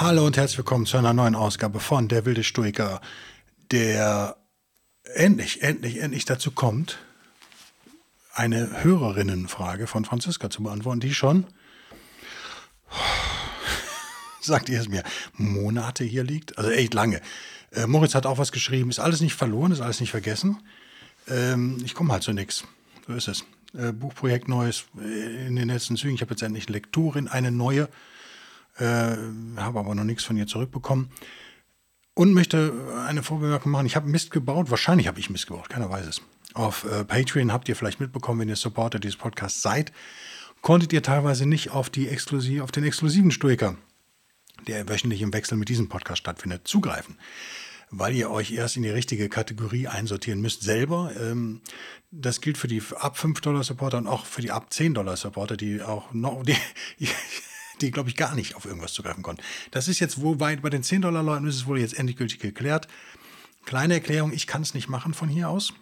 Hallo 0.00 0.24
und 0.24 0.36
herzlich 0.36 0.58
willkommen 0.58 0.86
zu 0.86 0.96
einer 0.96 1.12
neuen 1.12 1.34
Ausgabe 1.34 1.80
von 1.80 2.06
Der 2.06 2.24
wilde 2.24 2.44
Stoiker, 2.44 3.00
der 3.72 4.36
endlich, 5.02 5.62
endlich, 5.62 6.00
endlich 6.00 6.24
dazu 6.24 6.52
kommt, 6.52 6.98
eine 8.32 8.84
Hörerinnenfrage 8.84 9.88
von 9.88 10.04
Franziska 10.04 10.50
zu 10.50 10.62
beantworten, 10.62 11.00
die 11.00 11.12
schon, 11.14 11.46
sagt 14.40 14.68
ihr 14.68 14.80
es 14.80 14.88
mir, 14.88 15.02
Monate 15.32 16.04
hier 16.04 16.22
liegt. 16.22 16.58
Also 16.58 16.70
echt 16.70 16.94
lange. 16.94 17.20
Äh, 17.72 17.88
Moritz 17.88 18.14
hat 18.14 18.24
auch 18.24 18.38
was 18.38 18.52
geschrieben, 18.52 18.90
ist 18.90 19.00
alles 19.00 19.20
nicht 19.20 19.34
verloren, 19.34 19.72
ist 19.72 19.80
alles 19.80 19.98
nicht 19.98 20.12
vergessen. 20.12 20.60
Ähm, 21.26 21.82
ich 21.84 21.94
komme 21.94 22.12
halt 22.12 22.22
zu 22.22 22.32
nichts. 22.32 22.62
So 23.08 23.14
ist 23.14 23.26
es. 23.26 23.44
Äh, 23.76 23.90
Buchprojekt 23.90 24.46
Neues 24.46 24.84
äh, 24.96 25.48
in 25.48 25.56
den 25.56 25.66
letzten 25.66 25.96
Zügen. 25.96 26.14
Ich 26.14 26.20
habe 26.20 26.34
jetzt 26.34 26.42
endlich 26.42 26.68
Lektorin, 26.68 27.26
eine 27.26 27.50
neue 27.50 27.88
äh, 28.78 29.16
habe 29.56 29.78
aber 29.78 29.94
noch 29.94 30.04
nichts 30.04 30.24
von 30.24 30.36
ihr 30.36 30.46
zurückbekommen. 30.46 31.10
Und 32.14 32.34
möchte 32.34 32.72
eine 33.06 33.22
Vorbemerkung 33.22 33.70
machen. 33.70 33.86
Ich 33.86 33.94
habe 33.94 34.08
Mist 34.08 34.32
gebaut. 34.32 34.70
Wahrscheinlich 34.70 35.06
habe 35.06 35.20
ich 35.20 35.30
Mist 35.30 35.46
gebaut. 35.46 35.68
Keiner 35.68 35.88
weiß 35.88 36.06
es. 36.06 36.20
Auf 36.54 36.84
äh, 36.84 37.04
Patreon 37.04 37.52
habt 37.52 37.68
ihr 37.68 37.76
vielleicht 37.76 38.00
mitbekommen, 38.00 38.40
wenn 38.40 38.48
ihr 38.48 38.56
Supporter 38.56 38.98
dieses 38.98 39.16
Podcasts 39.16 39.62
seid, 39.62 39.92
konntet 40.60 40.92
ihr 40.92 41.02
teilweise 41.02 41.46
nicht 41.46 41.70
auf, 41.70 41.90
die 41.90 42.08
Exklusiv, 42.08 42.62
auf 42.62 42.72
den 42.72 42.82
exklusiven 42.82 43.30
Stoiker, 43.30 43.76
der 44.66 44.88
wöchentlich 44.88 45.22
im 45.22 45.32
Wechsel 45.32 45.56
mit 45.56 45.68
diesem 45.68 45.88
Podcast 45.88 46.18
stattfindet, 46.18 46.66
zugreifen 46.66 47.16
weil 47.90 48.14
ihr 48.14 48.30
euch 48.30 48.52
erst 48.52 48.76
in 48.76 48.82
die 48.82 48.90
richtige 48.90 49.28
Kategorie 49.28 49.86
einsortieren 49.88 50.40
müsst 50.40 50.62
selber. 50.62 51.10
Ähm, 51.18 51.60
das 52.10 52.40
gilt 52.40 52.58
für 52.58 52.68
die 52.68 52.82
ab 52.96 53.16
5 53.16 53.40
Dollar 53.40 53.64
Supporter 53.64 53.98
und 53.98 54.06
auch 54.06 54.26
für 54.26 54.42
die 54.42 54.50
ab 54.50 54.72
10 54.72 54.94
Dollar 54.94 55.16
Supporter, 55.16 55.56
die 55.56 55.82
auch 55.82 56.12
noch, 56.12 56.42
die, 56.42 56.56
die, 57.82 57.90
glaube 57.90 58.08
ich, 58.08 58.16
gar 58.16 58.34
nicht 58.34 58.54
auf 58.54 58.64
irgendwas 58.64 58.92
zugreifen 58.92 59.22
konnten. 59.22 59.42
Das 59.70 59.88
ist 59.88 60.00
jetzt 60.00 60.20
wohl 60.20 60.36
bei, 60.36 60.56
bei 60.56 60.70
den 60.70 60.82
10-Dollar-Leuten 60.82 61.46
ist 61.46 61.56
es 61.56 61.66
wohl 61.66 61.78
jetzt 61.78 61.98
endgültig 61.98 62.38
geklärt. 62.38 62.88
Kleine 63.64 63.94
Erklärung, 63.94 64.32
ich 64.32 64.46
kann 64.46 64.62
es 64.62 64.74
nicht 64.74 64.88
machen 64.88 65.14
von 65.14 65.28
hier 65.28 65.48
aus. 65.48 65.72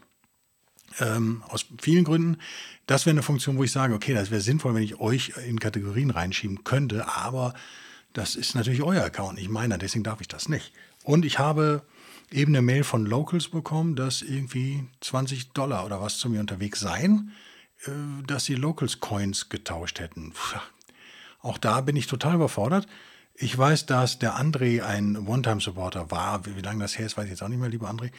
Ähm, 1.01 1.43
aus 1.49 1.67
vielen 1.81 2.05
Gründen. 2.05 2.39
Das 2.87 3.07
wäre 3.07 3.15
eine 3.15 3.23
Funktion, 3.23 3.59
wo 3.59 3.65
ich 3.65 3.73
sage, 3.73 3.95
okay, 3.95 4.15
das 4.15 4.31
wäre 4.31 4.41
sinnvoll, 4.41 4.75
wenn 4.75 4.83
ich 4.83 5.01
euch 5.01 5.33
in 5.47 5.59
Kategorien 5.59 6.11
reinschieben 6.11 6.65
könnte, 6.65 7.09
aber 7.17 7.55
das 8.13 8.35
ist 8.35 8.55
natürlich 8.55 8.83
euer 8.83 9.05
Account, 9.05 9.39
nicht 9.39 9.51
meiner, 9.51 9.77
deswegen 9.77 10.05
darf 10.05 10.21
ich 10.21 10.29
das 10.29 10.49
nicht. 10.49 10.73
Und 11.05 11.25
ich 11.25 11.39
habe 11.39 11.83
eben 12.31 12.53
eine 12.53 12.63
Mail 12.63 12.83
von 12.83 13.05
Locals 13.05 13.49
bekommen, 13.49 13.95
dass 13.95 14.23
irgendwie 14.23 14.85
20 15.01 15.51
Dollar 15.51 15.85
oder 15.85 16.01
was 16.01 16.19
zu 16.19 16.31
mir 16.31 16.41
unterwegs 16.41 16.81
seien, 16.81 17.33
äh, 17.85 17.91
dass 18.27 18.47
sie 18.47 18.55
Locals 18.55 19.01
Coins 19.01 19.49
getauscht 19.49 20.01
hätten. 20.01 20.33
Auch 21.47 21.59
da 21.59 21.81
bin 21.81 21.95
ich 21.95 22.09
total 22.09 22.35
überfordert. 22.35 22.89
Ich 23.37 23.57
weiß, 23.57 23.87
dass 23.87 24.19
der 24.19 24.37
André 24.37 24.83
ein 24.83 25.29
One-Time-Supporter 25.29 26.11
war. 26.11 26.45
Wie, 26.45 26.57
wie, 26.57 26.61
lange 26.61 26.81
das 26.81 26.99
her 26.99 27.07
ist, 27.07 27.17
weiß 27.17 27.27
ich 27.27 27.31
jetzt 27.31 27.43
auch 27.43 27.49
nicht 27.49 27.61
mehr, 27.61 27.69
lieber 27.69 27.89
André. 27.89 28.11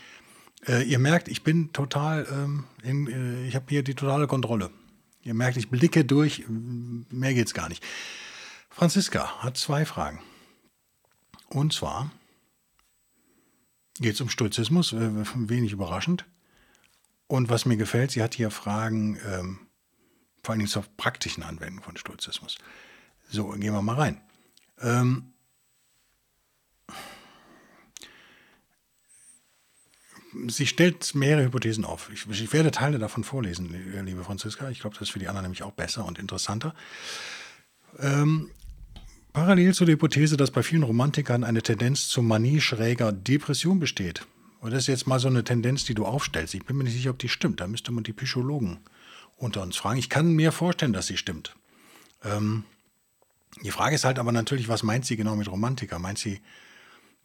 Äh, 0.65 0.83
ihr 0.83 0.97
merkt, 0.97 1.27
ich 1.27 1.43
bin 1.43 1.73
total, 1.73 2.25
ähm, 2.31 2.63
in, 2.83 3.07
äh, 3.07 3.45
ich 3.45 3.55
habe 3.55 3.65
hier 3.67 3.83
die 3.83 3.95
totale 3.95 4.27
Kontrolle. 4.27 4.69
Ihr 5.23 5.33
merkt, 5.33 5.57
ich 5.57 5.69
blicke 5.69 6.05
durch, 6.05 6.45
mehr 6.47 7.33
geht's 7.33 7.53
gar 7.53 7.67
nicht. 7.67 7.83
Franziska 8.69 9.44
hat 9.44 9.57
zwei 9.57 9.85
Fragen. 9.85 10.21
Und 11.49 11.73
zwar 11.73 12.09
geht 13.99 14.13
es 14.13 14.21
um 14.21 14.29
Stoizismus, 14.29 14.94
äh, 14.94 15.09
wenig 15.35 15.73
überraschend. 15.73 16.23
Und 17.27 17.49
was 17.49 17.65
mir 17.65 17.75
gefällt, 17.75 18.11
sie 18.11 18.23
hat 18.23 18.35
hier 18.35 18.51
Fragen, 18.51 19.19
ähm, 19.25 19.59
vor 20.44 20.53
allen 20.53 20.59
Dingen 20.59 20.71
zur 20.71 20.85
praktischen 20.95 21.44
Anwendung 21.44 21.83
von 21.83 21.97
Stoizismus. 21.97 22.57
So, 23.29 23.49
gehen 23.49 23.73
wir 23.73 23.81
mal 23.81 23.95
rein. 23.95 24.21
Ähm, 24.81 25.33
sie 30.47 30.67
stellt 30.67 31.15
mehrere 31.15 31.45
Hypothesen 31.45 31.85
auf. 31.85 32.09
Ich, 32.13 32.27
ich, 32.29 32.53
werde 32.53 32.71
Teile 32.71 32.99
davon 32.99 33.23
vorlesen, 33.23 33.69
liebe 34.05 34.23
Franziska. 34.23 34.69
Ich 34.69 34.79
glaube, 34.79 34.95
das 34.95 35.09
ist 35.09 35.11
für 35.11 35.19
die 35.19 35.27
anderen 35.27 35.43
nämlich 35.43 35.63
auch 35.63 35.71
besser 35.71 36.05
und 36.05 36.19
interessanter. 36.19 36.73
Ähm, 37.99 38.51
parallel 39.33 39.73
zu 39.73 39.85
der 39.85 39.94
Hypothese, 39.94 40.38
dass 40.38 40.51
bei 40.51 40.63
vielen 40.63 40.83
Romantikern 40.83 41.44
eine 41.44 41.61
Tendenz 41.61 42.07
zur 42.07 42.23
Manie 42.23 42.61
schräger 42.61 43.11
Depression 43.11 43.79
besteht. 43.79 44.25
Und 44.59 44.71
das 44.71 44.83
ist 44.83 44.88
jetzt 44.88 45.07
mal 45.07 45.19
so 45.19 45.27
eine 45.27 45.44
Tendenz, 45.44 45.85
die 45.85 45.94
du 45.94 46.05
aufstellst. 46.05 46.55
Ich 46.55 46.65
bin 46.65 46.77
mir 46.77 46.83
nicht 46.83 46.94
sicher, 46.94 47.11
ob 47.11 47.19
die 47.19 47.29
stimmt. 47.29 47.61
Da 47.61 47.67
müsste 47.67 47.91
man 47.91 48.03
die 48.03 48.13
Psychologen 48.13 48.79
unter 49.35 49.61
uns 49.61 49.77
fragen. 49.77 49.99
Ich 49.99 50.09
kann 50.09 50.31
mir 50.31 50.51
vorstellen, 50.51 50.94
dass 50.94 51.07
sie 51.07 51.17
stimmt. 51.17 51.55
Ähm, 52.23 52.63
die 53.63 53.72
Frage 53.72 53.95
ist 53.95 54.06
halt 54.06 54.19
aber 54.19 54.31
natürlich, 54.31 54.68
was 54.68 54.84
meint 54.84 55.06
sie 55.06 55.18
genau 55.18 55.35
mit 55.35 55.50
Romantiker? 55.50 56.00
Meint 56.00 56.18
sie 56.18 56.41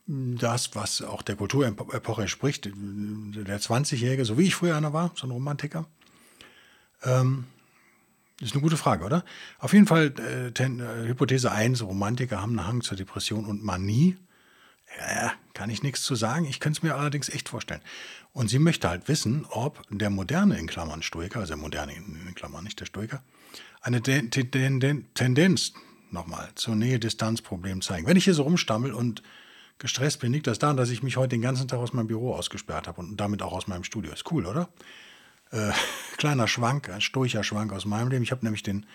das, 0.06 0.74
was 0.74 1.02
auch 1.02 1.22
der 1.22 1.36
Kulturepoche 1.36 2.22
entspricht? 2.22 2.66
Der 2.66 3.60
20-Jährige, 3.60 4.24
so 4.24 4.36
wie 4.38 4.46
ich 4.46 4.54
früher 4.54 4.76
einer 4.76 4.92
war, 4.92 5.12
so 5.14 5.26
ein 5.26 5.30
Romantiker? 5.30 5.86
Ähm, 7.04 7.46
ist 8.40 8.52
eine 8.52 8.62
gute 8.62 8.76
Frage, 8.76 9.04
oder? 9.04 9.24
Auf 9.58 9.72
jeden 9.72 9.86
Fall, 9.86 10.06
äh, 10.18 10.50
ten, 10.50 10.80
äh, 10.80 11.06
Hypothese 11.06 11.52
1, 11.52 11.82
Romantiker 11.82 12.42
haben 12.42 12.58
einen 12.58 12.66
Hang 12.66 12.82
zur 12.82 12.96
Depression 12.96 13.44
und 13.44 13.62
Manie. 13.62 14.16
Ja, 14.98 15.32
kann 15.54 15.70
ich 15.70 15.82
nichts 15.82 16.02
zu 16.02 16.16
sagen. 16.16 16.44
Ich 16.44 16.58
könnte 16.60 16.78
es 16.78 16.82
mir 16.82 16.96
allerdings 16.96 17.28
echt 17.28 17.48
vorstellen. 17.48 17.80
Und 18.32 18.48
sie 18.48 18.58
möchte 18.58 18.88
halt 18.88 19.08
wissen, 19.08 19.46
ob 19.48 19.82
der 19.90 20.10
moderne, 20.10 20.58
in 20.58 20.66
Klammern 20.66 21.02
Stoiker, 21.02 21.40
also 21.40 21.54
der 21.54 21.62
moderne 21.62 21.94
in 21.94 22.34
Klammern, 22.34 22.64
nicht 22.64 22.80
der 22.80 22.86
Stoiker, 22.86 23.22
eine 23.80 24.02
Tendenz 24.02 25.72
nochmal 26.12 26.50
zur 26.54 26.74
Nähe-Distanz-Problem 26.76 27.82
zeigen. 27.82 28.06
Wenn 28.06 28.16
ich 28.16 28.24
hier 28.24 28.34
so 28.34 28.42
rumstammel 28.42 28.92
und 28.92 29.22
gestresst 29.78 30.20
bin, 30.20 30.32
liegt 30.32 30.46
das 30.46 30.58
daran, 30.58 30.76
dass 30.76 30.90
ich 30.90 31.02
mich 31.02 31.16
heute 31.16 31.30
den 31.30 31.42
ganzen 31.42 31.68
Tag 31.68 31.78
aus 31.78 31.92
meinem 31.92 32.06
Büro 32.06 32.34
ausgesperrt 32.34 32.86
habe 32.86 33.00
und 33.00 33.16
damit 33.16 33.42
auch 33.42 33.52
aus 33.52 33.66
meinem 33.66 33.84
Studio. 33.84 34.12
Ist 34.12 34.30
cool, 34.30 34.46
oder? 34.46 34.68
Äh, 35.50 35.72
kleiner 36.16 36.48
Schwank, 36.48 36.88
ein 36.88 37.00
stoischer 37.00 37.44
Schwank 37.44 37.72
aus 37.72 37.84
meinem 37.84 38.08
Leben. 38.08 38.22
Ich 38.22 38.30
habe 38.30 38.44
nämlich 38.44 38.62
den, 38.62 38.86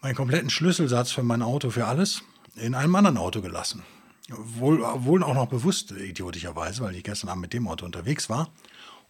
meinen 0.00 0.14
kompletten 0.14 0.50
Schlüsselsatz 0.50 1.12
für 1.12 1.22
mein 1.22 1.42
Auto 1.42 1.70
für 1.70 1.86
alles 1.86 2.22
in 2.56 2.74
einem 2.74 2.94
anderen 2.94 3.16
Auto 3.16 3.40
gelassen. 3.40 3.82
Wohl, 4.28 4.80
wohl 5.04 5.22
auch 5.22 5.34
noch 5.34 5.48
bewusst, 5.48 5.92
idiotischerweise, 5.92 6.82
weil 6.82 6.94
ich 6.94 7.04
gestern 7.04 7.28
Abend 7.28 7.42
mit 7.42 7.52
dem 7.52 7.68
Auto 7.68 7.84
unterwegs 7.84 8.30
war. 8.30 8.50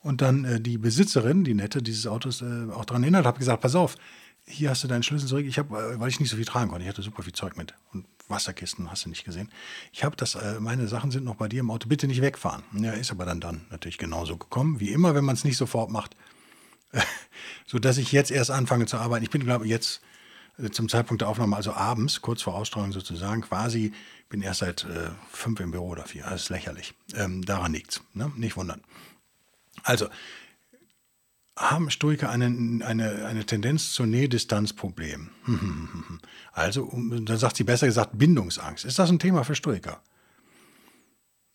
Und 0.00 0.20
dann 0.20 0.44
äh, 0.44 0.60
die 0.60 0.76
Besitzerin, 0.76 1.44
die 1.44 1.54
Nette 1.54 1.82
dieses 1.82 2.06
Autos, 2.06 2.42
äh, 2.42 2.70
auch 2.72 2.84
daran 2.84 3.04
erinnert, 3.04 3.26
habe 3.26 3.38
gesagt, 3.38 3.62
pass 3.62 3.74
auf, 3.74 3.96
hier 4.46 4.70
hast 4.70 4.84
du 4.84 4.88
deinen 4.88 5.02
Schlüssel 5.02 5.28
zurück. 5.28 5.46
Ich 5.46 5.58
habe, 5.58 5.76
äh, 5.76 6.00
weil 6.00 6.08
ich 6.08 6.20
nicht 6.20 6.30
so 6.30 6.36
viel 6.36 6.44
tragen 6.44 6.70
konnte, 6.70 6.84
ich 6.84 6.88
hatte 6.88 7.02
super 7.02 7.22
viel 7.22 7.32
Zeug 7.32 7.56
mit 7.56 7.74
und 7.92 8.06
Wasserkisten, 8.28 8.90
hast 8.90 9.04
du 9.04 9.10
nicht 9.10 9.24
gesehen. 9.24 9.50
Ich 9.92 10.04
habe 10.04 10.16
das, 10.16 10.34
äh, 10.34 10.58
meine 10.60 10.88
Sachen 10.88 11.10
sind 11.10 11.24
noch 11.24 11.36
bei 11.36 11.48
dir 11.48 11.60
im 11.60 11.70
Auto, 11.70 11.88
bitte 11.88 12.06
nicht 12.06 12.22
wegfahren. 12.22 12.64
Ja, 12.72 12.92
ist 12.92 13.10
aber 13.10 13.24
dann 13.24 13.40
dann 13.40 13.66
natürlich 13.70 13.98
genauso 13.98 14.36
gekommen, 14.36 14.80
wie 14.80 14.92
immer, 14.92 15.14
wenn 15.14 15.24
man 15.24 15.34
es 15.34 15.44
nicht 15.44 15.56
sofort 15.56 15.90
macht. 15.90 16.16
so 17.66 17.78
dass 17.78 17.98
ich 17.98 18.12
jetzt 18.12 18.30
erst 18.30 18.50
anfange 18.50 18.86
zu 18.86 18.96
arbeiten. 18.96 19.24
Ich 19.24 19.30
bin, 19.30 19.44
glaube 19.44 19.64
ich, 19.64 19.70
jetzt 19.70 20.00
äh, 20.58 20.70
zum 20.70 20.88
Zeitpunkt 20.88 21.22
der 21.22 21.28
Aufnahme, 21.28 21.56
also 21.56 21.72
abends, 21.72 22.22
kurz 22.22 22.42
vor 22.42 22.54
Ausstrahlung 22.54 22.92
sozusagen, 22.92 23.42
quasi, 23.42 23.92
bin 24.28 24.42
erst 24.42 24.60
seit 24.60 24.84
äh, 24.84 25.10
fünf 25.30 25.60
im 25.60 25.70
Büro 25.70 25.88
oder 25.88 26.04
vier. 26.04 26.24
Das 26.24 26.42
ist 26.42 26.48
lächerlich. 26.50 26.94
Ähm, 27.14 27.44
daran 27.44 27.72
liegt's. 27.72 28.02
Ne? 28.14 28.32
Nicht 28.36 28.56
wundern. 28.56 28.82
Also, 29.82 30.08
haben 31.56 31.90
Stoiker 31.90 32.30
eine, 32.30 32.84
eine, 32.84 33.26
eine 33.26 33.46
Tendenz 33.46 33.92
zur 33.92 34.06
Nähe-Distanz-Problem? 34.06 35.30
Also, 36.56 36.88
dann 36.94 37.36
sagt 37.36 37.56
sie 37.56 37.64
besser 37.64 37.86
gesagt 37.86 38.16
Bindungsangst. 38.16 38.84
Ist 38.84 39.00
das 39.00 39.10
ein 39.10 39.18
Thema 39.18 39.42
für 39.42 39.56
Stoiker? 39.56 40.00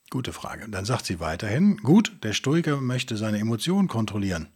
Gute 0.09 0.33
Frage. 0.33 0.67
Dann 0.67 0.83
sagt 0.83 1.05
sie 1.05 1.21
weiterhin, 1.21 1.77
gut, 1.77 2.17
der 2.23 2.33
Stoiker 2.33 2.81
möchte 2.81 3.15
seine 3.15 3.39
Emotionen 3.39 3.87
kontrollieren. 3.87 4.49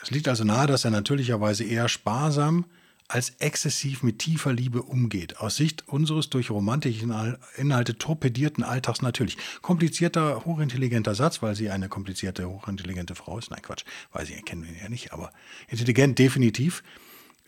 Es 0.00 0.10
liegt 0.10 0.28
also 0.28 0.44
nahe, 0.44 0.66
dass 0.66 0.86
er 0.86 0.92
natürlicherweise 0.92 1.64
eher 1.64 1.90
sparsam 1.90 2.64
als 3.08 3.30
exzessiv 3.38 4.02
mit 4.02 4.18
tiefer 4.18 4.52
Liebe 4.52 4.82
umgeht. 4.82 5.38
Aus 5.38 5.56
Sicht 5.56 5.88
unseres 5.88 6.28
durch 6.30 6.50
romantische 6.50 7.38
Inhalte 7.56 7.98
torpedierten 7.98 8.64
Alltags 8.64 9.02
natürlich. 9.02 9.36
Komplizierter, 9.62 10.44
hochintelligenter 10.44 11.14
Satz, 11.14 11.42
weil 11.42 11.54
sie 11.54 11.70
eine 11.70 11.88
komplizierte, 11.88 12.48
hochintelligente 12.48 13.14
Frau 13.14 13.38
ist. 13.38 13.50
Nein, 13.50 13.62
Quatsch, 13.62 13.84
weil 14.12 14.26
sie 14.26 14.34
kennen 14.42 14.64
ihn 14.64 14.76
ja 14.80 14.88
nicht, 14.88 15.12
aber 15.12 15.32
intelligent 15.68 16.18
definitiv. 16.18 16.82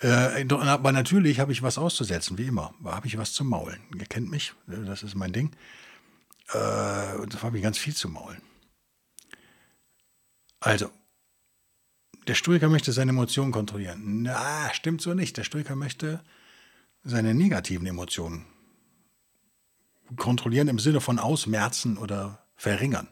Äh, 0.01 0.47
aber 0.49 0.93
natürlich 0.93 1.41
habe 1.41 1.51
ich 1.51 1.63
was 1.63 1.77
auszusetzen, 1.77 2.39
wie 2.39 2.47
immer. 2.47 2.73
Habe 2.85 3.09
ich 3.09 3.19
was 3.19 3.33
zu 3.33 3.45
maulen. 3.45 3.81
Ihr 3.99 4.07
kennt 4.07 4.31
mich, 4.31 4.53
äh, 4.69 4.85
das 4.87 5.03
ist 5.03 5.17
mein 5.17 5.33
Ding. 5.33 5.51
Äh, 6.51 6.55
da 6.55 7.43
habe 7.43 7.57
ich 7.57 7.63
ganz 7.63 7.79
viel 7.79 7.95
zu 7.95 8.09
maulen. 8.09 8.41
Also, 10.61 10.91
der 12.29 12.35
Stoiker 12.35 12.69
möchte 12.69 12.93
seine 12.93 13.11
Emotionen 13.11 13.53
kontrollieren. 13.53 14.23
Na, 14.23 14.73
stimmt 14.75 15.01
so 15.01 15.15
nicht. 15.15 15.37
Der 15.39 15.45
Stoiker 15.45 15.75
möchte 15.77 16.21
seine 17.03 17.35
negativen 17.35 17.87
Emotionen 17.87 18.45
kontrollieren 20.17 20.69
im 20.69 20.79
Sinne 20.79 21.01
von 21.01 21.19
ausmerzen 21.19 21.97
oder 21.99 22.45
verringern. 22.55 23.09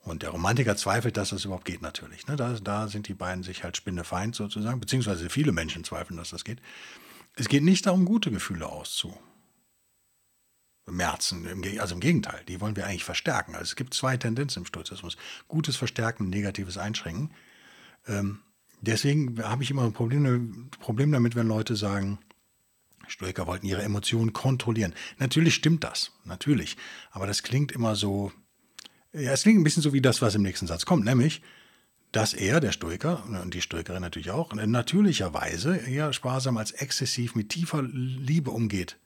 Und 0.00 0.22
der 0.22 0.30
Romantiker 0.30 0.76
zweifelt, 0.76 1.16
dass 1.16 1.30
das 1.30 1.46
überhaupt 1.46 1.64
geht 1.64 1.80
natürlich. 1.80 2.26
Ne? 2.26 2.36
Da, 2.36 2.52
da 2.62 2.88
sind 2.88 3.08
die 3.08 3.14
beiden 3.14 3.42
sich 3.42 3.64
halt 3.64 3.78
spinnefeind 3.78 4.34
sozusagen, 4.34 4.78
beziehungsweise 4.78 5.30
viele 5.30 5.52
Menschen 5.52 5.82
zweifeln, 5.82 6.18
dass 6.18 6.28
das 6.30 6.44
geht. 6.44 6.60
Es 7.36 7.48
geht 7.48 7.62
nicht 7.62 7.86
darum, 7.86 8.04
gute 8.04 8.30
Gefühle 8.30 8.68
auszumerzen. 8.68 9.22
Also 11.80 11.94
im 11.94 12.00
Gegenteil, 12.00 12.42
die 12.46 12.60
wollen 12.60 12.76
wir 12.76 12.86
eigentlich 12.86 13.04
verstärken. 13.04 13.54
Also 13.54 13.64
es 13.64 13.76
gibt 13.76 13.94
zwei 13.94 14.18
Tendenzen 14.18 14.60
im 14.60 14.66
Stoizismus. 14.66 15.16
Gutes 15.48 15.76
Verstärken, 15.76 16.28
negatives 16.28 16.76
Einschränken. 16.76 17.30
Ähm, 18.06 18.40
deswegen 18.80 19.42
habe 19.42 19.62
ich 19.62 19.70
immer 19.70 19.84
ein 19.84 19.92
Problem, 19.92 20.70
Problem 20.80 21.12
damit, 21.12 21.34
wenn 21.34 21.48
Leute 21.48 21.76
sagen, 21.76 22.18
Stoiker 23.06 23.46
wollten 23.46 23.66
ihre 23.66 23.82
Emotionen 23.82 24.32
kontrollieren. 24.32 24.94
Natürlich 25.18 25.54
stimmt 25.54 25.84
das, 25.84 26.12
natürlich. 26.24 26.76
Aber 27.10 27.26
das 27.26 27.42
klingt 27.42 27.72
immer 27.72 27.96
so, 27.96 28.32
ja, 29.12 29.32
es 29.32 29.42
klingt 29.42 29.60
ein 29.60 29.64
bisschen 29.64 29.82
so 29.82 29.92
wie 29.92 30.00
das, 30.00 30.22
was 30.22 30.34
im 30.34 30.42
nächsten 30.42 30.66
Satz 30.66 30.86
kommt, 30.86 31.04
nämlich, 31.04 31.42
dass 32.12 32.32
er, 32.32 32.60
der 32.60 32.72
Stoiker, 32.72 33.24
und 33.42 33.54
die 33.54 33.60
Stoikerin 33.60 34.00
natürlich 34.00 34.30
auch, 34.30 34.52
natürlicherweise 34.54 35.76
eher 35.76 36.12
sparsam 36.12 36.56
als 36.56 36.70
exzessiv 36.70 37.34
mit 37.34 37.48
tiefer 37.48 37.82
Liebe 37.82 38.50
umgeht. 38.50 38.98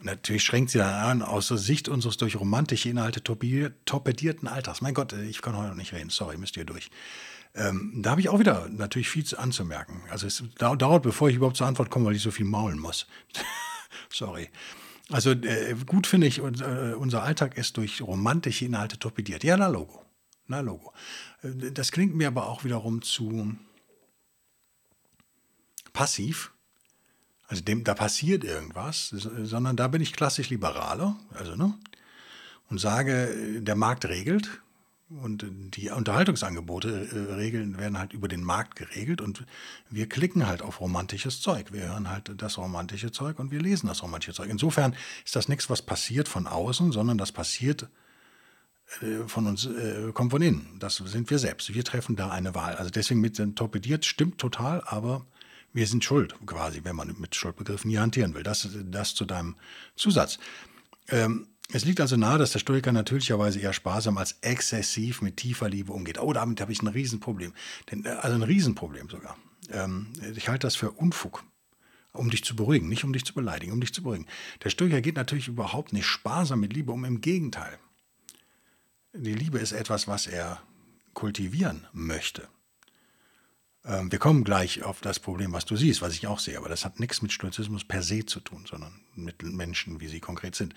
Natürlich 0.00 0.42
schränkt 0.42 0.70
sie 0.70 0.78
dann 0.78 0.94
an, 0.94 1.22
aus 1.22 1.48
der 1.48 1.56
Sicht 1.56 1.88
unseres 1.88 2.18
durch 2.18 2.36
romantische 2.36 2.90
Inhalte 2.90 3.22
torpedierten 3.22 4.46
Alltags. 4.46 4.82
Mein 4.82 4.92
Gott, 4.92 5.14
ich 5.14 5.40
kann 5.40 5.56
heute 5.56 5.70
noch 5.70 5.76
nicht 5.76 5.94
reden, 5.94 6.10
sorry, 6.10 6.36
müsst 6.36 6.58
ihr 6.58 6.66
durch. 6.66 6.90
Ähm, 7.54 7.92
da 8.02 8.10
habe 8.10 8.20
ich 8.20 8.28
auch 8.28 8.40
wieder 8.40 8.68
natürlich 8.68 9.08
viel 9.08 9.24
anzumerken. 9.36 10.02
Also 10.10 10.26
es 10.26 10.42
dauert, 10.58 11.02
bevor 11.02 11.28
ich 11.28 11.36
überhaupt 11.36 11.56
zur 11.56 11.66
Antwort 11.66 11.90
komme, 11.90 12.06
weil 12.06 12.16
ich 12.16 12.22
so 12.22 12.32
viel 12.32 12.46
maulen 12.46 12.78
muss. 12.78 13.06
sorry. 14.10 14.50
Also 15.10 15.30
äh, 15.30 15.76
gut 15.86 16.06
finde 16.06 16.26
ich, 16.26 16.38
äh, 16.38 16.42
unser 16.42 17.22
Alltag 17.22 17.56
ist 17.56 17.76
durch 17.76 18.02
romantische 18.02 18.64
Inhalte 18.64 18.98
torpediert. 18.98 19.44
Ja, 19.44 19.56
na 19.56 19.68
Logo. 19.68 20.04
Na 20.46 20.60
Logo. 20.60 20.92
Äh, 21.42 21.70
das 21.70 21.92
klingt 21.92 22.14
mir 22.16 22.28
aber 22.28 22.48
auch 22.48 22.64
wiederum 22.64 23.02
zu 23.02 23.54
passiv. 25.92 26.52
Also 27.46 27.62
dem, 27.62 27.84
da 27.84 27.94
passiert 27.94 28.42
irgendwas, 28.42 29.10
sondern 29.10 29.76
da 29.76 29.86
bin 29.88 30.00
ich 30.00 30.14
klassisch 30.14 30.48
liberaler, 30.48 31.14
also 31.34 31.54
ne, 31.54 31.74
und 32.70 32.80
sage, 32.80 33.60
der 33.60 33.76
Markt 33.76 34.06
regelt 34.06 34.62
und 35.22 35.44
die 35.76 35.90
Unterhaltungsangebote 35.90 37.08
äh, 37.12 37.34
regeln, 37.34 37.78
werden 37.78 37.98
halt 37.98 38.12
über 38.12 38.28
den 38.28 38.42
Markt 38.42 38.76
geregelt 38.76 39.20
und 39.20 39.44
wir 39.90 40.08
klicken 40.08 40.46
halt 40.46 40.62
auf 40.62 40.80
romantisches 40.80 41.40
Zeug. 41.40 41.72
Wir 41.72 41.88
hören 41.88 42.10
halt 42.10 42.32
das 42.36 42.58
romantische 42.58 43.12
Zeug 43.12 43.38
und 43.38 43.50
wir 43.50 43.60
lesen 43.60 43.86
das 43.86 44.02
romantische 44.02 44.34
Zeug. 44.34 44.50
Insofern 44.50 44.94
ist 45.24 45.36
das 45.36 45.48
nichts, 45.48 45.70
was 45.70 45.82
passiert 45.82 46.28
von 46.28 46.46
außen, 46.46 46.92
sondern 46.92 47.18
das 47.18 47.32
passiert 47.32 47.88
äh, 49.00 49.26
von 49.26 49.46
uns, 49.46 49.66
äh, 49.66 50.12
kommt 50.12 50.30
von 50.30 50.42
innen. 50.42 50.76
Das 50.78 50.96
sind 50.96 51.30
wir 51.30 51.38
selbst. 51.38 51.72
Wir 51.72 51.84
treffen 51.84 52.16
da 52.16 52.30
eine 52.30 52.54
Wahl. 52.54 52.74
Also 52.76 52.90
deswegen 52.90 53.20
mit 53.20 53.38
dem 53.38 53.54
torpediert 53.54 54.04
stimmt 54.04 54.38
total, 54.38 54.82
aber 54.86 55.26
wir 55.72 55.86
sind 55.86 56.04
schuld 56.04 56.34
quasi, 56.46 56.82
wenn 56.84 56.96
man 56.96 57.14
mit 57.18 57.34
Schuldbegriffen 57.34 57.90
hier 57.90 58.00
hantieren 58.00 58.34
will. 58.34 58.42
Das, 58.42 58.68
das 58.84 59.14
zu 59.14 59.24
deinem 59.24 59.56
Zusatz. 59.96 60.38
Ähm, 61.08 61.48
es 61.74 61.84
liegt 61.84 62.00
also 62.00 62.16
nahe, 62.16 62.38
dass 62.38 62.52
der 62.52 62.60
Stoiker 62.60 62.92
natürlicherweise 62.92 63.58
eher 63.58 63.72
sparsam 63.72 64.16
als 64.16 64.38
exzessiv 64.42 65.22
mit 65.22 65.36
tiefer 65.36 65.68
Liebe 65.68 65.92
umgeht. 65.92 66.20
Oh, 66.20 66.32
damit 66.32 66.60
habe 66.60 66.70
ich 66.70 66.80
ein 66.80 66.86
Riesenproblem. 66.86 67.52
Denn, 67.90 68.04
äh, 68.04 68.10
also 68.10 68.36
ein 68.36 68.44
Riesenproblem 68.44 69.10
sogar. 69.10 69.36
Ähm, 69.72 70.12
ich 70.36 70.48
halte 70.48 70.68
das 70.68 70.76
für 70.76 70.92
Unfug. 70.92 71.42
Um 72.12 72.30
dich 72.30 72.44
zu 72.44 72.54
beruhigen, 72.54 72.88
nicht 72.88 73.02
um 73.02 73.12
dich 73.12 73.24
zu 73.24 73.34
beleidigen, 73.34 73.72
um 73.72 73.80
dich 73.80 73.92
zu 73.92 74.04
beruhigen. 74.04 74.26
Der 74.62 74.70
Stoiker 74.70 75.00
geht 75.00 75.16
natürlich 75.16 75.48
überhaupt 75.48 75.92
nicht 75.92 76.06
sparsam 76.06 76.60
mit 76.60 76.72
Liebe 76.72 76.92
um, 76.92 77.04
im 77.04 77.20
Gegenteil. 77.20 77.76
Die 79.12 79.34
Liebe 79.34 79.58
ist 79.58 79.72
etwas, 79.72 80.06
was 80.06 80.28
er 80.28 80.62
kultivieren 81.12 81.88
möchte. 81.92 82.46
Ähm, 83.86 84.10
wir 84.10 84.18
kommen 84.18 84.44
gleich 84.44 84.82
auf 84.82 85.00
das 85.00 85.20
Problem, 85.20 85.52
was 85.52 85.66
du 85.66 85.76
siehst, 85.76 86.00
was 86.00 86.14
ich 86.14 86.26
auch 86.26 86.38
sehe, 86.38 86.56
aber 86.56 86.68
das 86.68 86.84
hat 86.84 87.00
nichts 87.00 87.20
mit 87.20 87.32
Stoizismus 87.32 87.84
per 87.84 88.02
se 88.02 88.24
zu 88.24 88.40
tun, 88.40 88.64
sondern 88.68 89.00
mit 89.14 89.42
Menschen, 89.42 90.00
wie 90.00 90.08
sie 90.08 90.20
konkret 90.20 90.54
sind. 90.54 90.74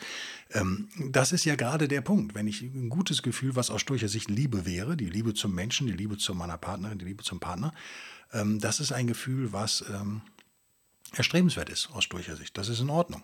Ähm, 0.52 0.90
das 1.10 1.32
ist 1.32 1.46
ja 1.46 1.56
gerade 1.56 1.88
der 1.88 2.02
Punkt. 2.02 2.36
Wenn 2.36 2.48
ich 2.48 2.62
ein 2.62 2.90
gutes 2.90 3.24
Gefühl, 3.24 3.56
was 3.56 3.70
aus 3.70 3.82
stoischer 3.82 4.10
Sicht 4.10 4.30
Liebe 4.30 4.66
wäre, 4.66 4.98
die 4.98 5.10
Liebe 5.10 5.34
zum 5.34 5.56
Menschen, 5.56 5.88
die 5.88 5.94
Liebe 5.94 6.18
zu 6.18 6.36
meiner 6.36 6.58
Partnerin, 6.58 6.98
die 6.98 7.06
Liebe 7.06 7.24
zum 7.24 7.40
Partner, 7.40 7.74
ähm, 8.34 8.60
das 8.60 8.80
ist 8.80 8.92
ein 8.92 9.08
Gefühl, 9.08 9.54
was 9.54 9.86
erstrebenswert 11.14 11.70
ist 11.70 11.90
aus 11.94 12.04
stoischer 12.04 12.36
Sicht. 12.36 12.58
Das 12.58 12.68
ist 12.68 12.82
in 12.82 12.90
Ordnung. 12.90 13.24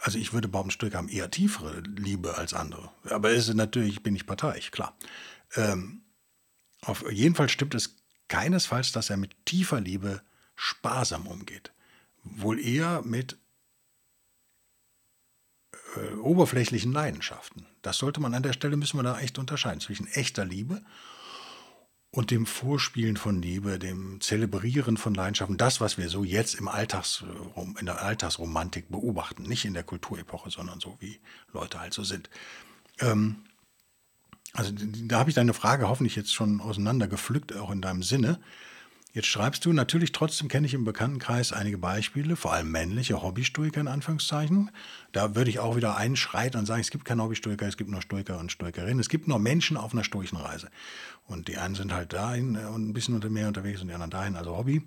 Also 0.00 0.18
ich 0.18 0.32
würde 0.32 0.48
behaupten, 0.48 0.72
Stoiker 0.72 0.98
haben 0.98 1.08
eher 1.08 1.30
tiefere 1.30 1.80
Liebe 1.80 2.36
als 2.36 2.52
andere. 2.52 2.90
Aber 3.08 3.30
es 3.30 3.48
ist 3.48 3.54
natürlich, 3.54 4.02
bin 4.02 4.16
ich 4.16 4.26
parteiisch, 4.26 4.72
klar. 4.72 4.96
auf 6.82 7.10
jeden 7.10 7.36
Fall 7.36 7.48
stimmt 7.48 7.76
es 7.76 8.03
keinesfalls, 8.28 8.92
dass 8.92 9.10
er 9.10 9.16
mit 9.16 9.44
tiefer 9.44 9.80
Liebe 9.80 10.22
sparsam 10.56 11.26
umgeht. 11.26 11.72
Wohl 12.22 12.58
eher 12.58 13.02
mit 13.02 13.38
äh, 15.96 16.14
oberflächlichen 16.16 16.92
Leidenschaften. 16.92 17.66
Das 17.82 17.98
sollte 17.98 18.20
man 18.20 18.34
an 18.34 18.42
der 18.42 18.52
Stelle, 18.52 18.76
müssen 18.76 18.98
wir 18.98 19.02
da 19.02 19.18
echt 19.20 19.38
unterscheiden 19.38 19.80
zwischen 19.80 20.06
echter 20.08 20.44
Liebe 20.44 20.82
und 22.10 22.30
dem 22.30 22.46
Vorspielen 22.46 23.16
von 23.16 23.42
Liebe, 23.42 23.78
dem 23.78 24.20
Zelebrieren 24.20 24.96
von 24.96 25.14
Leidenschaften, 25.14 25.56
das, 25.56 25.80
was 25.80 25.98
wir 25.98 26.08
so 26.08 26.22
jetzt 26.22 26.54
im 26.54 26.68
Alltags, 26.68 27.24
in 27.78 27.86
der 27.86 28.02
Alltagsromantik 28.02 28.88
beobachten, 28.88 29.42
nicht 29.42 29.64
in 29.64 29.74
der 29.74 29.82
Kulturepoche, 29.82 30.50
sondern 30.50 30.78
so 30.80 30.96
wie 31.00 31.18
Leute 31.52 31.80
halt 31.80 31.92
so 31.92 32.04
sind. 32.04 32.30
Ähm, 33.00 33.44
also 34.54 34.72
da 34.72 35.18
habe 35.18 35.30
ich 35.30 35.34
deine 35.34 35.52
Frage 35.52 35.88
hoffentlich 35.88 36.16
jetzt 36.16 36.32
schon 36.32 36.60
auseinandergepflückt, 36.60 37.54
auch 37.56 37.70
in 37.70 37.82
deinem 37.82 38.02
Sinne. 38.02 38.40
Jetzt 39.12 39.26
schreibst 39.26 39.64
du, 39.64 39.72
natürlich 39.72 40.10
trotzdem 40.10 40.48
kenne 40.48 40.66
ich 40.66 40.74
im 40.74 40.84
Bekanntenkreis 40.84 41.52
einige 41.52 41.78
Beispiele, 41.78 42.34
vor 42.34 42.52
allem 42.52 42.72
männliche 42.72 43.22
Hobbystoiker 43.22 43.80
in 43.80 43.86
Anführungszeichen. 43.86 44.72
Da 45.12 45.36
würde 45.36 45.50
ich 45.50 45.60
auch 45.60 45.76
wieder 45.76 45.96
einschreiten 45.96 46.58
und 46.58 46.66
sagen, 46.66 46.80
es 46.80 46.90
gibt 46.90 47.04
keine 47.04 47.22
Hobbystoiker, 47.22 47.66
es 47.66 47.76
gibt 47.76 47.90
nur 47.90 48.02
Stoiker 48.02 48.38
und 48.38 48.50
Stoikerinnen. 48.50 48.98
Es 48.98 49.08
gibt 49.08 49.28
nur 49.28 49.38
Menschen 49.38 49.76
auf 49.76 49.92
einer 49.92 50.02
stoischen 50.02 50.36
Reise. 50.36 50.68
Und 51.26 51.46
die 51.46 51.58
einen 51.58 51.76
sind 51.76 51.92
halt 51.92 52.12
dahin 52.12 52.56
äh, 52.56 52.64
und 52.64 52.88
ein 52.88 52.92
bisschen 52.92 53.14
unter 53.14 53.30
mehr 53.30 53.46
unterwegs 53.46 53.80
und 53.80 53.86
die 53.88 53.94
anderen 53.94 54.10
dahin, 54.10 54.34
also 54.34 54.56
Hobby. 54.56 54.82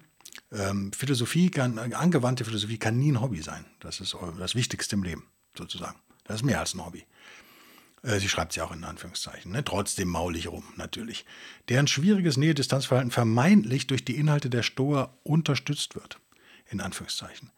Ähm, 0.51 0.91
Philosophie 0.91 1.49
kann, 1.49 1.79
angewandte 1.79 2.43
Philosophie 2.43 2.77
kann 2.77 2.99
nie 2.99 3.13
ein 3.13 3.21
Hobby 3.21 3.41
sein. 3.41 3.65
Das 3.79 4.01
ist 4.01 4.15
das 4.37 4.55
Wichtigste 4.55 4.97
im 4.97 5.03
Leben, 5.03 5.23
sozusagen. 5.57 5.97
Das 6.25 6.37
ist 6.37 6.43
mehr 6.43 6.59
als 6.59 6.73
ein 6.73 6.85
Hobby. 6.85 7.05
Äh, 8.07 8.19
sie 8.19 8.29
schreibt 8.29 8.53
sie 8.53 8.61
auch 8.61 8.71
in 8.71 8.83
Anführungszeichen, 8.83 9.51
ne? 9.51 9.63
trotzdem 9.63 10.07
maulig 10.07 10.47
rum 10.47 10.63
natürlich, 10.77 11.25
deren 11.69 11.87
schwieriges 11.87 12.37
Nähe-Distanzverhalten 12.37 13.11
vermeintlich 13.11 13.87
durch 13.87 14.05
die 14.05 14.15
Inhalte 14.15 14.49
der 14.49 14.63
Stoa 14.63 15.13
unterstützt 15.23 15.95
wird, 15.95 16.19
in 16.69 16.79
Anführungszeichen. 16.79 17.51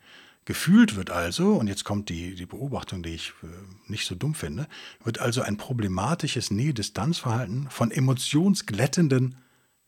Gefühlt 0.45 0.95
wird 0.95 1.11
also, 1.11 1.53
und 1.53 1.67
jetzt 1.67 1.83
kommt 1.83 2.09
die, 2.09 2.33
die 2.33 2.47
Beobachtung, 2.47 3.03
die 3.03 3.13
ich 3.13 3.33
äh, 3.43 3.47
nicht 3.87 4.07
so 4.07 4.15
dumm 4.15 4.33
finde, 4.33 4.67
wird 5.03 5.19
also 5.19 5.43
ein 5.43 5.57
problematisches 5.57 6.49
Nähe-Distanzverhalten 6.49 7.69
von 7.69 7.91
emotionsglättenden, 7.91 9.37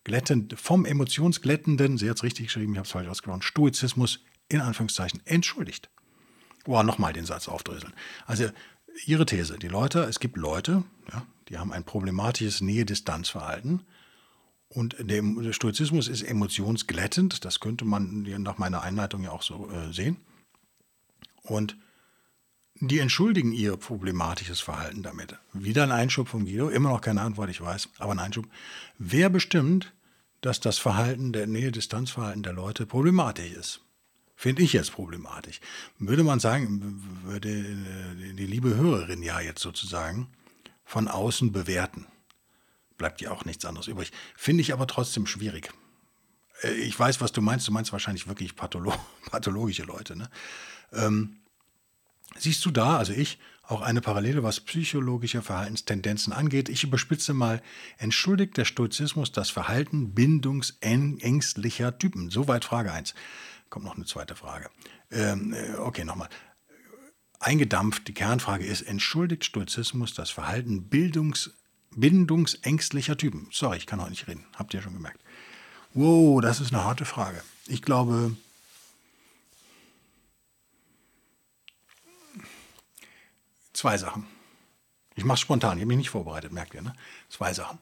glättend, 0.04 0.60
vom 0.60 0.86
emotionsglättenden, 0.86 1.98
sie 1.98 2.08
hat 2.10 2.18
es 2.18 2.24
richtig 2.24 2.48
geschrieben, 2.48 2.74
ich 2.74 2.78
habe 2.78 2.86
es 2.86 2.92
falsch 2.92 3.08
ausgesprochen, 3.08 3.42
Stoizismus 3.42 4.20
in 4.50 4.62
Anführungszeichen 4.62 5.22
entschuldigt. 5.26 5.90
Boah, 6.64 6.84
nochmal 6.84 7.14
den 7.14 7.26
Satz 7.26 7.48
aufdröseln. 7.48 7.94
Also 8.28 8.50
ihre 9.06 9.26
These. 9.26 9.58
Die 9.58 9.68
Leute, 9.68 10.04
es 10.04 10.20
gibt 10.20 10.38
Leute, 10.38 10.84
ja, 11.12 11.26
die 11.50 11.58
haben 11.58 11.72
ein 11.72 11.84
problematisches 11.84 12.62
Nähe-Distanz-Verhalten. 12.62 13.82
Und 14.70 14.96
der 15.00 15.22
Stoizismus 15.52 16.08
ist 16.08 16.22
emotionsglättend. 16.24 17.44
Das 17.44 17.60
könnte 17.60 17.84
man 17.84 18.24
nach 18.42 18.58
meiner 18.58 18.82
Einleitung 18.82 19.24
ja 19.24 19.32
auch 19.32 19.42
so 19.42 19.70
äh, 19.70 19.92
sehen. 19.92 20.18
Und 21.44 21.76
die 22.80 23.00
entschuldigen 23.00 23.52
ihr 23.52 23.78
problematisches 23.78 24.60
Verhalten 24.60 25.04
damit. 25.04 25.36
Wieder 25.54 25.84
ein 25.84 25.92
Einschub 25.92 26.30
von 26.30 26.46
Guido, 26.46 26.70
immer 26.70 26.90
noch 26.90 27.02
keine 27.02 27.22
Antwort, 27.22 27.50
ich 27.50 27.62
weiß, 27.62 27.90
aber 28.00 28.14
ein 28.14 28.20
Einschub. 28.20 28.48
Wer 28.98 29.30
bestimmt, 29.30 29.94
dass 30.42 30.60
das 30.60 30.80
Verhalten, 30.80 31.34
der 31.34 31.48
Nähe-Distanz-Verhalten 31.48 32.42
der 32.42 32.54
Leute 32.54 32.86
problematisch 32.86 33.52
ist? 33.52 33.82
Finde 34.42 34.64
ich 34.64 34.74
jetzt 34.74 34.94
problematisch. 34.94 35.62
Würde 36.00 36.24
man 36.24 36.40
sagen, 36.40 37.00
würde 37.24 37.48
äh, 37.48 38.34
die 38.34 38.48
liebe 38.48 38.76
Hörerin 38.76 39.22
ja 39.22 39.40
jetzt 39.40 39.62
sozusagen 39.62 40.30
von 40.84 41.08
außen 41.08 41.52
bewerten. 41.52 42.08
Bleibt 42.98 43.22
ja 43.22 43.30
auch 43.30 43.46
nichts 43.46 43.66
anderes 43.66 43.86
übrig. 43.86 44.12
Finde 44.36 44.62
ich 44.62 44.74
aber 44.74 44.88
trotzdem 44.88 45.28
schwierig. 45.28 45.72
Äh, 46.64 46.72
ich 46.72 47.00
weiß, 47.00 47.22
was 47.22 47.32
du 47.34 47.44
meinst. 47.44 47.68
Du 47.68 47.72
meinst 47.72 47.92
wahrscheinlich 47.92 48.28
wirklich 48.28 48.56
patholo 48.56 48.92
pathologische 49.30 49.84
Leute. 49.84 50.16
Ne? 50.16 50.28
Ähm, 50.92 51.38
siehst 52.36 52.66
du 52.66 52.72
da, 52.72 52.98
also 52.98 53.14
ich, 53.14 53.38
auch 53.62 53.82
eine 53.82 54.02
Parallele, 54.02 54.42
was 54.42 54.60
psychologische 54.60 55.44
Verhaltenstendenzen 55.44 56.34
angeht? 56.34 56.68
Ich 56.68 56.84
überspitze 56.84 57.36
mal, 57.36 57.62
entschuldigt 58.00 58.58
der 58.58 58.66
Stoizismus 58.66 59.32
das 59.32 59.52
Verhalten 59.52 60.16
bindungsängstlicher 60.16 62.00
Typen? 62.00 62.32
Soweit 62.32 62.66
Frage 62.66 62.92
1. 62.92 63.14
Kommt 63.72 63.86
noch 63.86 63.96
eine 63.96 64.06
zweite 64.06 64.36
Frage. 64.36 64.70
Ähm, 65.10 65.54
äh, 65.54 65.78
okay, 65.78 66.04
nochmal. 66.04 66.30
Eingedampft, 67.40 68.08
die 68.08 68.14
Kernfrage 68.14 68.66
ist, 68.66 68.82
entschuldigt 68.82 69.46
Stoizismus 69.46 70.14
das 70.14 70.30
Verhalten 70.30 70.90
Bildungs 70.90 71.52
bindungsängstlicher 71.96 73.18
Typen? 73.18 73.48
Sorry, 73.52 73.78
ich 73.78 73.88
kann 73.88 74.02
heute 74.02 74.12
nicht 74.12 74.28
reden. 74.28 74.46
Habt 74.58 74.74
ihr 74.74 74.82
schon 74.82 74.94
gemerkt. 74.94 75.22
Wow, 75.94 76.42
das 76.42 76.60
ist 76.60 76.74
eine 76.74 76.84
harte 76.84 77.06
Frage. 77.06 77.42
Ich 77.66 77.82
glaube, 77.82 78.36
zwei 83.72 83.98
Sachen. 83.98 84.28
Ich 85.16 85.24
mache 85.24 85.36
es 85.36 85.42
spontan, 85.42 85.78
ich 85.78 85.84
habe 85.84 85.88
mich 85.88 85.98
nicht 85.98 86.10
vorbereitet, 86.10 86.52
merkt 86.52 86.74
ihr, 86.74 86.82
ne? 86.82 86.94
Zwei 87.30 87.54
Sachen. 87.54 87.80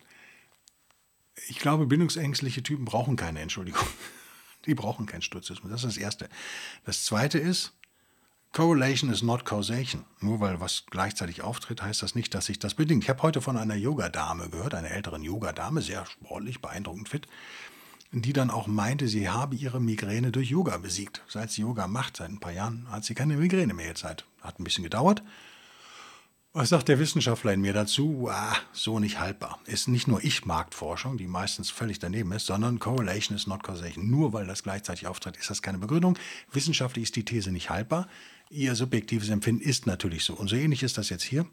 Ich 1.48 1.58
glaube, 1.58 1.88
bindungsängstliche 1.88 2.62
Typen 2.62 2.86
brauchen 2.86 3.16
keine 3.16 3.40
Entschuldigung. 3.40 3.88
Die 4.70 4.76
brauchen 4.76 5.08
keinen 5.08 5.24
Sturzismus. 5.24 5.72
Das 5.72 5.84
ist 5.84 5.96
das 5.96 5.98
Erste. 5.98 6.30
Das 6.86 7.04
Zweite 7.04 7.40
ist, 7.40 7.74
Correlation 8.54 9.12
is 9.12 9.24
not 9.24 9.46
causation. 9.46 10.06
Nur 10.20 10.40
weil 10.40 10.60
was 10.60 10.86
gleichzeitig 10.92 11.42
auftritt, 11.42 11.82
heißt 11.82 12.04
das 12.04 12.14
nicht, 12.14 12.36
dass 12.36 12.46
sich 12.46 12.60
das 12.60 12.76
bedingt. 12.76 13.04
Ich 13.04 13.10
habe 13.10 13.24
heute 13.24 13.42
von 13.42 13.58
einer 13.58 13.76
Yoga-Dame 13.76 14.50
gehört, 14.50 14.76
einer 14.76 14.92
älteren 14.92 15.24
Yoga-Dame, 15.24 15.82
sehr 15.82 16.06
sportlich, 16.06 16.62
beeindruckend 16.62 17.10
fit, 17.10 17.28
die 18.12 18.34
dann 18.34 18.52
auch 18.52 18.68
meinte, 18.68 19.08
sie 19.08 19.30
habe 19.30 19.56
ihre 19.56 19.80
Migräne 19.80 20.32
durch 20.32 20.50
Yoga 20.50 20.78
besiegt. 20.78 21.24
Seit 21.28 21.50
sie 21.50 21.62
Yoga 21.62 21.88
macht, 21.88 22.18
seit 22.18 22.30
ein 22.30 22.40
paar 22.40 22.54
Jahren, 22.54 22.88
hat 22.92 23.06
sie 23.06 23.16
keine 23.16 23.38
Migräne 23.38 23.74
mehr 23.74 23.88
jetzt. 23.88 24.04
Hat 24.04 24.26
ein 24.44 24.64
bisschen 24.64 24.84
gedauert. 24.84 25.24
Was 26.52 26.70
sagt 26.70 26.88
der 26.88 26.98
Wissenschaftler 26.98 27.54
in 27.54 27.62
mir 27.62 27.74
dazu? 27.74 28.28
Ah, 28.28 28.56
so 28.74 28.98
nicht 28.98 29.20
haltbar. 29.20 29.60
Ist 29.66 29.88
nicht 29.88 30.08
nur 30.08 30.24
Ich-Marktforschung, 30.24 31.16
die 31.16 31.28
meistens 31.28 31.70
völlig 31.70 32.00
daneben 32.00 32.32
ist, 32.32 32.48
sondern 32.48 32.80
Correlation 32.80 33.38
is 33.38 33.46
not 33.46 33.62
causation. 33.62 34.10
Nur 34.10 34.34
weil 34.34 34.48
das 34.48 34.64
gleichzeitig 34.64 35.06
auftritt, 35.06 35.38
ist 35.38 35.52
das 35.52 35.62
keine 35.62 35.78
Begründung. 35.78 36.18
Wissenschaftlich 36.52 37.04
ist 37.04 37.16
die 37.16 37.24
These 37.24 37.52
nicht 37.52 37.70
haltbar. 37.70 38.08
Ihr 38.50 38.74
subjektives 38.74 39.30
Empfinden 39.30 39.62
ist 39.62 39.86
natürlich 39.86 40.26
so. 40.26 40.34
Und 40.34 40.48
so 40.48 40.56
ähnlich 40.56 40.82
ist 40.82 40.98
das 40.98 41.10
jetzt 41.10 41.22
hier. 41.22 41.46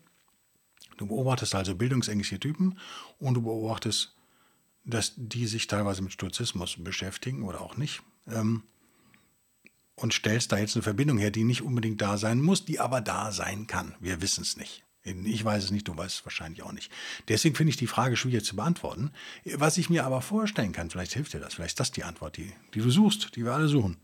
Du 0.97 1.07
beobachtest 1.07 1.55
also 1.55 1.75
bildungsängstliche 1.75 2.41
Typen 2.41 2.79
und 3.19 3.35
du 3.35 3.43
beobachtest, 3.43 4.17
dass 4.87 5.13
die 5.17 5.47
sich 5.47 5.67
teilweise 5.67 6.01
mit 6.01 6.15
Sturzismus 6.15 6.77
beschäftigen 6.79 7.43
oder 7.43 7.61
auch 7.61 7.77
nicht. 7.77 8.03
Ähm, 8.29 8.63
und 9.95 10.15
stellst 10.15 10.53
da 10.53 10.59
jetzt 10.59 10.75
eine 10.75 10.83
Verbindung 10.83 11.19
her, 11.19 11.31
die 11.31 11.45
nicht 11.45 11.61
unbedingt 11.61 12.01
da 12.01 12.17
sein 12.17 12.41
muss, 12.41 12.65
die 12.65 12.81
aber 12.81 13.03
da 13.03 13.31
sein 13.31 13.67
kann. 13.67 13.95
Wir 14.01 14.23
wissen 14.23 14.41
es 14.41 14.57
nicht. 14.57 14.86
Ich 15.07 15.45
weiß 15.45 15.65
es 15.65 15.71
nicht, 15.71 15.87
du 15.87 15.97
weißt 15.97 16.19
es 16.19 16.25
wahrscheinlich 16.27 16.63
auch 16.63 16.73
nicht. 16.73 16.91
Deswegen 17.29 17.55
finde 17.55 17.71
ich 17.71 17.77
die 17.77 17.87
Frage 17.87 18.17
schwierig 18.17 18.45
zu 18.45 18.57
beantworten. 18.57 19.13
Was 19.55 19.79
ich 19.79 19.89
mir 19.89 20.05
aber 20.05 20.21
vorstellen 20.21 20.73
kann, 20.73 20.91
vielleicht 20.91 21.13
hilft 21.13 21.33
dir 21.33 21.39
das, 21.39 21.55
vielleicht 21.55 21.73
ist 21.73 21.81
das 21.81 21.93
die 21.93 22.03
Antwort, 22.03 22.37
die, 22.37 22.53
die 22.75 22.81
du 22.81 22.91
suchst, 22.91 23.37
die 23.37 23.45
wir 23.45 23.53
alle 23.53 23.69
suchen. 23.69 23.99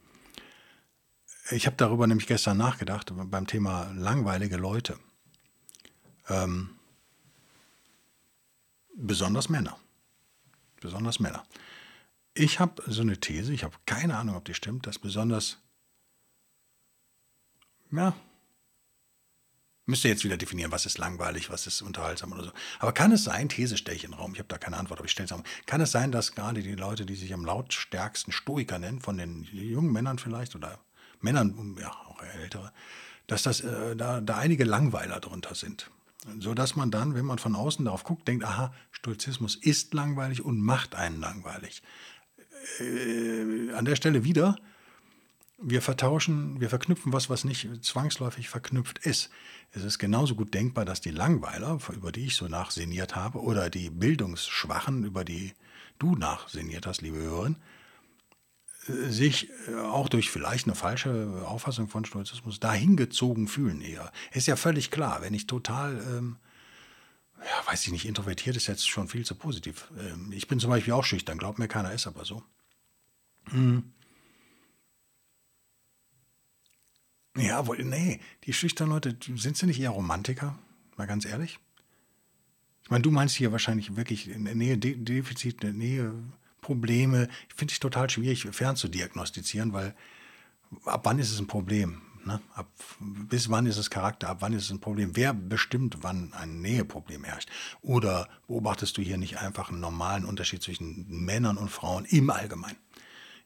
Ich 1.50 1.66
habe 1.66 1.76
darüber 1.76 2.06
nämlich 2.06 2.28
gestern 2.28 2.56
nachgedacht, 2.56 3.12
beim 3.12 3.46
Thema 3.48 3.90
langweilige 3.96 4.56
Leute. 4.56 4.96
Ähm, 6.28 6.70
besonders 8.94 9.48
Männer. 9.48 9.76
Besonders 10.80 11.18
Männer. 11.18 11.44
Ich 12.34 12.60
habe 12.60 12.82
so 12.86 13.02
eine 13.02 13.18
These, 13.18 13.52
ich 13.52 13.64
habe 13.64 13.76
keine 13.86 14.16
Ahnung, 14.16 14.36
ob 14.36 14.44
die 14.44 14.54
stimmt, 14.54 14.86
dass 14.86 15.00
besonders, 15.00 15.58
ja, 17.90 18.14
Müsst 19.92 20.06
ihr 20.06 20.10
jetzt 20.10 20.24
wieder 20.24 20.38
definieren, 20.38 20.72
was 20.72 20.86
ist 20.86 20.96
langweilig, 20.96 21.50
was 21.50 21.66
ist 21.66 21.82
unterhaltsam 21.82 22.32
oder 22.32 22.44
so. 22.44 22.52
Aber 22.78 22.92
kann 22.92 23.12
es 23.12 23.24
sein, 23.24 23.50
These 23.50 23.76
stelle 23.76 23.94
ich 23.94 24.04
in 24.04 24.12
den 24.12 24.18
Raum, 24.18 24.32
ich 24.32 24.38
habe 24.38 24.48
da 24.48 24.56
keine 24.56 24.78
Antwort, 24.78 25.00
aber 25.00 25.04
ich 25.04 25.12
stelle 25.12 25.26
es 25.26 25.32
auch. 25.32 25.42
Kann 25.66 25.82
es 25.82 25.90
sein, 25.92 26.10
dass 26.10 26.34
gerade 26.34 26.62
die 26.62 26.74
Leute, 26.74 27.04
die 27.04 27.14
sich 27.14 27.34
am 27.34 27.44
lautstärksten 27.44 28.32
Stoiker 28.32 28.78
nennen, 28.78 29.02
von 29.02 29.18
den 29.18 29.42
jungen 29.52 29.92
Männern 29.92 30.18
vielleicht 30.18 30.54
oder 30.56 30.78
Männern, 31.20 31.76
ja, 31.78 31.90
auch 32.08 32.22
ältere, 32.22 32.72
dass 33.26 33.42
das, 33.42 33.60
äh, 33.60 33.94
da, 33.94 34.22
da 34.22 34.38
einige 34.38 34.64
Langweiler 34.64 35.20
drunter 35.20 35.54
sind. 35.54 35.90
So 36.38 36.54
dass 36.54 36.74
man 36.74 36.90
dann, 36.90 37.14
wenn 37.14 37.26
man 37.26 37.38
von 37.38 37.54
außen 37.54 37.84
darauf 37.84 38.04
guckt, 38.04 38.26
denkt, 38.26 38.46
aha, 38.46 38.72
Stoizismus 38.92 39.56
ist 39.56 39.92
langweilig 39.92 40.42
und 40.42 40.58
macht 40.58 40.94
einen 40.94 41.20
langweilig. 41.20 41.82
Äh, 42.80 43.72
an 43.74 43.84
der 43.84 43.96
Stelle 43.96 44.24
wieder, 44.24 44.56
wir 45.62 45.82
vertauschen, 45.82 46.60
wir 46.60 46.68
verknüpfen 46.68 47.12
was, 47.12 47.30
was 47.30 47.44
nicht 47.44 47.84
zwangsläufig 47.84 48.48
verknüpft 48.48 48.98
ist. 48.98 49.30
Es 49.70 49.84
ist 49.84 49.98
genauso 49.98 50.34
gut 50.34 50.52
denkbar, 50.54 50.84
dass 50.84 51.00
die 51.00 51.10
Langweiler, 51.10 51.78
über 51.92 52.12
die 52.12 52.26
ich 52.26 52.36
so 52.36 52.48
nachsiniert 52.48 53.16
habe, 53.16 53.40
oder 53.40 53.70
die 53.70 53.90
Bildungsschwachen, 53.90 55.04
über 55.04 55.24
die 55.24 55.54
du 55.98 56.16
nachsiniert 56.16 56.86
hast, 56.86 57.00
liebe 57.00 57.18
Hörerin, 57.18 57.56
sich 58.86 59.48
äh, 59.68 59.76
auch 59.76 60.08
durch 60.08 60.30
vielleicht 60.30 60.66
eine 60.66 60.74
falsche 60.74 61.44
Auffassung 61.46 61.88
von 61.88 62.04
Stoizismus 62.04 62.58
dahingezogen 62.58 63.46
fühlen 63.46 63.80
eher. 63.80 64.10
Ist 64.32 64.48
ja 64.48 64.56
völlig 64.56 64.90
klar, 64.90 65.22
wenn 65.22 65.34
ich 65.34 65.46
total, 65.46 66.02
ähm, 66.10 66.36
ja, 67.38 67.70
weiß 67.70 67.86
ich 67.86 67.92
nicht, 67.92 68.06
introvertiert 68.06 68.56
ist 68.56 68.66
jetzt 68.66 68.88
schon 68.88 69.08
viel 69.08 69.24
zu 69.24 69.36
positiv. 69.36 69.90
Ähm, 69.98 70.32
ich 70.32 70.48
bin 70.48 70.58
zum 70.58 70.70
Beispiel 70.70 70.94
auch 70.94 71.04
schüchtern, 71.04 71.38
glaubt 71.38 71.60
mir 71.60 71.68
keiner, 71.68 71.92
ist 71.92 72.08
aber 72.08 72.24
so. 72.24 72.42
Hm. 73.50 73.92
Ja, 77.36 77.66
wohl, 77.66 77.82
nee, 77.82 78.20
die 78.44 78.52
schüchternen 78.52 78.94
Leute, 78.94 79.16
sind 79.36 79.56
sie 79.56 79.66
nicht 79.66 79.80
eher 79.80 79.90
Romantiker? 79.90 80.58
Mal 80.96 81.06
ganz 81.06 81.24
ehrlich. 81.24 81.58
Ich 82.84 82.90
meine, 82.90 83.02
du 83.02 83.10
meinst 83.10 83.36
hier 83.36 83.52
wahrscheinlich 83.52 83.96
wirklich 83.96 84.26
Nähe, 84.26 84.76
Defizit, 84.76 85.62
Nähe, 85.62 86.12
Probleme. 86.60 87.28
Ich 87.48 87.54
finde 87.54 87.72
es 87.72 87.80
total 87.80 88.10
schwierig, 88.10 88.46
fern 88.52 88.76
zu 88.76 88.88
diagnostizieren, 88.88 89.72
weil 89.72 89.94
ab 90.84 91.02
wann 91.04 91.18
ist 91.18 91.30
es 91.30 91.38
ein 91.38 91.46
Problem? 91.46 92.02
Ne? 92.24 92.40
Ab, 92.54 92.68
bis 93.00 93.48
wann 93.50 93.66
ist 93.66 93.78
es 93.78 93.90
Charakter? 93.90 94.28
Ab 94.28 94.38
wann 94.40 94.52
ist 94.52 94.64
es 94.64 94.70
ein 94.70 94.80
Problem? 94.80 95.16
Wer 95.16 95.32
bestimmt, 95.32 95.98
wann 96.02 96.32
ein 96.34 96.60
Näheproblem 96.60 97.24
herrscht? 97.24 97.50
Oder 97.80 98.28
beobachtest 98.46 98.96
du 98.96 99.02
hier 99.02 99.16
nicht 99.16 99.38
einfach 99.38 99.70
einen 99.70 99.80
normalen 99.80 100.24
Unterschied 100.24 100.62
zwischen 100.62 101.06
Männern 101.08 101.56
und 101.56 101.70
Frauen 101.70 102.04
im 102.04 102.30
Allgemeinen? 102.30 102.76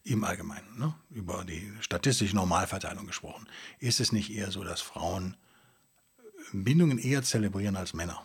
Im 0.07 0.25
Allgemeinen, 0.25 0.79
ne? 0.79 0.95
über 1.11 1.45
die 1.45 1.73
statistische 1.81 2.37
Normalverteilung 2.37 3.07
gesprochen, 3.07 3.49
ist 3.79 4.01
es 4.01 4.13
nicht 4.13 4.31
eher 4.31 4.51
so, 4.51 4.63
dass 4.65 4.81
Frauen 4.81 5.37
Bindungen 6.53 6.99
eher 6.99 7.23
zelebrieren 7.23 7.77
als 7.77 7.93
Männer? 7.93 8.23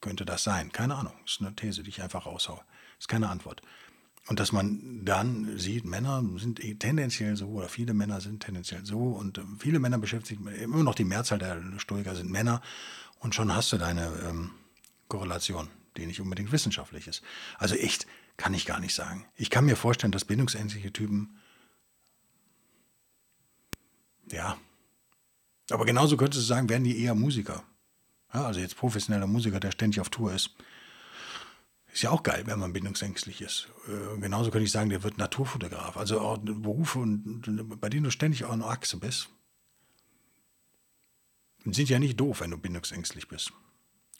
Könnte 0.00 0.24
das 0.24 0.42
sein? 0.42 0.72
Keine 0.72 0.96
Ahnung. 0.96 1.14
Ist 1.24 1.40
eine 1.40 1.54
These, 1.54 1.82
die 1.82 1.90
ich 1.90 2.02
einfach 2.02 2.26
raushaue. 2.26 2.60
Ist 2.98 3.08
keine 3.08 3.28
Antwort. 3.28 3.62
Und 4.28 4.40
dass 4.40 4.50
man 4.50 5.04
dann 5.04 5.56
sieht, 5.58 5.84
Männer 5.84 6.22
sind 6.36 6.62
eh 6.62 6.74
tendenziell 6.74 7.36
so 7.36 7.48
oder 7.48 7.68
viele 7.68 7.94
Männer 7.94 8.20
sind 8.20 8.42
tendenziell 8.42 8.84
so 8.84 8.98
und 8.98 9.40
viele 9.58 9.78
Männer 9.78 9.98
beschäftigen 9.98 10.48
immer 10.48 10.82
noch 10.82 10.96
die 10.96 11.04
Mehrzahl 11.04 11.38
der 11.38 11.62
Stoiker 11.78 12.16
sind 12.16 12.30
Männer 12.30 12.60
und 13.20 13.36
schon 13.36 13.54
hast 13.54 13.72
du 13.72 13.78
deine 13.78 14.12
ähm, 14.28 14.50
Korrelation, 15.06 15.68
die 15.96 16.06
nicht 16.06 16.20
unbedingt 16.20 16.50
wissenschaftlich 16.50 17.06
ist. 17.06 17.22
Also 17.56 17.76
echt, 17.76 18.08
kann 18.36 18.54
ich 18.54 18.66
gar 18.66 18.80
nicht 18.80 18.94
sagen. 18.94 19.26
Ich 19.36 19.50
kann 19.50 19.64
mir 19.64 19.76
vorstellen, 19.76 20.12
dass 20.12 20.24
bindungsängstliche 20.24 20.92
Typen, 20.92 21.38
ja, 24.30 24.58
aber 25.70 25.84
genauso 25.84 26.16
könntest 26.16 26.42
du 26.42 26.46
sagen, 26.46 26.68
werden 26.68 26.84
die 26.84 27.02
eher 27.02 27.14
Musiker. 27.14 27.64
Ja, 28.32 28.46
also 28.46 28.60
jetzt 28.60 28.76
professioneller 28.76 29.26
Musiker, 29.26 29.60
der 29.60 29.72
ständig 29.72 30.00
auf 30.00 30.10
Tour 30.10 30.32
ist. 30.32 30.50
Ist 31.92 32.02
ja 32.02 32.10
auch 32.10 32.22
geil, 32.22 32.42
wenn 32.46 32.58
man 32.58 32.72
bindungsängstlich 32.72 33.40
ist. 33.40 33.68
Äh, 33.88 34.20
genauso 34.20 34.50
könnte 34.50 34.64
ich 34.64 34.70
sagen, 34.70 34.90
der 34.90 35.02
wird 35.02 35.16
Naturfotograf. 35.16 35.96
Also 35.96 36.20
auch 36.20 36.38
Berufe, 36.38 37.02
bei 37.06 37.88
denen 37.88 38.04
du 38.04 38.10
ständig 38.10 38.44
auf 38.44 38.50
einer 38.50 38.66
Achse 38.66 38.98
bist, 38.98 39.28
sind 41.64 41.88
ja 41.88 41.98
nicht 41.98 42.20
doof, 42.20 42.40
wenn 42.40 42.50
du 42.50 42.58
bindungsängstlich 42.58 43.28
bist. 43.28 43.52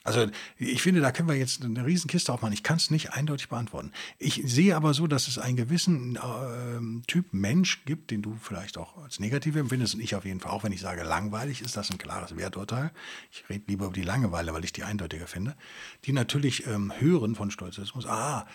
Also 0.07 0.25
ich 0.57 0.81
finde, 0.81 1.01
da 1.01 1.11
können 1.11 1.27
wir 1.27 1.35
jetzt 1.35 1.65
eine 1.65 1.85
Riesenkiste 1.85 2.31
aufmachen. 2.31 2.53
Ich 2.53 2.63
kann 2.63 2.77
es 2.77 2.91
nicht 2.91 3.11
eindeutig 3.11 3.49
beantworten. 3.49 3.91
Ich 4.19 4.41
sehe 4.45 4.73
aber 4.77 4.93
so, 4.93 5.05
dass 5.05 5.27
es 5.27 5.37
einen 5.37 5.57
gewissen 5.57 6.15
äh, 6.15 7.05
Typ 7.07 7.33
Mensch 7.33 7.83
gibt, 7.83 8.11
den 8.11 8.21
du 8.21 8.37
vielleicht 8.41 8.77
auch 8.77 9.03
als 9.03 9.19
negativ 9.19 9.57
empfindest 9.57 9.95
und 9.95 10.01
ich 10.01 10.15
auf 10.15 10.23
jeden 10.23 10.39
Fall 10.39 10.53
auch, 10.53 10.63
wenn 10.63 10.71
ich 10.71 10.79
sage 10.79 11.03
langweilig, 11.03 11.61
ist 11.61 11.75
das 11.75 11.91
ein 11.91 11.97
klares 11.97 12.37
Werturteil. 12.37 12.91
Ich 13.33 13.43
rede 13.49 13.65
lieber 13.67 13.87
über 13.87 13.93
die 13.93 14.01
Langeweile, 14.01 14.53
weil 14.53 14.63
ich 14.63 14.71
die 14.71 14.85
eindeutiger 14.85 15.27
finde. 15.27 15.57
Die 16.05 16.13
natürlich 16.13 16.65
ähm, 16.67 16.93
hören 16.97 17.35
von 17.35 17.51
Stoizismus, 17.51 18.05
ah, 18.05 18.47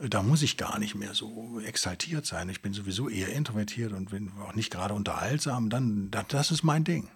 da 0.00 0.24
muss 0.24 0.42
ich 0.42 0.56
gar 0.56 0.80
nicht 0.80 0.96
mehr 0.96 1.14
so 1.14 1.60
exaltiert 1.60 2.26
sein. 2.26 2.48
Ich 2.48 2.60
bin 2.60 2.72
sowieso 2.72 3.08
eher 3.08 3.28
introvertiert 3.28 3.92
und 3.92 4.10
bin 4.10 4.32
auch 4.40 4.56
nicht 4.56 4.72
gerade 4.72 4.94
unterhaltsam. 4.94 5.70
Dann, 5.70 6.10
das 6.10 6.50
ist 6.50 6.64
mein 6.64 6.82
Ding. 6.82 7.08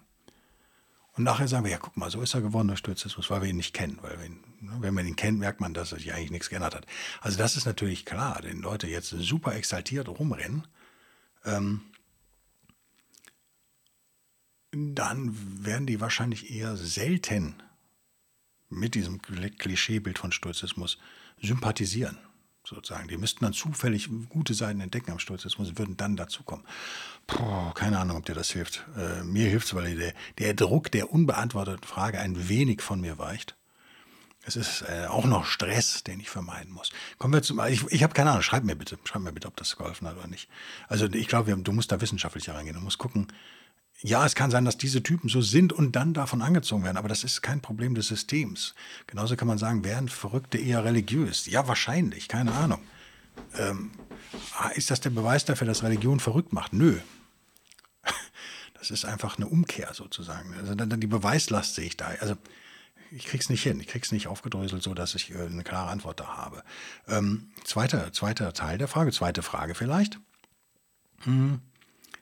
Und 1.15 1.23
nachher 1.23 1.47
sagen 1.47 1.63
wir, 1.63 1.71
ja, 1.71 1.77
guck 1.77 1.95
mal, 1.95 2.09
so 2.09 2.21
ist 2.21 2.33
er 2.33 2.41
geworden, 2.41 2.67
der 2.67 2.75
Stoizismus, 2.75 3.29
weil 3.29 3.43
wir 3.43 3.49
ihn 3.49 3.57
nicht 3.57 3.73
kennen, 3.73 3.99
weil 4.01 4.17
wir 4.17 4.25
ihn 4.25 4.43
Ne, 4.63 4.77
wenn 4.79 4.93
man 4.93 5.05
ihn 5.05 5.17
kennt, 5.17 5.39
merkt 5.39 5.59
man, 5.59 5.73
dass 5.73 5.89
sich 5.89 6.13
eigentlich 6.13 6.31
nichts 6.31 6.49
geändert 6.49 6.73
hat. 6.73 6.85
Also 7.19 7.37
das 7.37 7.57
ist 7.57 7.65
natürlich 7.65 8.05
klar, 8.05 8.39
wenn 8.43 8.61
Leute 8.61 8.87
jetzt 8.87 9.09
super 9.09 9.55
exaltiert 9.55 10.07
rumrennen, 10.07 10.65
ähm, 11.43 11.81
dann 14.71 15.65
werden 15.65 15.85
die 15.85 15.99
wahrscheinlich 15.99 16.49
eher 16.49 16.77
selten 16.77 17.61
mit 18.69 18.95
diesem 18.95 19.21
Klischeebild 19.21 20.17
von 20.17 20.31
Stoizismus 20.31 20.97
sympathisieren, 21.41 22.17
sozusagen. 22.65 23.09
Die 23.09 23.17
müssten 23.17 23.43
dann 23.43 23.53
zufällig 23.53 24.09
gute 24.29 24.53
Seiten 24.53 24.79
entdecken 24.79 25.11
am 25.11 25.19
Stoizismus 25.19 25.69
und 25.69 25.77
würden 25.77 25.97
dann 25.97 26.15
dazukommen. 26.15 26.65
Puh, 27.27 27.71
keine 27.73 27.99
Ahnung, 27.99 28.17
ob 28.17 28.25
dir 28.25 28.35
das 28.35 28.51
hilft. 28.51 28.85
Äh, 28.97 29.23
mir 29.23 29.49
hilft 29.49 29.67
es, 29.67 29.73
weil 29.73 29.95
der, 29.95 30.13
der 30.39 30.53
Druck 30.53 30.91
der 30.91 31.11
unbeantworteten 31.11 31.87
Frage 31.87 32.19
ein 32.19 32.49
wenig 32.49 32.81
von 32.81 33.01
mir 33.01 33.17
weicht. 33.17 33.55
Es 34.45 34.57
ist 34.57 34.81
äh, 34.81 35.05
auch 35.07 35.25
noch 35.25 35.45
Stress, 35.45 36.03
den 36.03 36.19
ich 36.19 36.29
vermeiden 36.29 36.73
muss. 36.73 36.91
Kommen 37.17 37.33
wir 37.33 37.41
zum. 37.41 37.61
Ich, 37.67 37.85
ich 37.89 38.03
habe 38.03 38.13
keine 38.13 38.31
Ahnung. 38.31 38.43
Schreib 38.43 38.65
mir 38.65 38.75
bitte. 38.75 38.99
Schreib 39.05 39.21
mir 39.21 39.31
bitte, 39.31 39.47
ob 39.47 39.55
das 39.55 39.77
geholfen 39.77 40.05
hat 40.07 40.17
oder 40.17 40.27
nicht. 40.27 40.49
Also 40.89 41.05
ich 41.05 41.27
glaube, 41.27 41.55
du 41.55 41.71
musst 41.71 41.93
da 41.93 42.01
wissenschaftlich 42.01 42.49
reingehen. 42.49 42.75
Du 42.75 42.81
musst 42.81 42.97
gucken, 42.97 43.27
ja, 44.01 44.25
es 44.25 44.35
kann 44.35 44.51
sein, 44.51 44.65
dass 44.65 44.77
diese 44.77 45.01
Typen 45.01 45.29
so 45.29 45.41
sind 45.41 45.71
und 45.71 45.95
dann 45.95 46.13
davon 46.13 46.41
angezogen 46.41 46.83
werden, 46.83 46.97
aber 46.97 47.07
das 47.07 47.23
ist 47.23 47.41
kein 47.41 47.61
Problem 47.61 47.95
des 47.95 48.07
Systems. 48.07 48.75
Genauso 49.07 49.37
kann 49.37 49.47
man 49.47 49.57
sagen, 49.57 49.85
wären 49.85 50.09
Verrückte 50.09 50.57
eher 50.57 50.83
religiös? 50.83 51.45
Ja, 51.45 51.69
wahrscheinlich, 51.69 52.27
keine 52.27 52.51
Ahnung. 52.51 52.81
Ähm, 53.57 53.91
ist 54.75 54.91
das 54.91 55.01
der 55.01 55.09
Beweis 55.11 55.45
dafür, 55.45 55.67
dass 55.67 55.83
Religion 55.83 56.19
verrückt 56.19 56.53
macht? 56.53 56.73
Nö. 56.73 56.99
Das 58.73 58.91
ist 58.91 59.05
einfach 59.05 59.37
eine 59.37 59.47
Umkehr 59.47 59.93
sozusagen. 59.93 60.53
Also 60.55 60.75
dann, 60.75 60.99
die 60.99 61.07
Beweislast 61.07 61.75
sehe 61.75 61.85
ich 61.85 61.95
da. 61.95 62.07
Also 62.19 62.35
ich 63.11 63.27
krieg's 63.27 63.49
nicht 63.49 63.63
hin, 63.63 63.79
ich 63.79 63.87
krieg's 63.87 64.11
nicht 64.11 64.27
aufgedröselt, 64.27 64.83
so 64.83 64.93
dass 64.93 65.15
ich 65.15 65.33
äh, 65.33 65.45
eine 65.45 65.63
klare 65.63 65.89
Antwort 65.89 66.19
da 66.19 66.35
habe. 66.35 66.63
Ähm, 67.07 67.51
zweiter, 67.63 68.11
zweiter 68.11 68.51
Teil 68.51 68.77
der 68.77 68.89
Frage, 68.89 69.13
zweite 69.13 69.41
Frage 69.41 69.73
vielleicht. 69.73 70.19
Hm. 71.19 71.61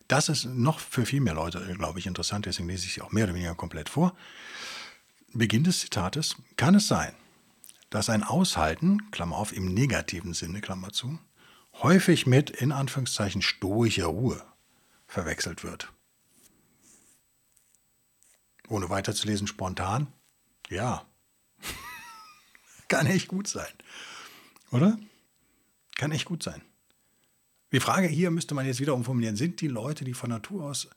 Das 0.08 0.28
ist 0.30 0.46
noch 0.46 0.80
für 0.80 1.06
viel 1.06 1.22
mehr 1.22 1.34
Leute, 1.34 1.74
glaube 1.78 2.00
ich, 2.00 2.06
interessant, 2.06 2.46
deswegen 2.46 2.68
lese 2.68 2.86
ich 2.86 2.94
sie 2.94 3.02
auch 3.02 3.12
mehr 3.12 3.24
oder 3.24 3.34
weniger 3.34 3.56
komplett 3.56 3.88
vor. 3.88 4.16
Beginn 5.34 5.64
des 5.64 5.80
Zitates. 5.80 6.36
Kann 6.58 6.76
es 6.76 6.88
sein, 6.88 7.14
dass 7.92 8.10
ein 8.10 8.24
Aushalten, 8.24 9.12
Klammer 9.12 9.36
auf, 9.36 9.54
im 9.54 9.72
negativen 9.74 10.34
Sinne, 10.34 10.62
Klammer 10.62 10.92
zu, 10.92 11.20
häufig 11.74 12.26
mit, 12.26 12.50
in 12.50 12.72
Anführungszeichen, 12.72 13.44
stoischer 13.44 14.08
Ruhe 14.08 14.44
verwechselt 15.06 15.64
wird? 15.64 15.92
Ohne 18.70 18.90
weiterzulesen, 18.90 19.46
spontan? 19.46 20.08
Ja. 20.70 21.06
Kann 22.88 23.06
echt 23.06 23.28
gut 23.28 23.48
sein. 23.48 23.72
Oder? 24.72 24.98
Kann 25.96 26.12
echt 26.12 26.26
gut 26.26 26.42
sein. 26.42 26.62
Die 27.74 27.82
Frage 27.82 28.08
hier 28.08 28.32
müsste 28.32 28.56
man 28.56 28.66
jetzt 28.66 28.80
wieder 28.80 28.96
umformulieren. 28.96 29.36
Sind 29.36 29.60
die 29.60 29.68
Leute, 29.68 30.06
die 30.06 30.14
von 30.14 30.30
Natur 30.30 30.64
aus 30.64 30.90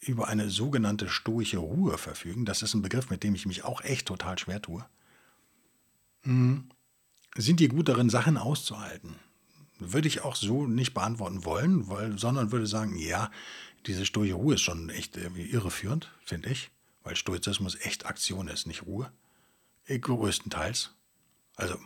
über 0.00 0.28
eine 0.28 0.48
sogenannte 0.48 1.08
stoische 1.08 1.58
Ruhe 1.58 1.96
verfügen, 1.98 2.44
das 2.44 2.62
ist 2.62 2.74
ein 2.74 2.82
Begriff, 2.82 3.10
mit 3.10 3.22
dem 3.22 3.34
ich 3.34 3.46
mich 3.46 3.64
auch 3.64 3.82
echt 3.82 4.06
total 4.06 4.38
schwer 4.38 4.60
tue, 4.60 4.84
sind 6.24 7.60
die 7.60 7.68
gut 7.68 7.88
darin, 7.88 8.10
Sachen 8.10 8.36
auszuhalten? 8.36 9.16
Würde 9.78 10.08
ich 10.08 10.22
auch 10.22 10.36
so 10.36 10.66
nicht 10.66 10.94
beantworten 10.94 11.44
wollen, 11.44 11.88
weil, 11.88 12.18
sondern 12.18 12.52
würde 12.52 12.66
sagen, 12.66 12.96
ja, 12.96 13.30
diese 13.86 14.06
stoische 14.06 14.34
Ruhe 14.34 14.54
ist 14.54 14.60
schon 14.60 14.90
echt 14.90 15.16
irreführend, 15.16 16.12
finde 16.24 16.50
ich, 16.50 16.70
weil 17.02 17.16
Stoizismus 17.16 17.76
echt 17.80 18.06
Aktion 18.06 18.48
ist, 18.48 18.66
nicht 18.66 18.86
Ruhe. 18.86 19.10
Größtenteils. 19.86 20.94
Also 21.56 21.76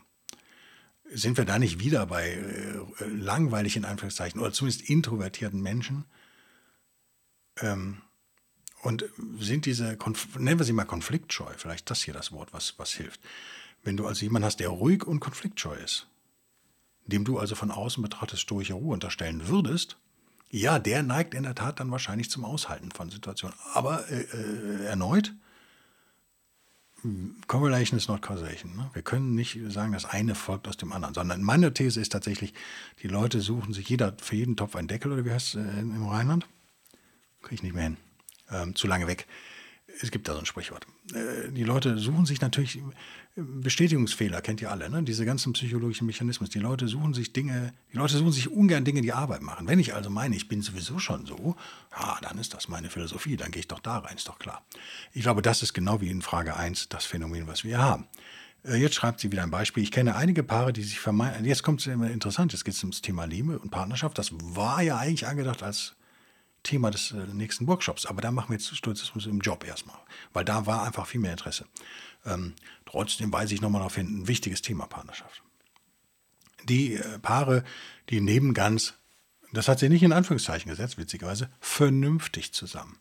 sind 1.11 1.37
wir 1.39 1.45
da 1.45 1.59
nicht 1.59 1.81
wieder 1.81 2.07
bei 2.07 2.31
äh, 2.31 3.05
langweilig 3.07 3.77
in 3.77 3.85
Anführungszeichen 3.85 4.41
oder 4.41 4.53
zumindest 4.53 4.89
introvertierten 4.89 5.61
Menschen? 5.61 6.05
Ähm, 7.61 8.03
und 8.83 9.05
sind 9.39 9.67
diese, 9.67 9.97
Konf 9.97 10.37
nennen 10.37 10.61
wir 10.61 10.67
sie 10.67 10.73
mal 10.73 10.85
konfliktscheu, 10.85 11.53
vielleicht 11.57 11.91
das 11.91 12.03
hier 12.03 12.15
das 12.15 12.33
Wort, 12.33 12.53
was, 12.53 12.79
was 12.79 12.93
hilft. 12.93 13.21
Wenn 13.87 13.97
du 13.97 14.05
also 14.05 14.25
jemanden 14.25 14.47
hast, 14.47 14.59
der 14.59 14.69
ruhig 14.69 15.05
und 15.05 15.21
konfliktscheu 15.21 15.77
ist, 15.77 16.09
dem 17.07 17.25
du 17.25 17.39
also 17.39 17.55
von 17.55 17.71
außen 17.71 18.03
betrachtest 18.03 18.43
stoische 18.43 18.75
Ruhe 18.75 18.93
unterstellen 18.93 19.47
würdest, 19.47 19.97
ja, 20.51 20.81
der 20.81 21.05
neigt 21.05 21.35
in 21.35 21.45
der 21.45 21.55
Tat 21.55 21.79
dann 21.79 21.93
wahrscheinlich 21.93 22.29
zum 22.29 22.45
Aushalten 22.45 22.91
von 22.91 23.11
Situationen. 23.11 23.57
Aber 23.75 24.09
äh, 24.11 24.23
äh, 24.23 24.87
erneut, 24.87 25.33
Correlation 27.47 27.97
is 27.97 28.09
not 28.09 28.23
causation. 28.23 28.75
Ne? 28.75 28.91
Wir 28.93 29.03
können 29.03 29.37
nicht 29.37 29.57
sagen, 29.69 29.93
das 29.93 30.05
eine 30.05 30.35
folgt 30.35 30.67
aus 30.67 30.77
dem 30.77 30.93
anderen, 30.93 31.15
sondern 31.15 31.41
meine 31.45 31.73
These 31.73 32.01
ist 32.01 32.11
tatsächlich, 32.11 32.55
die 33.05 33.09
Leute 33.09 33.41
suchen 33.41 33.73
sich 33.73 33.89
jeder 33.89 34.17
für 34.21 34.35
jeden 34.35 34.57
Topf 34.57 34.75
einen 34.75 34.89
Deckel 34.89 35.13
oder 35.13 35.25
wie 35.25 35.31
heißt 35.31 35.55
es 35.55 35.65
äh, 35.65 35.79
im 35.79 36.09
Rheinland? 36.09 36.45
Kriege 37.41 37.55
ich 37.55 37.63
nicht 37.63 37.75
mehr 37.75 37.85
hin. 37.85 37.97
Ähm, 38.51 38.75
zu 38.75 38.89
lange 38.89 39.07
weg 39.07 39.29
es 40.03 40.11
gibt 40.11 40.29
da 40.29 40.33
so 40.35 40.41
ein 40.41 40.47
Sprichwort. 40.47 40.87
Äh, 41.15 41.51
die 41.51 41.65
Leute 41.65 41.99
suchen 41.99 42.27
sich 42.27 42.41
natürlich 42.41 42.81
Bestätigungsfehler, 43.39 44.41
kennt 44.41 44.63
ihr 44.63 44.71
alle, 44.71 44.89
ne? 44.89 45.03
diese 45.03 45.27
ganzen 45.27 45.53
psychologischen 45.53 46.07
Mechanismen. 46.07 46.49
Die 46.49 46.59
Leute 46.59 46.89
suchen 46.89 47.13
sich 47.13 47.35
Dinge, 47.35 47.75
die 47.93 47.99
Leute 47.99 48.17
suchen 48.17 48.33
sich 48.33 48.51
ungern 48.51 48.87
Dinge, 48.87 49.03
die 49.03 49.13
Arbeit 49.13 49.43
machen. 49.43 49.69
Wenn 49.69 49.79
ich 49.79 49.95
also 49.95 50.09
meine, 50.09 50.35
ich 50.35 50.49
bin 50.49 50.63
sowieso 50.63 50.99
schon 50.99 51.27
so, 51.27 51.55
ja, 51.93 52.19
dann 52.23 52.39
ist 52.39 52.55
das 52.55 52.69
meine 52.69 52.89
Philosophie, 52.89 53.37
dann 53.37 53.51
gehe 53.51 53.61
ich 53.61 53.69
doch 53.69 53.81
da 53.81 53.99
rein, 53.99 54.17
ist 54.17 54.29
doch 54.29 54.39
klar. 54.39 54.65
Ich 55.13 55.23
glaube, 55.23 55.43
das 55.43 55.63
ist 55.63 55.75
genau 55.75 56.01
wie 56.01 56.09
in 56.09 56.23
Frage 56.23 56.57
1 56.57 56.89
das 56.89 57.05
Phänomen, 57.05 57.47
was 57.47 57.63
wir 57.63 57.77
haben. 57.77 58.07
Äh, 58.65 58.77
jetzt 58.77 58.95
schreibt 58.95 59.21
sie 59.21 59.31
wieder 59.31 59.43
ein 59.43 59.51
Beispiel. 59.51 59.83
Ich 59.83 59.93
kenne 59.93 60.17
einige 60.17 60.43
Paare, 60.43 60.73
die 60.73 60.83
sich 60.83 60.99
vermeiden. 60.99 61.45
Jetzt 61.45 61.63
kommt 61.63 61.81
es 61.81 61.87
immer 61.89 62.11
interessant. 62.11 62.53
Jetzt 62.53 62.65
geht 62.65 62.75
es 62.75 62.83
ums 62.83 63.03
Thema 63.03 63.27
Liebe 63.27 63.59
und 63.59 63.71
Partnerschaft. 63.71 64.17
Das 64.17 64.31
war 64.33 64.81
ja 64.81 64.97
eigentlich 64.97 65.27
angedacht 65.27 65.63
als 65.63 65.95
Thema 66.63 66.91
des 66.91 67.13
äh, 67.13 67.27
nächsten 67.33 67.67
Workshops. 67.67 68.07
Aber 68.07 68.21
da 68.21 68.31
machen 68.31 68.49
wir 68.49 68.57
jetzt 68.57 68.75
Stoizismus 68.75 69.27
im 69.27 69.41
Job 69.41 69.65
erstmal, 69.67 69.99
weil 70.33 70.45
da 70.45 70.67
war 70.67 70.85
einfach 70.85 71.07
viel 71.07 71.21
mehr 71.21 71.33
Interesse. 71.33 71.67
Ähm, 72.27 72.55
trotzdem 72.85 73.33
weise 73.33 73.55
ich 73.55 73.61
nochmal 73.61 73.81
darauf 73.81 73.95
hin, 73.95 74.23
ein 74.23 74.29
wichtiges 74.29 74.63
Thema 74.63 74.87
Partnerschaft. 74.87 75.43
Die 76.65 76.95
äh, 76.95 77.19
Paare, 77.21 77.65
die 78.11 78.21
neben 78.21 78.55
ganz, 78.55 78.95
das 79.53 79.69
hat 79.69 79.79
sie 79.79 79.89
nicht 79.89 80.03
in 80.03 80.13
Anführungszeichen 80.13 80.71
gesetzt, 80.71 80.99
witzigerweise, 80.99 81.51
vernünftig 81.61 82.53
zusammen. 82.53 82.99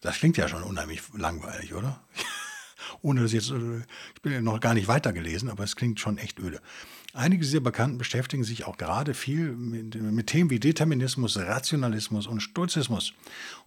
Das 0.00 0.16
klingt 0.16 0.36
ja 0.36 0.48
schon 0.48 0.62
unheimlich 0.62 1.02
langweilig, 1.12 1.74
oder? 1.74 2.00
Ohne 3.02 3.22
dass 3.22 3.32
jetzt, 3.32 3.50
äh, 3.50 3.80
ich 4.14 4.22
bin 4.22 4.32
ja 4.32 4.40
noch 4.40 4.60
gar 4.60 4.74
nicht 4.74 4.88
weitergelesen, 4.88 5.50
aber 5.50 5.64
es 5.64 5.76
klingt 5.76 6.00
schon 6.00 6.18
echt 6.18 6.38
öde. 6.38 6.60
Einige 7.18 7.42
dieser 7.42 7.58
Bekannten 7.58 7.98
beschäftigen 7.98 8.44
sich 8.44 8.64
auch 8.64 8.76
gerade 8.76 9.12
viel 9.12 9.50
mit, 9.50 10.00
mit, 10.00 10.28
Themen 10.28 10.50
wie 10.50 10.60
Determinismus, 10.60 11.36
Rationalismus 11.36 12.28
und 12.28 12.40
Stoizismus 12.40 13.12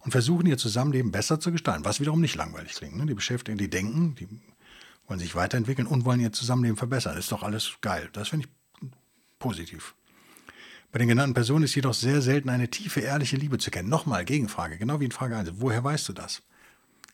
und 0.00 0.10
versuchen 0.10 0.46
ihr 0.46 0.56
Zusammenleben 0.56 1.12
besser 1.12 1.38
zu 1.38 1.52
gestalten, 1.52 1.84
was 1.84 2.00
wiederum 2.00 2.22
nicht 2.22 2.34
langweilig 2.34 2.72
klingt. 2.72 2.96
Ne? 2.96 3.04
Die 3.04 3.12
beschäftigen, 3.12 3.58
die 3.58 3.68
denken, 3.68 4.14
die 4.14 4.26
wollen 5.06 5.20
sich 5.20 5.34
weiterentwickeln 5.34 5.86
und 5.86 6.06
wollen 6.06 6.20
ihr 6.20 6.32
Zusammenleben 6.32 6.78
verbessern. 6.78 7.14
Das 7.14 7.26
ist 7.26 7.32
doch 7.32 7.42
alles 7.42 7.72
geil. 7.82 8.08
Das 8.14 8.28
finde 8.28 8.46
ich 8.46 8.88
positiv. 9.38 9.94
Bei 10.90 10.98
den 10.98 11.08
genannten 11.08 11.34
Personen 11.34 11.64
ist 11.64 11.74
jedoch 11.74 11.92
sehr 11.92 12.22
selten 12.22 12.48
eine 12.48 12.70
tiefe, 12.70 13.00
ehrliche 13.00 13.36
Liebe 13.36 13.58
zu 13.58 13.70
kennen. 13.70 13.90
Nochmal, 13.90 14.24
Gegenfrage, 14.24 14.78
genau 14.78 14.98
wie 15.00 15.04
in 15.04 15.12
Frage 15.12 15.36
1. 15.36 15.50
Woher 15.56 15.84
weißt 15.84 16.08
du 16.08 16.14
das? 16.14 16.40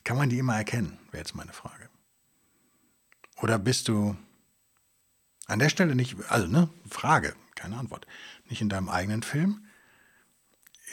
Kann 0.05 0.15
man 0.15 0.29
die 0.29 0.37
immer 0.37 0.55
erkennen, 0.55 0.99
wäre 1.11 1.21
jetzt 1.21 1.35
meine 1.35 1.51
Frage. 1.51 1.89
Oder 3.41 3.59
bist 3.59 3.89
du 3.89 4.15
an 5.49 5.59
der 5.59 5.69
Stelle 5.69 5.95
nicht, 5.95 6.15
also 6.29 6.47
ne, 6.47 6.69
Frage, 6.89 7.35
keine 7.55 7.77
Antwort. 7.77 8.05
Nicht 8.49 8.61
in 8.61 8.69
deinem 8.69 8.89
eigenen 8.89 9.23
Film, 9.23 9.65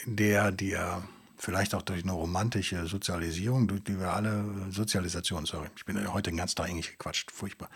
der 0.06 0.52
dir 0.52 1.06
vielleicht 1.36 1.74
auch 1.74 1.82
durch 1.82 2.02
eine 2.02 2.12
romantische 2.12 2.86
Sozialisierung, 2.86 3.68
durch 3.68 3.84
die 3.84 3.98
wir 3.98 4.14
alle, 4.14 4.66
Sozialisation, 4.70 5.46
sorry, 5.46 5.68
ich 5.76 5.84
bin 5.84 6.12
heute 6.12 6.30
den 6.30 6.38
ganzen 6.38 6.56
Tag 6.56 6.68
eigentlich 6.68 6.90
gequatscht, 6.90 7.30
furchtbar. 7.30 7.70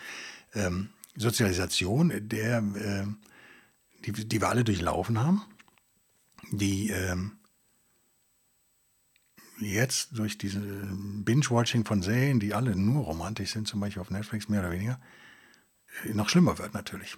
Ähm, 0.54 0.90
Sozialisation, 1.16 2.12
der, 2.28 2.58
äh, 2.58 3.06
die, 4.04 4.12
die 4.12 4.40
wir 4.40 4.48
alle 4.48 4.64
durchlaufen 4.64 5.18
haben, 5.18 5.42
die 6.50 6.90
ähm, 6.90 7.32
jetzt 9.58 10.16
durch 10.18 10.38
diese 10.38 10.60
Binge-Watching 10.60 11.84
von 11.84 12.02
Serien, 12.02 12.40
die 12.40 12.54
alle 12.54 12.74
nur 12.74 13.04
romantisch 13.04 13.50
sind, 13.50 13.68
zum 13.68 13.80
Beispiel 13.80 14.00
auf 14.00 14.10
Netflix, 14.10 14.48
mehr 14.48 14.60
oder 14.60 14.72
weniger, 14.72 14.98
noch 16.12 16.28
schlimmer 16.28 16.58
wird 16.58 16.74
natürlich. 16.74 17.16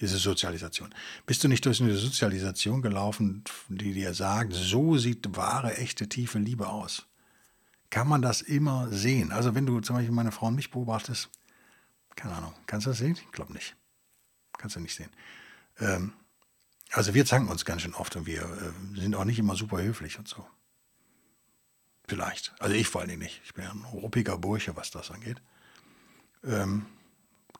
Diese 0.00 0.18
Sozialisation. 0.18 0.94
Bist 1.26 1.42
du 1.42 1.48
nicht 1.48 1.66
durch 1.66 1.80
eine 1.80 1.96
Sozialisation 1.96 2.82
gelaufen, 2.82 3.42
die 3.68 3.92
dir 3.92 4.14
sagt, 4.14 4.52
so 4.52 4.96
sieht 4.96 5.36
wahre, 5.36 5.76
echte, 5.76 6.08
tiefe 6.08 6.38
Liebe 6.38 6.68
aus? 6.68 7.06
Kann 7.90 8.06
man 8.06 8.22
das 8.22 8.40
immer 8.40 8.92
sehen? 8.92 9.32
Also 9.32 9.54
wenn 9.54 9.66
du 9.66 9.80
zum 9.80 9.96
Beispiel 9.96 10.14
meine 10.14 10.30
Frau 10.30 10.46
und 10.46 10.54
mich 10.54 10.70
beobachtest, 10.70 11.30
keine 12.14 12.34
Ahnung, 12.34 12.54
kannst 12.66 12.86
du 12.86 12.90
das 12.90 12.98
sehen? 12.98 13.18
Ich 13.20 13.32
glaube 13.32 13.52
nicht. 13.52 13.76
Kannst 14.56 14.76
du 14.76 14.80
nicht 14.80 14.94
sehen. 14.94 15.10
Ähm, 15.80 16.12
also 16.90 17.14
wir 17.14 17.26
zanken 17.26 17.50
uns 17.50 17.64
ganz 17.64 17.82
schön 17.82 17.94
oft 17.94 18.14
und 18.16 18.26
wir 18.26 18.42
äh, 18.42 19.00
sind 19.00 19.14
auch 19.14 19.24
nicht 19.24 19.38
immer 19.38 19.56
super 19.56 19.82
höflich 19.82 20.18
und 20.18 20.28
so. 20.28 20.46
Vielleicht. 22.06 22.54
Also 22.60 22.74
ich 22.74 22.88
vor 22.88 23.00
allen 23.00 23.10
Dingen 23.10 23.22
nicht. 23.22 23.40
Ich 23.44 23.54
bin 23.54 23.64
ja 23.64 23.70
ein 23.70 23.84
ruppiger 23.84 24.38
Bursche, 24.38 24.76
was 24.76 24.90
das 24.90 25.10
angeht. 25.10 25.42
ähm, 26.44 26.86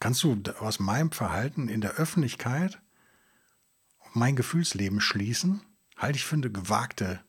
kannst 0.00 0.22
du 0.22 0.40
aus 0.60 0.78
meinem 0.78 1.12
Verhalten 1.12 1.68
in 1.68 1.80
der 1.80 1.92
Öffentlichkeit 1.92 2.80
mein 4.12 4.36
Gefühlsleben 4.36 5.00
schließen? 5.00 5.62
Halte 5.96 6.16
ich 6.16 6.24
für 6.24 6.36
eine 6.36 6.50
gewagte 6.50 7.20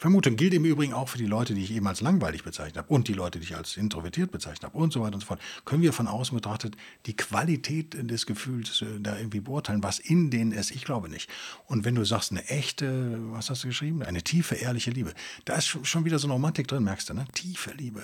Vermutung. 0.00 0.36
Gilt 0.36 0.54
im 0.54 0.64
Übrigen 0.64 0.94
auch 0.94 1.10
für 1.10 1.18
die 1.18 1.26
Leute, 1.26 1.52
die 1.52 1.62
ich 1.62 1.72
eben 1.72 1.86
als 1.86 2.00
langweilig 2.00 2.42
bezeichnet 2.42 2.78
habe 2.78 2.88
und 2.88 3.06
die 3.06 3.12
Leute, 3.12 3.38
die 3.38 3.44
ich 3.44 3.54
als 3.54 3.76
introvertiert 3.76 4.30
bezeichnet 4.30 4.64
habe 4.64 4.78
und 4.78 4.94
so 4.94 5.02
weiter 5.02 5.12
und 5.12 5.20
so 5.20 5.26
fort. 5.26 5.42
Können 5.66 5.82
wir 5.82 5.92
von 5.92 6.08
außen 6.08 6.34
betrachtet 6.34 6.74
die 7.04 7.14
Qualität 7.14 7.94
des 8.10 8.24
Gefühls 8.24 8.80
äh, 8.80 8.98
da 8.98 9.18
irgendwie 9.18 9.40
beurteilen, 9.40 9.82
was 9.82 9.98
in 9.98 10.30
denen 10.30 10.52
ist? 10.52 10.70
Ich 10.70 10.86
glaube 10.86 11.10
nicht. 11.10 11.28
Und 11.66 11.84
wenn 11.84 11.96
du 11.96 12.04
sagst, 12.06 12.30
eine 12.30 12.42
echte, 12.48 13.18
was 13.30 13.50
hast 13.50 13.64
du 13.64 13.68
geschrieben? 13.68 14.02
Eine 14.02 14.22
tiefe, 14.22 14.54
ehrliche 14.54 14.90
Liebe. 14.90 15.12
Da 15.44 15.56
ist 15.56 15.86
schon 15.86 16.06
wieder 16.06 16.18
so 16.18 16.28
eine 16.28 16.32
Romantik 16.32 16.66
drin, 16.66 16.82
merkst 16.82 17.10
du, 17.10 17.12
ne? 17.12 17.26
Tiefe 17.34 17.72
Liebe. 17.72 18.02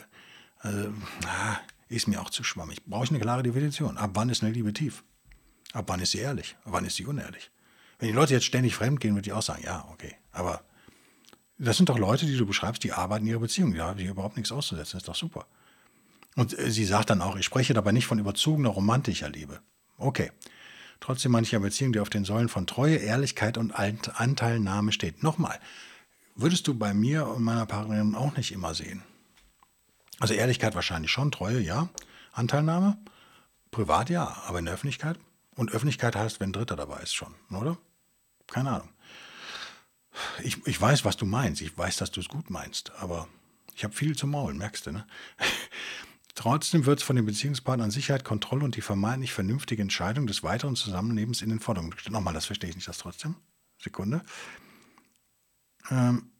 Also, 0.59 0.93
na, 1.23 1.61
ist 1.89 2.09
mir 2.09 2.21
auch 2.21 2.31
zu 2.31 2.43
schwammig. 2.43 2.85
Brauche 2.85 3.05
ich 3.05 3.11
eine 3.11 3.21
klare 3.21 3.43
Definition. 3.43 3.97
Ab 3.97 4.11
wann 4.15 4.29
ist 4.29 4.43
eine 4.43 4.53
Liebe 4.53 4.73
tief? 4.73 5.05
Ab 5.73 5.85
wann 5.89 6.01
ist 6.01 6.13
sie 6.13 6.19
ehrlich? 6.19 6.57
Ab 6.65 6.73
wann 6.73 6.85
ist 6.85 6.97
sie 6.97 7.07
unehrlich? 7.07 7.51
Wenn 7.99 8.09
die 8.09 8.15
Leute 8.15 8.35
jetzt 8.35 8.47
ständig 8.47 8.75
fremd 8.75 9.01
gehen, 9.01 9.15
würde 9.15 9.29
ich 9.29 9.33
auch 9.33 9.43
sagen, 9.43 9.63
ja, 9.65 9.87
okay. 9.93 10.15
Aber 10.33 10.63
das 11.59 11.77
sind 11.77 11.89
doch 11.89 11.99
Leute, 11.99 12.27
die 12.27 12.37
du 12.37 12.47
beschreibst, 12.47 12.85
die 12.85 12.93
arbeiten 12.93 13.25
in 13.27 13.33
ihrer 13.33 13.41
Beziehung. 13.41 13.75
Da 13.75 13.87
habe 13.87 14.03
ich 14.03 14.09
überhaupt 14.09 14.37
nichts 14.37 14.53
auszusetzen. 14.53 14.93
Das 14.93 15.03
ist 15.03 15.09
doch 15.09 15.15
super. 15.15 15.47
Und 16.35 16.59
äh, 16.59 16.71
sie 16.71 16.85
sagt 16.85 17.11
dann 17.11 17.23
auch, 17.23 17.37
ich 17.37 17.47
spreche 17.47 17.75
dabei 17.75 17.93
nicht 17.93 18.07
von 18.07 18.19
überzogener 18.19 18.69
romantischer 18.69 19.29
Liebe. 19.29 19.61
Okay. 19.99 20.31
Trotzdem 21.01 21.33
mancher 21.33 21.61
Beziehung, 21.61 21.93
die 21.93 22.01
auf 22.01 22.11
den 22.11 22.25
Säulen 22.25 22.49
von 22.49 22.67
Treue, 22.67 22.97
Ehrlichkeit 22.97 23.59
und 23.59 23.73
Anteilnahme 23.73 24.93
steht. 24.93 25.23
Nochmal, 25.23 25.59
würdest 26.35 26.67
du 26.69 26.75
bei 26.75 26.95
mir 26.95 27.27
und 27.27 27.43
meiner 27.43 27.67
Partnerin 27.67 28.15
auch 28.15 28.35
nicht 28.37 28.53
immer 28.53 28.75
sehen. 28.75 29.03
Also 30.19 30.35
Ehrlichkeit 30.35 30.75
wahrscheinlich 30.75 31.11
schon, 31.11 31.31
Treue 31.31 31.61
ja, 31.61 31.89
Anteilnahme, 32.33 32.99
privat 33.71 34.11
ja, 34.11 34.43
aber 34.47 34.59
in 34.59 34.65
der 34.65 34.75
Öffentlichkeit. 34.75 35.19
Und 35.55 35.73
Öffentlichkeit 35.73 36.17
heißt, 36.17 36.41
wenn 36.41 36.53
Dritter 36.53 36.77
dabei 36.77 37.01
ist 37.01 37.15
schon, 37.15 37.35
oder? 37.51 37.79
Keine 38.47 38.71
Ahnung. 38.71 38.89
Ich, 40.43 40.67
ich 40.67 40.81
weiß, 40.81 41.05
was 41.05 41.17
du 41.17 41.27
meinst. 41.27 41.61
Ich 41.61 41.77
weiß, 41.77 41.97
dass 41.97 42.11
du 42.11 42.21
es 42.21 42.29
gut 42.29 42.51
meinst. 42.51 42.93
Aber 42.99 43.29
ich 43.75 43.85
habe 43.85 43.95
viel 43.95 44.17
zu 44.17 44.27
maulen, 44.27 44.59
merkst 44.59 44.87
du, 44.87 44.93
ne? 44.93 45.07
Trotzdem 46.35 46.85
wird 46.85 46.99
es 46.99 47.05
von 47.05 47.17
den 47.17 47.25
Beziehungspartnern 47.25 47.91
Sicherheit, 47.91 48.23
Kontrolle 48.23 48.65
und 48.65 48.77
die 48.77 48.83
vermeintlich 48.83 49.33
vernünftige 49.33 49.81
Entscheidung 49.81 50.27
des 50.27 50.43
weiteren 50.43 50.77
Zusammenlebens 50.77 51.41
in 51.41 51.49
den 51.49 51.61
Vordergrund 51.61 51.95
gestellt. 51.95 52.13
Nochmal, 52.13 52.35
das 52.35 52.45
verstehe 52.45 52.69
ich 52.69 52.77
nicht, 52.77 52.89
das 52.89 52.99
trotzdem. 52.99 53.37
Sekunde. 53.79 54.23
Ähm 55.91 56.31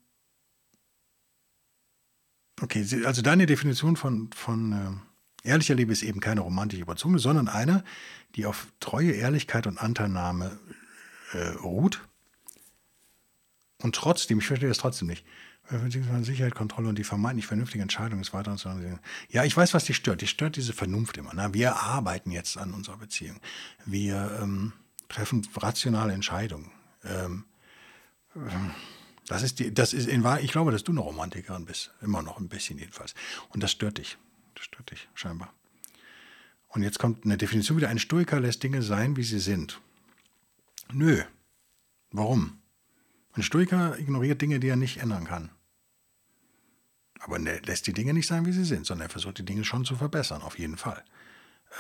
okay, 2.61 2.87
also 3.05 3.23
deine 3.23 3.47
Definition 3.47 3.97
von, 3.97 4.31
von 4.35 4.73
äh, 5.45 5.49
ehrlicher 5.49 5.75
Liebe 5.75 5.93
ist 5.93 6.03
eben 6.03 6.21
keine 6.21 6.41
romantische 6.41 6.83
Überzogene, 6.83 7.19
sondern 7.19 7.49
eine, 7.49 7.85
die 8.35 8.47
auf 8.47 8.69
Treue, 8.81 9.13
Ehrlichkeit 9.13 9.67
und 9.67 9.79
Anteilnahme 9.79 10.59
äh, 11.33 11.49
ruht 11.63 12.01
und 13.83 13.95
trotzdem, 13.95 14.39
ich 14.39 14.47
verstehe 14.47 14.69
das 14.69 14.79
trotzdem 14.79 15.09
nicht, 15.09 15.25
Sicherheit, 16.23 16.55
Kontrolle 16.55 16.89
und 16.89 16.97
die 16.97 17.05
vermeintlich 17.05 17.47
vernünftige 17.47 17.83
Entscheidung 17.83 18.21
des 18.21 18.33
Weiteren 18.33 18.57
zu 18.57 18.71
Ja, 19.31 19.45
ich 19.45 19.57
weiß, 19.57 19.75
was 19.75 19.85
dich 19.85 19.97
stört. 19.97 20.21
Die 20.21 20.29
stört 20.29 20.55
diese 20.55 20.73
Vernunft 20.73 21.17
immer. 21.17 21.33
Na, 21.35 21.55
wir 21.55 21.77
arbeiten 21.77 22.31
jetzt 22.31 22.57
an 22.57 22.73
unserer 22.73 22.99
Beziehung. 22.99 23.41
Wir 23.85 24.39
ähm, 24.41 24.73
treffen 25.09 25.47
rationale 25.57 26.13
Entscheidungen. 26.13 26.71
Ähm, 27.05 27.45
das 29.29 29.43
ist 29.43 29.59
die, 29.59 29.75
das 29.75 29.93
ist 29.93 30.09
in 30.09 30.23
Wahrheit, 30.23 30.45
ich 30.45 30.53
glaube, 30.53 30.73
dass 30.73 30.85
du 30.85 30.93
eine 30.93 31.01
Romantikerin 31.01 31.65
bist. 31.65 31.93
Immer 32.01 32.23
noch 32.23 32.39
ein 32.39 32.49
bisschen 32.49 32.79
jedenfalls. 32.79 33.15
Und 33.51 33.63
das 33.63 33.73
stört 33.73 33.99
dich. 33.99 34.19
Das 34.55 34.65
stört 34.65 34.91
dich, 34.91 35.09
scheinbar. 35.15 35.53
Und 36.69 36.83
jetzt 36.83 36.99
kommt 36.99 37.25
eine 37.25 37.37
Definition 37.37 37.77
wieder. 37.77 37.89
Ein 37.89 37.99
Stoiker 37.99 38.41
lässt 38.41 38.63
Dinge 38.63 38.83
sein, 38.83 39.17
wie 39.17 39.25
sie 39.25 39.41
sind. 39.41 39.81
Nö. 40.93 41.23
Warum? 42.11 42.59
Ein 43.33 43.43
Stoiker 43.43 43.99
ignoriert 43.99 44.41
Dinge, 44.41 44.61
die 44.61 44.69
er 44.69 44.77
nicht 44.77 44.99
ändern 44.99 45.25
kann. 45.25 45.51
Aber 47.21 47.39
er 47.41 47.61
lässt 47.63 47.87
die 47.87 47.93
Dinge 47.93 48.15
nicht 48.15 48.27
sein, 48.27 48.47
wie 48.47 48.53
sie 48.53 48.65
sind, 48.65 48.87
sondern 48.87 49.09
er 49.09 49.11
versucht 49.11 49.39
die 49.39 49.45
Dinge 49.45 49.65
schon 49.65 49.85
zu 49.85 49.97
verbessern, 49.97 50.43
auf 50.43 50.59
jeden 50.59 50.77
Fall. 50.77 51.05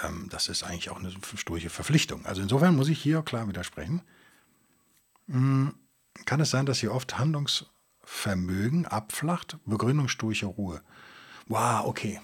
Ähm, 0.03 0.29
das 0.31 0.49
ist 0.49 0.65
eigentlich 0.65 0.91
auch 0.91 0.99
eine 0.99 1.13
stoische 1.37 1.71
Verpflichtung. 1.71 2.27
Also 2.27 2.43
insofern 2.43 2.75
muss 2.75 2.89
ich 2.89 3.01
hier 3.01 3.23
klar 3.23 3.49
widersprechen. 3.49 4.03
Hm, 5.29 5.75
kann 6.25 6.41
es 6.41 6.51
sein, 6.51 6.67
dass 6.67 6.81
hier 6.81 6.93
oft 6.93 7.19
Handlungsvermögen 7.19 8.87
abflacht? 8.87 9.59
Begründung 9.65 10.09
stoische 10.09 10.47
Ruhe. 10.47 10.83
Wow, 11.47 11.85
okay. 11.87 12.21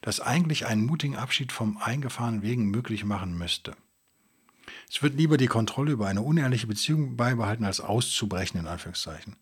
Das 0.00 0.20
eigentlich 0.20 0.66
einen 0.66 0.84
mutigen 0.84 1.16
Abschied 1.16 1.52
vom 1.52 1.78
eingefahrenen 1.78 2.42
Wegen 2.42 2.70
möglich 2.70 3.04
machen 3.04 3.36
müsste. 3.38 3.76
Es 4.90 5.02
wird 5.02 5.14
lieber 5.14 5.36
die 5.36 5.46
Kontrolle 5.46 5.92
über 5.92 6.08
eine 6.08 6.22
unehrliche 6.22 6.66
Beziehung 6.66 7.16
beibehalten, 7.16 7.64
als 7.64 7.80
auszubrechen, 7.80 8.60
in 8.60 8.66
Anführungszeichen. 8.66 9.36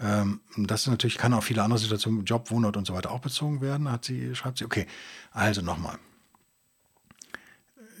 Ähm, 0.00 0.40
das 0.56 0.86
natürlich 0.86 1.18
kann 1.18 1.34
auf 1.34 1.44
viele 1.44 1.62
andere 1.62 1.78
Situationen, 1.78 2.24
Job, 2.24 2.50
Wohnort 2.50 2.76
und 2.76 2.86
so 2.86 2.94
weiter 2.94 3.10
auch 3.10 3.20
bezogen 3.20 3.60
werden, 3.60 3.90
hat 3.90 4.04
sie, 4.04 4.34
schreibt 4.34 4.58
sie. 4.58 4.64
Okay, 4.64 4.86
also 5.30 5.62
nochmal. 5.62 5.98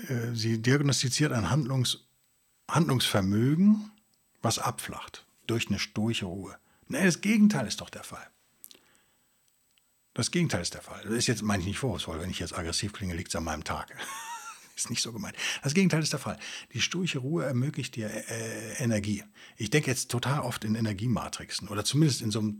Äh, 0.08 0.34
sie 0.34 0.60
diagnostiziert 0.60 1.32
ein 1.32 1.50
Handlungs, 1.50 2.06
Handlungsvermögen, 2.68 3.90
was 4.42 4.58
abflacht 4.58 5.26
durch 5.46 5.68
eine 5.68 5.78
stoische 5.78 6.26
Ruhe. 6.26 6.58
Nee, 6.88 7.04
das 7.04 7.20
Gegenteil 7.20 7.66
ist 7.66 7.80
doch 7.80 7.90
der 7.90 8.04
Fall. 8.04 8.26
Das 10.14 10.30
Gegenteil 10.30 10.60
ist 10.60 10.74
der 10.74 10.82
Fall. 10.82 11.02
Das 11.04 11.12
ist 11.12 11.26
jetzt, 11.26 11.42
meine 11.42 11.62
ich 11.62 11.66
nicht 11.66 11.78
vorwurfsvoll, 11.78 12.20
wenn 12.20 12.30
ich 12.30 12.38
jetzt 12.38 12.56
aggressiv 12.56 12.92
klinge, 12.92 13.14
liegt 13.14 13.28
es 13.28 13.36
an 13.36 13.44
meinem 13.44 13.64
Tag. 13.64 13.96
Ist 14.74 14.88
nicht 14.88 15.02
so 15.02 15.12
gemeint. 15.12 15.36
Das 15.62 15.74
Gegenteil 15.74 16.02
ist 16.02 16.14
der 16.14 16.18
Fall. 16.18 16.38
Die 16.72 16.80
stoische 16.80 17.18
Ruhe 17.18 17.44
ermöglicht 17.44 17.94
dir 17.94 18.08
äh, 18.08 18.82
Energie. 18.82 19.22
Ich 19.58 19.68
denke 19.68 19.90
jetzt 19.90 20.10
total 20.10 20.40
oft 20.40 20.64
in 20.64 20.74
Energiematrixen 20.74 21.68
oder 21.68 21.84
zumindest 21.84 22.22
in 22.22 22.30
so 22.30 22.38
einem 22.38 22.56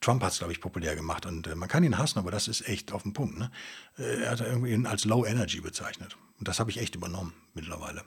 Trump 0.00 0.22
hat 0.22 0.32
es, 0.32 0.38
glaube 0.38 0.52
ich, 0.52 0.60
populär 0.60 0.94
gemacht 0.94 1.26
und 1.26 1.48
äh, 1.48 1.56
man 1.56 1.68
kann 1.68 1.82
ihn 1.82 1.98
hassen, 1.98 2.20
aber 2.20 2.30
das 2.30 2.46
ist 2.46 2.68
echt 2.68 2.92
auf 2.92 3.02
den 3.02 3.14
Punkt. 3.14 3.36
Ne? 3.36 3.50
Äh, 3.98 4.22
er 4.22 4.30
hat 4.30 4.40
irgendwie 4.42 4.86
als 4.86 5.04
Low 5.04 5.26
Energy 5.26 5.60
bezeichnet. 5.60 6.16
Und 6.38 6.46
das 6.46 6.60
habe 6.60 6.70
ich 6.70 6.78
echt 6.78 6.94
übernommen 6.94 7.34
mittlerweile. 7.52 8.04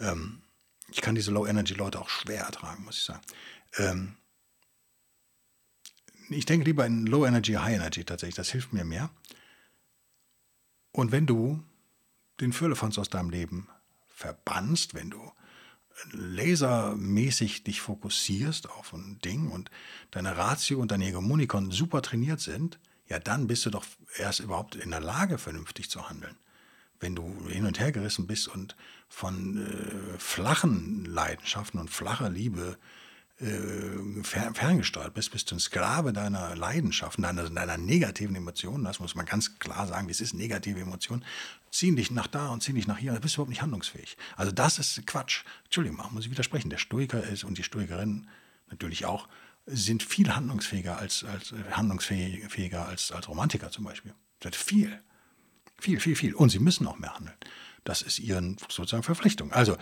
Ähm, 0.00 0.42
ich 0.90 1.00
kann 1.00 1.14
diese 1.14 1.30
Low 1.30 1.46
Energy 1.46 1.74
Leute 1.74 2.00
auch 2.00 2.08
schwer 2.08 2.44
ertragen, 2.44 2.84
muss 2.84 2.98
ich 2.98 3.04
sagen. 3.04 3.22
Ähm, 3.76 4.16
ich 6.30 6.46
denke 6.46 6.66
lieber 6.66 6.84
in 6.86 7.06
Low 7.06 7.26
Energy, 7.26 7.54
High 7.54 7.76
Energy 7.76 8.04
tatsächlich. 8.04 8.36
Das 8.36 8.50
hilft 8.50 8.72
mir 8.72 8.84
mehr. 8.84 9.10
Und 10.92 11.12
wenn 11.12 11.26
du 11.26 11.62
den 12.40 12.52
Firlefanz 12.52 12.98
aus 12.98 13.10
deinem 13.10 13.30
Leben 13.30 13.68
verbannst, 14.06 14.94
wenn 14.94 15.10
du 15.10 15.32
lasermäßig 16.12 17.64
dich 17.64 17.80
fokussierst 17.80 18.70
auf 18.70 18.92
ein 18.92 19.18
Ding 19.20 19.50
und 19.50 19.70
deine 20.10 20.36
Ratio 20.36 20.78
und 20.80 20.90
deine 20.90 21.06
Hegemonikon 21.06 21.70
super 21.70 22.02
trainiert 22.02 22.40
sind, 22.40 22.78
ja, 23.08 23.18
dann 23.18 23.46
bist 23.46 23.66
du 23.66 23.70
doch 23.70 23.84
erst 24.16 24.40
überhaupt 24.40 24.76
in 24.76 24.90
der 24.90 25.00
Lage, 25.00 25.38
vernünftig 25.38 25.90
zu 25.90 26.08
handeln. 26.08 26.36
Wenn 27.00 27.14
du 27.14 27.48
hin 27.48 27.64
und 27.64 27.78
her 27.78 27.92
gerissen 27.92 28.26
bist 28.26 28.48
und 28.48 28.76
von 29.08 29.66
äh, 29.66 30.18
flachen 30.18 31.04
Leidenschaften 31.04 31.78
und 31.78 31.90
flacher 31.90 32.28
Liebe 32.28 32.78
äh, 33.40 34.24
ferngesteuert 34.24 35.14
bist, 35.14 35.30
bist 35.30 35.50
du 35.50 35.56
ein 35.56 35.60
Sklave 35.60 36.12
deiner 36.12 36.56
Leidenschaften, 36.56 37.22
deiner, 37.22 37.48
deiner 37.48 37.76
negativen 37.76 38.34
Emotionen, 38.34 38.82
das 38.82 38.98
muss 38.98 39.14
man 39.14 39.26
ganz 39.26 39.60
klar 39.60 39.86
sagen, 39.86 40.08
das 40.08 40.20
ist 40.20 40.34
negative 40.34 40.80
Emotionen, 40.80 41.24
ziehen 41.70 41.94
dich 41.94 42.10
nach 42.10 42.26
da 42.26 42.48
und 42.48 42.64
ziehen 42.64 42.74
dich 42.74 42.88
nach 42.88 42.98
hier, 42.98 43.12
dann 43.12 43.20
bist 43.20 43.36
du 43.36 43.38
überhaupt 43.38 43.50
nicht 43.50 43.62
handlungsfähig. 43.62 44.16
Also 44.36 44.50
das 44.50 44.80
ist 44.80 45.06
Quatsch. 45.06 45.44
Entschuldigung, 45.64 46.04
muss 46.10 46.24
ich 46.24 46.30
widersprechen. 46.32 46.68
Der 46.68 46.78
Stoiker 46.78 47.22
ist 47.22 47.44
und 47.44 47.58
die 47.58 47.62
Stoikerin 47.62 48.26
natürlich 48.70 49.04
auch, 49.04 49.28
sind 49.66 50.02
viel 50.02 50.34
handlungsfähiger 50.34 50.98
als, 50.98 51.22
als 51.24 51.52
äh, 51.52 51.56
handlungsfähiger 51.70 52.88
als, 52.88 53.12
als 53.12 53.28
Romantiker 53.28 53.70
zum 53.70 53.84
Beispiel. 53.84 54.14
Sind 54.42 54.56
viel. 54.56 55.00
Viel, 55.80 56.00
viel, 56.00 56.16
viel. 56.16 56.34
Und 56.34 56.50
sie 56.50 56.58
müssen 56.58 56.86
auch 56.86 56.98
mehr 56.98 57.14
handeln. 57.14 57.36
Das 57.84 58.02
ist 58.02 58.18
ihren 58.18 58.58
sozusagen 58.68 59.02
Verpflichtung. 59.02 59.52
Also 59.52 59.76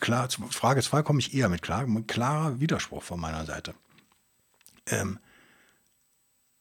klar, 0.00 0.28
Frage 0.50 0.82
2 0.82 1.02
komme 1.02 1.20
ich 1.20 1.32
eher 1.32 1.48
mit, 1.48 1.62
klar, 1.62 1.86
mit 1.86 2.08
klarer 2.08 2.60
Widerspruch 2.60 3.02
von 3.02 3.20
meiner 3.20 3.46
Seite. 3.46 3.74
Ähm, 4.86 5.18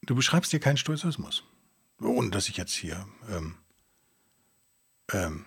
du 0.04 0.16
beschreibst 0.16 0.54
dir 0.54 0.60
keinen 0.60 0.78
Stoizismus. 0.78 1.44
Ohne 2.00 2.30
dass 2.30 2.50
ich 2.50 2.58
jetzt 2.58 2.74
hier 2.74 3.08
ähm, 3.30 3.56
ähm, 5.12 5.46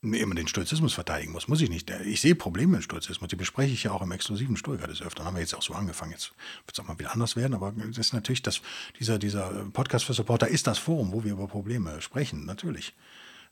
immer 0.00 0.34
den 0.34 0.46
Stoizismus 0.46 0.94
verteidigen 0.94 1.32
muss. 1.32 1.48
Muss 1.48 1.60
ich 1.60 1.70
nicht. 1.70 1.90
Ich 1.90 2.20
sehe 2.20 2.34
Probleme 2.34 2.76
mit 2.76 2.84
Stoizismus. 2.84 3.28
Die 3.28 3.36
bespreche 3.36 3.72
ich 3.72 3.82
ja 3.82 3.90
auch 3.90 4.02
im 4.02 4.12
exklusiven 4.12 4.56
Stoiker 4.56 4.86
des 4.86 5.02
Öfteren. 5.02 5.26
Haben 5.26 5.34
wir 5.34 5.40
jetzt 5.40 5.54
auch 5.54 5.62
so 5.62 5.74
angefangen. 5.74 6.12
Jetzt 6.12 6.32
wird 6.66 6.74
es 6.74 6.80
auch 6.80 6.86
mal 6.86 6.98
wieder 6.98 7.12
anders 7.12 7.34
werden. 7.34 7.54
Aber 7.54 7.72
das 7.72 7.98
ist 7.98 8.12
natürlich 8.12 8.42
das, 8.42 8.60
dieser, 8.98 9.18
dieser 9.18 9.66
Podcast 9.72 10.04
für 10.04 10.14
Supporter 10.14 10.46
ist 10.46 10.66
das 10.68 10.78
Forum, 10.78 11.12
wo 11.12 11.24
wir 11.24 11.32
über 11.32 11.48
Probleme 11.48 12.00
sprechen. 12.00 12.44
Natürlich. 12.46 12.94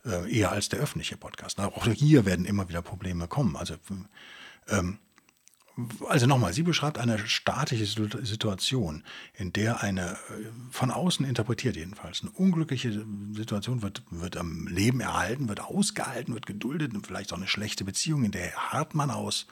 Äh, 0.05 0.33
eher 0.33 0.53
als 0.53 0.69
der 0.69 0.79
öffentliche 0.79 1.17
Podcast. 1.17 1.59
Auch 1.59 1.87
hier 1.87 2.25
werden 2.25 2.45
immer 2.45 2.69
wieder 2.69 2.83
Probleme 2.83 3.27
kommen. 3.27 3.57
Also, 3.57 3.75
ähm, 4.69 4.99
Also 6.09 6.27
nochmal, 6.27 6.55
sie 6.55 6.63
beschreibt 6.63 6.97
eine 6.97 7.19
statische 7.27 7.85
Situation, 7.85 9.05
in 9.35 9.53
der 9.53 9.83
eine 9.83 10.13
äh, 10.13 10.17
von 10.71 10.91
außen 10.91 11.27
interpretiert 11.27 11.77
jedenfalls 11.77 12.23
eine 12.23 12.31
unglückliche 12.31 13.05
Situation 13.33 13.83
wird, 13.83 14.03
wird 14.11 14.39
am 14.39 14.67
Leben 14.69 15.01
erhalten, 15.01 15.51
wird 15.51 15.61
ausgehalten, 15.61 16.33
wird 16.33 16.47
geduldet 16.47 16.95
und 16.95 17.07
vielleicht 17.07 17.33
auch 17.33 17.37
eine 17.37 17.47
schlechte 17.47 17.85
Beziehung, 17.85 18.25
in 18.25 18.33
der 18.33 18.53
harrt 18.55 18.95
man 18.95 19.11
aus. 19.11 19.47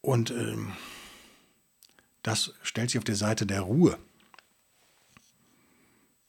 Und 0.00 0.30
ähm, 0.30 0.72
das 2.22 2.54
stellt 2.62 2.90
sich 2.90 2.98
auf 2.98 3.04
die 3.04 3.14
Seite 3.14 3.44
der 3.44 3.60
Ruhe. 3.60 3.98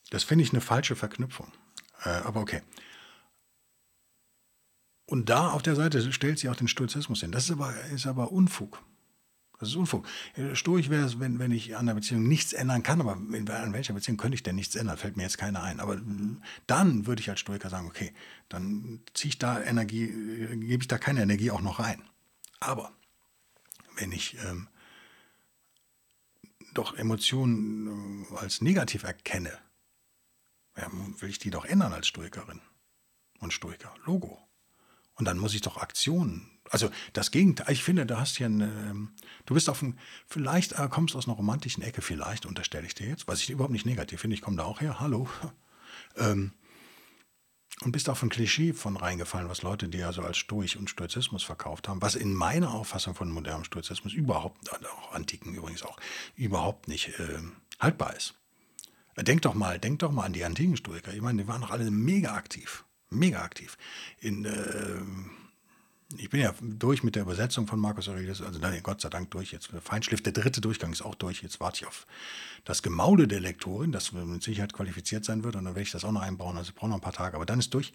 Das 0.09 0.23
finde 0.23 0.43
ich 0.43 0.51
eine 0.51 0.61
falsche 0.61 0.97
Verknüpfung. 0.97 1.51
Äh, 2.03 2.09
aber 2.09 2.41
okay. 2.41 2.61
Und 5.07 5.29
da 5.29 5.51
auf 5.51 5.63
der 5.63 5.75
Seite 5.75 6.11
stellt 6.11 6.37
sie 6.37 6.49
auch 6.49 6.55
den 6.55 6.67
Stoizismus 6.67 7.21
hin. 7.21 7.31
Das 7.31 7.45
ist 7.45 7.51
aber, 7.51 7.73
ist 7.85 8.05
aber 8.05 8.31
Unfug. 8.31 8.83
Das 9.57 9.69
ist 9.69 9.75
Unfug. 9.75 10.05
Stoisch 10.53 10.89
wäre 10.89 11.05
es, 11.05 11.19
wenn, 11.19 11.39
wenn 11.39 11.51
ich 11.51 11.77
an 11.77 11.87
der 11.87 11.95
Beziehung 11.95 12.27
nichts 12.27 12.53
ändern 12.53 12.83
kann, 12.83 13.01
aber 13.01 13.13
in, 13.13 13.49
an 13.49 13.73
welcher 13.73 13.93
Beziehung 13.93 14.17
könnte 14.17 14.35
ich 14.35 14.43
denn 14.43 14.55
nichts 14.55 14.75
ändern? 14.75 14.97
Fällt 14.97 15.17
mir 15.17 15.23
jetzt 15.23 15.37
keiner 15.37 15.63
ein. 15.63 15.79
Aber 15.79 15.99
dann 16.67 17.07
würde 17.07 17.21
ich 17.21 17.29
als 17.29 17.39
Stoiker 17.39 17.69
sagen, 17.69 17.87
okay, 17.87 18.13
dann 18.49 18.99
ziehe 19.13 19.29
ich 19.29 19.39
da 19.39 19.63
Energie, 19.63 20.07
gebe 20.07 20.83
ich 20.83 20.87
da 20.87 20.97
keine 20.97 21.23
Energie 21.23 21.51
auch 21.51 21.61
noch 21.61 21.79
rein. 21.79 22.03
Aber 22.59 22.91
wenn 23.95 24.11
ich 24.11 24.37
ähm, 24.45 24.67
doch 26.73 26.95
Emotionen 26.95 28.25
äh, 28.31 28.35
als 28.35 28.61
negativ 28.61 29.03
erkenne, 29.03 29.57
ja, 30.75 30.91
will 30.91 31.29
ich 31.29 31.39
die 31.39 31.49
doch 31.49 31.65
ändern 31.65 31.93
als 31.93 32.07
Stoikerin 32.07 32.61
und 33.39 33.53
Stoiker. 33.53 33.95
Logo. 34.05 34.46
Und 35.17 35.25
dann 35.25 35.39
muss 35.39 35.55
ich 35.55 35.61
doch 35.61 35.77
Aktionen. 35.77 36.49
Also 36.69 36.89
das 37.13 37.31
Gegenteil. 37.31 37.71
Ich 37.71 37.83
finde, 37.83 38.05
du 38.05 38.19
hast 38.19 38.37
hier 38.37 38.45
eine, 38.45 38.65
ähm, 38.65 39.09
du 39.45 39.53
bist 39.53 39.69
auf 39.69 39.81
ein, 39.81 39.97
vielleicht 40.27 40.73
äh, 40.73 40.87
kommst 40.89 41.15
aus 41.15 41.27
einer 41.27 41.35
romantischen 41.35 41.83
Ecke, 41.83 42.01
vielleicht 42.01 42.45
unterstelle 42.45 42.85
ich 42.85 42.93
dir 42.93 43.07
jetzt, 43.07 43.27
was 43.27 43.41
ich 43.41 43.49
überhaupt 43.49 43.73
nicht 43.73 43.85
negativ 43.85 44.21
finde. 44.21 44.35
Ich 44.35 44.41
komme 44.41 44.57
da 44.57 44.63
auch 44.63 44.81
her. 44.81 44.99
Hallo. 44.99 45.27
Ähm, 46.15 46.53
und 47.81 47.91
bist 47.91 48.09
auf 48.09 48.23
ein 48.23 48.29
Klischee 48.29 48.73
von 48.73 48.97
reingefallen, 48.97 49.49
was 49.49 49.61
Leute 49.61 49.87
dir 49.87 50.07
also 50.07 50.23
als 50.23 50.37
Stoich 50.37 50.77
und 50.77 50.89
Stoizismus 50.89 51.43
verkauft 51.43 51.87
haben, 51.87 52.01
was 52.01 52.15
in 52.15 52.33
meiner 52.33 52.73
Auffassung 52.73 53.13
von 53.13 53.29
modernem 53.29 53.63
Stoizismus 53.63 54.13
überhaupt, 54.13 54.71
auch 54.71 55.11
Antiken 55.11 55.53
übrigens 55.53 55.83
auch, 55.83 55.99
überhaupt 56.35 56.87
nicht 56.87 57.19
äh, 57.19 57.39
haltbar 57.79 58.15
ist. 58.15 58.33
Denk 59.15 59.43
doch 59.43 59.53
mal, 59.53 59.79
denk 59.79 59.99
doch 59.99 60.11
mal 60.11 60.25
an 60.25 60.33
die 60.33 60.43
antiken 60.43 60.77
Stoiker. 60.77 61.13
Ich 61.13 61.21
meine, 61.21 61.43
die 61.43 61.47
waren 61.47 61.61
doch 61.61 61.71
alle 61.71 61.89
mega 61.91 62.33
aktiv 62.33 62.83
mega 63.09 63.41
aktiv. 63.41 63.77
In, 64.19 64.45
äh, 64.45 65.01
ich 66.17 66.29
bin 66.29 66.39
ja 66.39 66.53
durch 66.61 67.03
mit 67.03 67.15
der 67.15 67.23
Übersetzung 67.23 67.67
von 67.67 67.79
Marcus 67.79 68.07
Aurelius, 68.07 68.41
also 68.41 68.59
nein, 68.59 68.79
Gott 68.81 69.01
sei 69.01 69.09
Dank 69.09 69.31
durch. 69.31 69.51
Jetzt 69.51 69.69
Feinschliff, 69.83 70.21
der 70.21 70.33
dritte 70.33 70.61
Durchgang 70.61 70.93
ist 70.93 71.01
auch 71.01 71.15
durch. 71.15 71.41
Jetzt 71.41 71.59
warte 71.59 71.81
ich 71.81 71.87
auf 71.87 72.07
das 72.63 72.81
Gemaude 72.81 73.27
der 73.27 73.41
Lektorin, 73.41 73.91
das 73.91 74.13
mit 74.13 74.41
Sicherheit 74.41 74.73
qualifiziert 74.73 75.25
sein 75.25 75.43
wird. 75.43 75.55
Und 75.55 75.65
dann 75.65 75.75
werde 75.75 75.83
ich 75.83 75.91
das 75.91 76.05
auch 76.05 76.11
noch 76.11 76.21
einbauen. 76.21 76.57
Also 76.57 76.69
ich 76.69 76.75
brauche 76.75 76.89
noch 76.89 76.97
ein 76.97 77.01
paar 77.01 77.13
Tage, 77.13 77.35
aber 77.35 77.45
dann 77.45 77.59
ist 77.59 77.73
durch. 77.73 77.93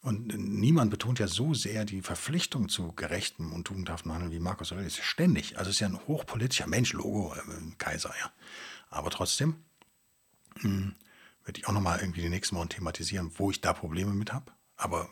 Und 0.00 0.36
niemand 0.36 0.90
betont 0.90 1.18
ja 1.18 1.26
so 1.26 1.54
sehr 1.54 1.86
die 1.86 2.02
Verpflichtung 2.02 2.68
zu 2.68 2.92
gerechtem 2.92 3.52
und 3.52 3.64
tugendhaftem 3.64 4.12
Handeln 4.12 4.32
wie 4.32 4.38
Marcus 4.38 4.72
Aurelius. 4.72 4.98
Ständig. 4.98 5.58
Also 5.58 5.70
ist 5.70 5.80
ja 5.80 5.88
ein 5.88 5.98
hochpolitischer 6.06 6.66
Mensch, 6.66 6.92
Logo, 6.92 7.34
äh, 7.34 7.40
Kaiser, 7.78 8.12
ja. 8.20 8.30
Aber 8.90 9.10
trotzdem, 9.10 9.56
mh, 10.56 10.62
hm, 10.62 10.94
werde 11.44 11.60
ich 11.60 11.66
auch 11.68 11.72
nochmal 11.72 12.00
irgendwie 12.00 12.22
die 12.22 12.28
nächsten 12.28 12.56
Wochen 12.56 12.68
thematisieren, 12.68 13.32
wo 13.36 13.50
ich 13.50 13.60
da 13.60 13.72
Probleme 13.72 14.12
mit 14.12 14.32
habe. 14.32 14.52
Aber 14.76 15.08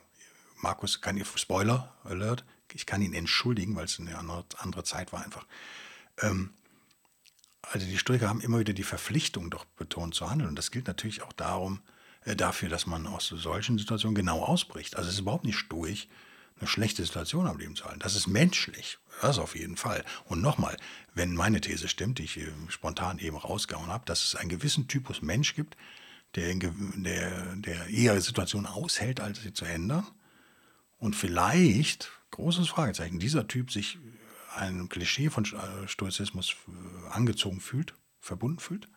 Markus 0.61 1.01
kann 1.01 1.16
ihr, 1.16 1.25
Spoiler 1.25 1.95
Alert, 2.05 2.45
ich 2.73 2.87
kann 2.87 3.03
ihn 3.03 3.14
entschuldigen, 3.14 3.77
weil 3.77 3.85
es 3.85 4.01
eine 4.01 4.16
andere, 4.18 4.45
andere 4.59 4.85
Zeit 4.85 5.12
war 5.12 5.25
einfach. 5.25 5.47
Ähm, 6.21 6.55
also 7.62 7.87
die 7.87 7.99
Stoiker 7.99 8.29
haben 8.29 8.40
immer 8.40 8.59
wieder 8.59 8.73
die 8.73 8.83
Verpflichtung 8.83 9.51
doch 9.51 9.64
betont 9.64 10.14
zu 10.14 10.31
handeln. 10.31 10.49
Und 10.49 10.57
das 10.57 10.71
gilt 10.71 10.87
natürlich 10.87 11.23
auch 11.23 11.33
darum, 11.33 11.81
äh, 12.25 12.35
dafür, 12.35 12.68
dass 12.68 12.87
man 12.87 13.07
aus 13.07 13.29
solchen 13.29 13.79
Situationen 13.79 14.14
genau 14.14 14.42
ausbricht. 14.42 14.97
Also 14.97 15.09
es 15.09 15.14
ist 15.14 15.21
überhaupt 15.21 15.45
nicht 15.45 15.59
stoisch, 15.59 16.09
eine 16.59 16.68
schlechte 16.68 17.05
Situation 17.05 17.47
am 17.47 17.59
Leben 17.59 17.77
zu 17.77 17.85
halten. 17.85 18.01
Das 18.01 18.14
ist 18.14 18.27
menschlich. 18.27 18.99
Das 19.21 19.38
auf 19.38 19.55
jeden 19.57 19.77
Fall. 19.77 20.05
Und 20.25 20.40
nochmal, 20.40 20.77
wenn 21.14 21.35
meine 21.35 21.61
These 21.61 21.88
stimmt, 21.88 22.18
die 22.18 22.25
ich 22.25 22.38
äh, 22.38 22.53
spontan 22.68 23.18
eben 23.18 23.37
rausgehauen 23.37 23.88
habe, 23.88 24.05
dass 24.07 24.23
es 24.23 24.37
einen 24.37 24.49
gewissen 24.49 24.88
Typus 24.88 25.23
Mensch 25.23 25.55
gibt, 25.55 25.77
der, 26.35 26.55
der, 26.55 27.57
der 27.57 27.87
eher 27.88 28.21
Situationen 28.21 28.66
aushält, 28.66 29.21
als 29.21 29.42
sie 29.42 29.53
zu 29.53 29.64
ändern. 29.64 30.07
Und 30.99 31.16
vielleicht, 31.16 32.11
großes 32.31 32.68
Fragezeichen, 32.68 33.18
dieser 33.18 33.49
Typ 33.49 33.71
sich 33.71 33.99
einem 34.55 34.88
Klischee 34.88 35.31
von 35.31 35.45
äh, 35.45 35.88
Stoizismus 35.88 36.55
äh, 36.68 37.09
angezogen 37.11 37.61
fühlt, 37.61 37.95
verbunden 38.21 38.61
fühlt, 38.61 38.88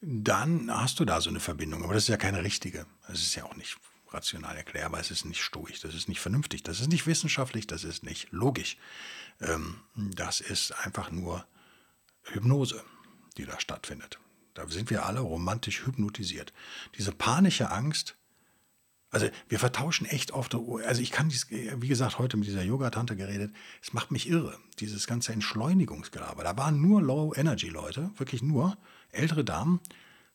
dann 0.00 0.70
hast 0.70 1.00
du 1.00 1.04
da 1.04 1.20
so 1.20 1.30
eine 1.30 1.40
Verbindung. 1.40 1.82
Aber 1.82 1.94
das 1.94 2.04
ist 2.04 2.08
ja 2.08 2.16
keine 2.16 2.44
richtige. 2.44 2.86
Das 3.08 3.20
ist 3.20 3.34
ja 3.34 3.44
auch 3.44 3.56
nicht 3.56 3.78
rational 4.14 4.56
erklärbar. 4.56 5.00
Es 5.00 5.10
ist 5.10 5.24
nicht 5.24 5.42
stoisch, 5.42 5.80
das 5.80 5.94
ist 5.94 6.08
nicht 6.08 6.20
vernünftig, 6.20 6.62
das 6.62 6.80
ist 6.80 6.90
nicht 6.90 7.06
wissenschaftlich, 7.06 7.66
das 7.66 7.84
ist 7.84 8.04
nicht 8.04 8.30
logisch. 8.30 8.76
Ähm, 9.40 9.80
das 9.94 10.40
ist 10.40 10.72
einfach 10.72 11.10
nur 11.10 11.44
Hypnose, 12.22 12.82
die 13.36 13.44
da 13.44 13.58
stattfindet. 13.58 14.18
Da 14.54 14.68
sind 14.68 14.90
wir 14.90 15.04
alle 15.04 15.20
romantisch 15.20 15.84
hypnotisiert. 15.84 16.52
Diese 16.96 17.12
panische 17.12 17.70
Angst, 17.70 18.16
also 19.10 19.28
wir 19.48 19.58
vertauschen 19.58 20.06
echt 20.06 20.32
oft, 20.32 20.54
also 20.54 21.02
ich 21.02 21.10
kann, 21.10 21.28
dies, 21.28 21.48
wie 21.50 21.88
gesagt, 21.88 22.18
heute 22.18 22.36
mit 22.36 22.48
dieser 22.48 22.62
Yoga-Tante 22.62 23.16
geredet, 23.16 23.54
es 23.82 23.92
macht 23.92 24.10
mich 24.10 24.28
irre, 24.28 24.58
dieses 24.80 25.06
ganze 25.06 25.32
Entschleunigungsgelaber. 25.32 26.42
Da 26.42 26.56
waren 26.56 26.80
nur 26.80 27.02
Low-Energy-Leute, 27.02 28.10
wirklich 28.16 28.42
nur 28.42 28.76
ältere 29.12 29.44
Damen, 29.44 29.80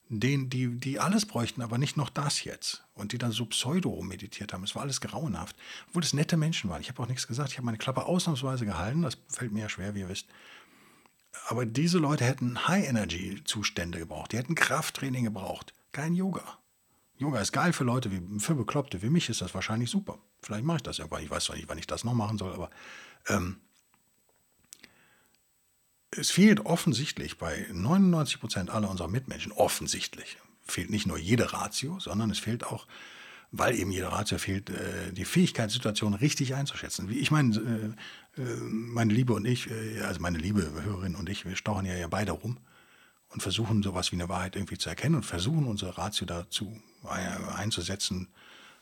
denen, 0.10 0.50
die, 0.50 0.80
die 0.80 1.00
alles 1.00 1.26
bräuchten, 1.26 1.62
aber 1.62 1.78
nicht 1.78 1.96
noch 1.96 2.10
das 2.10 2.44
jetzt. 2.44 2.84
Und 2.96 3.12
die 3.12 3.18
dann 3.18 3.32
so 3.32 3.46
pseudo 3.46 4.02
meditiert 4.02 4.54
haben. 4.54 4.64
Es 4.64 4.76
war 4.76 4.82
alles 4.82 5.02
grauenhaft. 5.02 5.56
Obwohl 5.88 6.04
es 6.04 6.14
nette 6.14 6.36
Menschen 6.36 6.70
waren. 6.70 6.82
Ich 6.82 6.90
habe 6.90 7.02
auch 7.02 7.08
nichts 7.08 7.28
gesagt. 7.28 7.52
Ich 7.52 7.58
habe 7.58 7.66
meine 7.66 7.78
Klappe 7.78 8.06
ausnahmsweise 8.06 8.66
gehalten. 8.66 9.04
Das 9.04 9.18
fällt 9.28 9.52
mir 9.52 9.62
ja 9.62 9.70
schwer, 9.70 9.94
wie 9.94 10.00
ihr 10.00 10.10
wisst. 10.10 10.28
Aber 11.48 11.66
diese 11.66 11.98
Leute 11.98 12.26
hätten 12.26 12.68
High-Energy-Zustände 12.68 14.00
gebraucht. 14.00 14.32
Die 14.32 14.38
hätten 14.38 14.56
Krafttraining 14.56 15.24
gebraucht. 15.26 15.74
Kein 15.92 16.14
Yoga. 16.14 16.60
Yoga 17.18 17.40
ist 17.42 17.52
geil 17.52 17.74
für 17.74 17.84
Leute, 17.84 18.12
wie, 18.12 18.40
für 18.40 18.56
Bekloppte. 18.56 19.02
Wie 19.02 19.10
mich 19.10 19.30
ist 19.30 19.42
das 19.42 19.54
wahrscheinlich 19.54 19.90
super. 19.90 20.20
Vielleicht 20.42 20.64
mache 20.64 20.78
ich 20.78 20.84
das 20.84 21.00
irgendwann. 21.00 21.24
Ich 21.24 21.30
weiß 21.30 21.46
zwar 21.46 21.56
nicht, 21.56 21.68
wann 21.68 21.78
ich 21.78 21.88
das 21.88 22.04
noch 22.04 22.14
machen 22.14 22.38
soll, 22.38 22.54
aber 22.54 22.70
ähm, 23.28 23.58
es 26.12 26.32
fehlt 26.32 26.62
offensichtlich 26.66 27.38
bei 27.38 27.68
99 27.72 28.40
Prozent 28.40 28.70
aller 28.70 28.90
unserer 28.90 29.08
Mitmenschen, 29.08 29.52
offensichtlich, 29.52 30.38
fehlt 30.66 30.90
nicht 30.90 31.06
nur 31.06 31.18
jede 31.18 31.54
Ratio, 31.54 32.00
sondern 32.00 32.32
es 32.32 32.40
fehlt 32.40 32.64
auch 32.64 32.88
weil 33.52 33.76
eben 33.76 33.92
jeder 33.92 34.10
Ratio 34.10 34.38
fehlt, 34.38 34.70
äh, 34.70 35.12
die 35.12 35.26
Fähigkeit, 35.26 35.72
Situationen 35.72 36.18
richtig 36.20 36.56
einzuschätzen. 36.56 37.10
Ich 37.10 37.32
meine, 37.32 37.96
äh, 38.38 38.42
äh, 38.42 38.56
meine 38.62 39.14
Liebe 39.14 39.34
und 39.34 39.46
ich, 39.46 39.70
also 40.04 40.20
meine 40.20 40.38
liebe 40.38 40.72
Hörerin 40.84 41.16
und 41.16 41.30
ich, 41.30 41.46
wir 41.46 41.56
stauchen 41.56 41.86
ja, 41.86 41.96
ja 41.96 42.08
beide 42.08 42.32
rum 42.32 42.58
und 43.30 43.42
versuchen 43.42 43.82
sowas 43.82 44.12
wie 44.12 44.18
eine 44.18 44.30
Wahrheit 44.30 44.56
irgendwie 44.56 44.78
zu 44.78 44.90
erkennen 44.90 45.16
und 45.16 45.26
versuchen 45.26 45.66
unsere 45.66 45.98
Ratio 45.98 46.26
dazu 46.26 46.80
einzusetzen, 47.56 48.28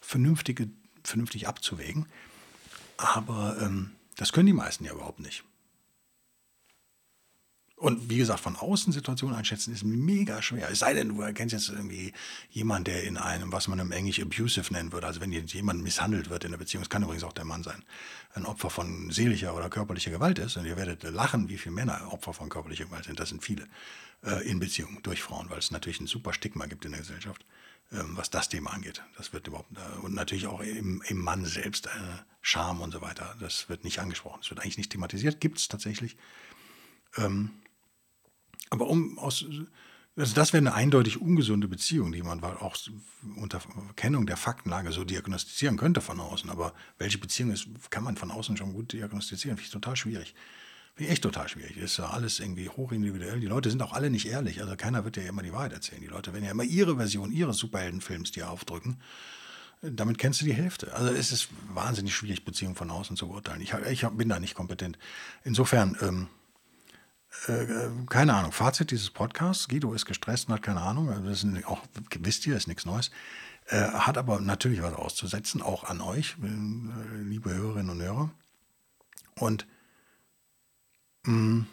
vernünftige, 0.01 0.69
vernünftig 1.03 1.47
abzuwägen. 1.47 2.07
Aber 2.97 3.57
ähm, 3.61 3.91
das 4.15 4.33
können 4.33 4.47
die 4.47 4.53
meisten 4.53 4.83
ja 4.85 4.93
überhaupt 4.93 5.19
nicht. 5.19 5.43
Und 7.77 8.09
wie 8.09 8.17
gesagt, 8.17 8.39
von 8.39 8.55
außen 8.55 8.91
Situationen 8.91 9.35
einschätzen 9.35 9.71
ist 9.71 9.83
mega 9.83 10.41
schwer. 10.41 10.67
Es 10.71 10.79
sei 10.79 10.95
denn, 10.95 11.09
du 11.09 11.21
erkennst 11.21 11.53
jetzt 11.53 11.69
irgendwie 11.69 12.11
jemanden, 12.49 12.85
der 12.85 13.03
in 13.03 13.17
einem, 13.17 13.51
was 13.51 13.67
man 13.67 13.77
im 13.77 13.91
Englisch 13.91 14.19
abusive 14.19 14.73
nennen 14.73 14.91
würde, 14.91 15.05
also 15.05 15.21
wenn 15.21 15.31
jemand 15.31 15.83
misshandelt 15.83 16.31
wird 16.31 16.43
in 16.43 16.49
der 16.49 16.57
Beziehung, 16.57 16.81
es 16.81 16.89
kann 16.89 17.03
übrigens 17.03 17.23
auch 17.23 17.33
der 17.33 17.45
Mann 17.45 17.61
sein, 17.61 17.83
ein 18.33 18.47
Opfer 18.47 18.71
von 18.71 19.11
seelischer 19.11 19.55
oder 19.55 19.69
körperlicher 19.69 20.09
Gewalt 20.09 20.39
ist, 20.39 20.57
und 20.57 20.65
ihr 20.65 20.75
werdet 20.75 21.03
lachen, 21.03 21.49
wie 21.49 21.57
viele 21.59 21.75
Männer 21.75 22.11
Opfer 22.11 22.33
von 22.33 22.49
körperlicher 22.49 22.85
Gewalt 22.85 23.05
sind, 23.05 23.19
das 23.19 23.29
sind 23.29 23.43
viele 23.43 23.67
äh, 24.23 24.43
in 24.49 24.57
Beziehungen 24.59 25.03
durch 25.03 25.21
Frauen, 25.21 25.51
weil 25.51 25.59
es 25.59 25.69
natürlich 25.69 25.99
ein 25.99 26.07
super 26.07 26.33
Stigma 26.33 26.65
gibt 26.65 26.83
in 26.83 26.93
der 26.93 27.01
Gesellschaft, 27.01 27.45
äh, 27.91 27.97
was 28.15 28.31
das 28.31 28.49
Thema 28.49 28.73
angeht. 28.73 29.03
Das 29.17 29.33
wird 29.33 29.45
überhaupt, 29.45 29.69
äh, 29.77 29.99
und 29.99 30.15
natürlich 30.15 30.47
auch 30.47 30.61
im, 30.61 31.03
im 31.07 31.19
Mann 31.19 31.45
selbst, 31.45 31.85
äh, 31.85 31.89
Scham 32.41 32.81
und 32.81 32.91
so 32.91 33.01
weiter, 33.01 33.35
das 33.39 33.69
wird 33.69 33.83
nicht 33.83 33.99
angesprochen, 33.99 34.39
das 34.41 34.49
wird 34.49 34.61
eigentlich 34.61 34.79
nicht 34.79 34.91
thematisiert, 34.91 35.39
gibt 35.39 35.59
es 35.59 35.67
tatsächlich. 35.67 36.17
Ähm, 37.17 37.51
aber 38.69 38.87
um 38.87 39.17
aus, 39.17 39.45
also 40.17 40.33
das 40.33 40.51
wäre 40.51 40.61
eine 40.61 40.73
eindeutig 40.73 41.21
ungesunde 41.21 41.67
Beziehung, 41.67 42.11
die 42.11 42.23
man 42.23 42.43
auch 42.43 42.75
unter 43.35 43.61
Kennung 43.95 44.25
der 44.25 44.35
Faktenlage 44.35 44.91
so 44.91 45.03
diagnostizieren 45.03 45.77
könnte 45.77 46.01
von 46.01 46.19
außen. 46.19 46.49
Aber 46.49 46.73
welche 46.97 47.19
Beziehung 47.19 47.51
ist, 47.51 47.67
kann 47.91 48.03
man 48.03 48.17
von 48.17 48.31
außen 48.31 48.57
schon 48.57 48.73
gut 48.73 48.93
diagnostizieren? 48.93 49.57
Finde 49.57 49.67
ich 49.67 49.71
total 49.71 49.95
schwierig. 49.95 50.33
Finde 50.95 51.09
ich 51.09 51.11
echt 51.11 51.21
total 51.21 51.47
schwierig. 51.47 51.77
Ist 51.77 51.97
ja 51.97 52.09
alles 52.09 52.39
irgendwie 52.39 52.67
hochindividuell. 52.67 53.39
Die 53.39 53.45
Leute 53.45 53.69
sind 53.69 53.83
auch 53.83 53.93
alle 53.93 54.09
nicht 54.09 54.27
ehrlich. 54.27 54.59
Also 54.59 54.75
keiner 54.75 55.05
wird 55.05 55.17
ja 55.17 55.23
immer 55.23 55.43
die 55.43 55.53
Wahrheit 55.53 55.73
erzählen. 55.73 56.01
Die 56.01 56.07
Leute 56.07 56.33
werden 56.33 56.45
ja 56.45 56.51
immer 56.51 56.63
ihre 56.63 56.95
Version 56.95 57.31
ihres 57.31 57.57
Superheldenfilms 57.57 58.31
dir 58.31 58.49
aufdrücken. 58.49 58.97
damit 59.83 60.17
kennst 60.17 60.41
du 60.41 60.45
die 60.45 60.55
Hälfte. 60.55 60.95
Also 60.95 61.11
es 61.11 61.31
ist 61.31 61.49
wahnsinnig 61.71 62.15
schwierig, 62.15 62.43
Beziehungen 62.43 62.75
von 62.75 62.89
außen 62.89 63.15
zu 63.15 63.27
beurteilen. 63.27 63.61
Ich, 63.61 63.75
ich 63.91 64.07
bin 64.07 64.29
da 64.29 64.39
nicht 64.39 64.55
kompetent. 64.55 64.97
Insofern, 65.43 65.95
ähm, 66.01 66.23
äh, 66.23 66.36
keine 68.09 68.33
Ahnung, 68.33 68.51
Fazit 68.51 68.91
dieses 68.91 69.09
Podcasts, 69.09 69.67
Guido 69.67 69.93
ist 69.93 70.05
gestresst 70.05 70.47
und 70.47 70.55
hat 70.55 70.63
keine 70.63 70.81
Ahnung, 70.81 71.07
das 71.25 71.43
ist 71.43 71.65
auch, 71.65 71.83
wisst 72.19 72.45
ihr, 72.47 72.55
ist 72.55 72.67
nichts 72.67 72.85
Neues, 72.85 73.11
äh, 73.67 73.81
hat 73.81 74.17
aber 74.17 74.39
natürlich 74.39 74.81
was 74.81 74.93
auszusetzen, 74.93 75.61
auch 75.61 75.83
an 75.83 76.01
euch, 76.01 76.35
äh, 76.41 77.21
liebe 77.21 77.53
Hörerinnen 77.53 77.91
und 77.91 78.01
Hörer. 78.01 78.31
Und 79.35 79.67
mh, 81.23 81.33
mm, 81.33 81.67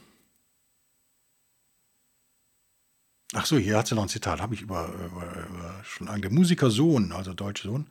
Ach 3.36 3.46
so, 3.46 3.58
hier 3.58 3.76
hat 3.76 3.88
sie 3.88 3.96
noch 3.96 4.02
ein 4.02 4.08
Zitat, 4.08 4.40
habe 4.40 4.54
ich 4.54 4.62
über, 4.62 4.88
über, 4.88 5.46
überschlagen. 5.48 6.22
Der 6.22 6.30
Musiker 6.30 6.70
Sohn, 6.70 7.10
also 7.10 7.34
deutscher 7.34 7.68
Sohn, 7.68 7.88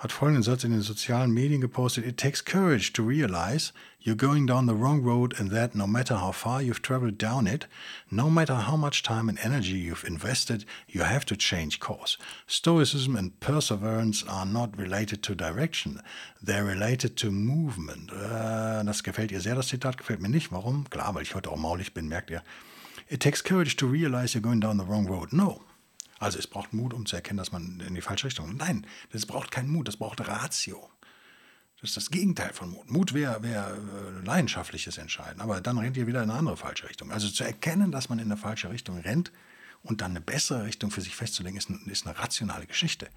hat 0.00 0.12
folgenden 0.12 0.42
Satz 0.42 0.64
in 0.64 0.70
den 0.70 0.80
sozialen 0.80 1.30
Medien 1.30 1.60
gepostet: 1.60 2.06
It 2.06 2.16
takes 2.16 2.42
courage 2.42 2.92
to 2.94 3.06
realize 3.06 3.74
you're 4.00 4.16
going 4.16 4.46
down 4.46 4.66
the 4.66 4.74
wrong 4.74 5.04
road 5.04 5.38
and 5.38 5.50
that 5.50 5.74
no 5.74 5.86
matter 5.86 6.16
how 6.16 6.32
far 6.32 6.62
you've 6.62 6.80
traveled 6.80 7.18
down 7.18 7.46
it, 7.46 7.68
no 8.10 8.30
matter 8.30 8.66
how 8.66 8.78
much 8.78 9.02
time 9.02 9.28
and 9.28 9.38
energy 9.44 9.76
you've 9.76 10.06
invested, 10.06 10.64
you 10.88 11.02
have 11.02 11.26
to 11.26 11.36
change 11.36 11.80
course. 11.80 12.16
Stoicism 12.46 13.14
and 13.14 13.38
perseverance 13.40 14.24
are 14.26 14.46
not 14.46 14.70
related 14.78 15.22
to 15.22 15.34
direction, 15.34 16.00
they're 16.42 16.64
related 16.64 17.14
to 17.18 17.30
movement. 17.30 18.10
Äh, 18.10 18.82
das 18.84 19.02
gefällt 19.02 19.30
ihr 19.32 19.42
sehr, 19.42 19.54
das 19.54 19.68
Zitat 19.68 19.98
gefällt 19.98 20.22
mir 20.22 20.30
nicht. 20.30 20.50
Warum? 20.50 20.88
Klar, 20.88 21.14
weil 21.14 21.24
ich 21.24 21.34
heute 21.34 21.50
auch 21.50 21.58
maulig 21.58 21.92
bin, 21.92 22.08
merkt 22.08 22.30
ihr. 22.30 22.42
It 23.10 23.20
takes 23.20 23.42
courage 23.44 23.76
to 23.76 23.86
realize 23.86 24.34
you're 24.34 24.40
going 24.40 24.60
down 24.60 24.78
the 24.78 24.86
wrong 24.86 25.06
road. 25.06 25.30
No. 25.34 25.60
Also 26.20 26.38
es 26.38 26.46
braucht 26.46 26.74
Mut, 26.74 26.92
um 26.92 27.06
zu 27.06 27.16
erkennen, 27.16 27.38
dass 27.38 27.50
man 27.50 27.80
in 27.80 27.94
die 27.94 28.02
falsche 28.02 28.26
Richtung. 28.26 28.54
Nein, 28.56 28.86
das 29.10 29.24
braucht 29.24 29.50
keinen 29.50 29.70
Mut, 29.70 29.88
das 29.88 29.96
braucht 29.96 30.20
Ratio. 30.20 30.88
Das 31.80 31.90
ist 31.90 31.96
das 31.96 32.10
Gegenteil 32.10 32.52
von 32.52 32.70
Mut. 32.70 32.90
Mut 32.90 33.14
wäre 33.14 33.42
wär, 33.42 33.74
äh, 33.74 34.26
leidenschaftliches 34.26 34.98
Entscheiden, 34.98 35.40
aber 35.40 35.62
dann 35.62 35.78
rennt 35.78 35.96
ihr 35.96 36.06
wieder 36.06 36.22
in 36.22 36.28
eine 36.28 36.38
andere 36.38 36.58
falsche 36.58 36.86
Richtung. 36.86 37.10
Also 37.10 37.30
zu 37.30 37.42
erkennen, 37.42 37.90
dass 37.90 38.10
man 38.10 38.18
in 38.18 38.26
eine 38.26 38.36
falsche 38.36 38.68
Richtung 38.68 38.98
rennt 38.98 39.32
und 39.82 40.02
dann 40.02 40.10
eine 40.10 40.20
bessere 40.20 40.64
Richtung 40.64 40.90
für 40.90 41.00
sich 41.00 41.16
festzulegen, 41.16 41.56
ist, 41.56 41.70
ist 41.70 42.06
eine 42.06 42.18
rationale 42.18 42.66
Geschichte. 42.66 43.08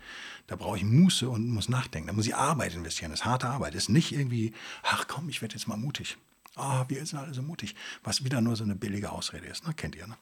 Da 0.48 0.56
brauche 0.56 0.78
ich 0.78 0.86
Muße 0.86 1.28
und 1.28 1.50
muss 1.50 1.68
nachdenken. 1.68 2.08
Da 2.08 2.14
muss 2.14 2.26
ich 2.26 2.36
Arbeit 2.36 2.74
investieren. 2.74 3.12
Das 3.12 3.20
ist 3.20 3.26
harte 3.26 3.50
Arbeit. 3.50 3.76
Das 3.76 3.84
ist 3.84 3.90
nicht 3.90 4.14
irgendwie, 4.14 4.54
ach 4.82 5.10
komm, 5.10 5.28
ich 5.28 5.42
werde 5.42 5.56
jetzt 5.56 5.68
mal 5.68 5.76
mutig. 5.76 6.18
Ah, 6.56 6.86
wir 6.88 7.06
sind 7.06 7.20
alle 7.20 7.34
so 7.34 7.42
mutig. 7.42 7.76
Was 8.02 8.24
wieder 8.24 8.40
nur 8.40 8.56
so 8.56 8.64
eine 8.64 8.76
billige 8.76 9.12
Ausrede 9.12 9.48
ist. 9.48 9.68
Ne? 9.68 9.74
Kennt 9.74 9.96
ihr, 9.96 10.08
ne? 10.08 10.16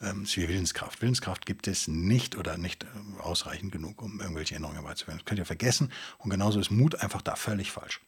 Ähm, 0.00 0.24
ist 0.24 0.36
wie 0.36 0.48
Willenskraft. 0.48 1.00
Willenskraft 1.02 1.46
gibt 1.46 1.68
es 1.68 1.88
nicht 1.88 2.36
oder 2.36 2.58
nicht 2.58 2.84
äh, 2.84 3.20
ausreichend 3.20 3.72
genug, 3.72 4.02
um 4.02 4.20
irgendwelche 4.20 4.56
Änderungen 4.56 4.78
herbeizuführen. 4.78 5.18
Das 5.18 5.24
könnt 5.24 5.38
ihr 5.38 5.46
vergessen. 5.46 5.90
Und 6.18 6.30
genauso 6.30 6.60
ist 6.60 6.70
Mut 6.70 7.00
einfach 7.00 7.22
da 7.22 7.36
völlig 7.36 7.70
falsch. 7.70 8.00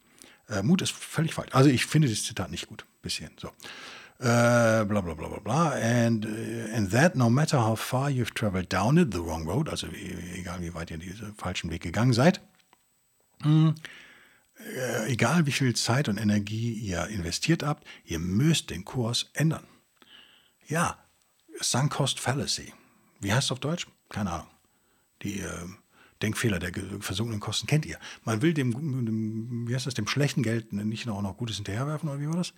Äh, 0.49 0.63
Mut 0.63 0.83
ist 0.83 0.93
völlig 0.93 1.35
falsch. 1.35 1.51
Also 1.53 1.71
ich 1.71 1.87
finde 1.87 2.09
das 2.09 2.25
Zitat 2.25 2.51
nicht 2.51 2.67
gut. 2.67 2.85
Bisschen. 3.03 3.31
So. 3.39 3.51
Uh, 4.19 4.87
bla 4.87 5.03
bla 5.03 5.13
bla 5.15 5.29
bla 5.29 5.39
bla. 5.41 5.71
And, 5.73 6.25
uh, 6.25 6.75
and 6.75 6.91
that 6.91 7.17
no 7.17 7.29
matter 7.29 7.59
how 7.59 7.79
far 7.79 8.09
you've 8.09 8.33
traveled 8.33 8.73
down 8.73 8.97
it, 8.97 9.13
the 9.13 9.21
wrong 9.21 9.47
road, 9.47 9.69
also 9.69 9.89
egal 10.35 10.63
wie 10.63 10.73
weit 10.73 10.91
ihr 10.91 10.97
diesen 10.97 11.35
falschen 11.35 11.71
Weg 11.71 11.83
gegangen 11.83 12.15
seid, 12.15 12.41
mh, 13.41 13.45
hm, 13.45 13.75
äh, 14.59 15.13
egal 15.13 15.45
wie 15.45 15.53
viel 15.53 15.77
Zeit 15.77 16.09
und 16.09 16.17
Energie 16.17 16.73
ihr 16.73 17.07
investiert 17.09 17.63
habt, 17.63 17.87
ihr 18.05 18.19
müsst 18.19 18.71
den 18.71 18.87
Kurs 18.87 19.31
ändern. 19.35 19.67
Ja, 20.67 20.97
Sunk 21.61 21.93
Cost 21.93 22.21
Fallacy. 22.21 22.73
Wie 23.21 23.33
heißt 23.33 23.47
es 23.47 23.53
auf 23.53 23.61
Deutsch? 23.61 23.87
Keine 24.09 24.31
Ahnung. 24.31 24.49
Die 25.23 25.41
äh, 25.41 25.67
Denkfehler 26.23 26.59
der 26.59 26.73
versunkenen 27.01 27.41
Kosten 27.41 27.67
kennt 27.67 27.87
ihr. 27.87 27.99
Man 28.25 28.43
will 28.43 28.55
dem, 28.55 28.73
dem, 28.73 29.69
wie 29.69 29.75
heißt 29.75 29.87
das, 29.87 29.95
dem 29.95 30.07
schlechten 30.07 30.43
Geld 30.43 30.73
nicht 30.73 31.09
auch 31.09 31.23
noch 31.23 31.37
Gutes 31.37 31.57
hinterherwerfen 31.57 32.09
oder 32.09 32.21
wie 32.21 32.29
war 32.29 32.37
das? 32.37 32.53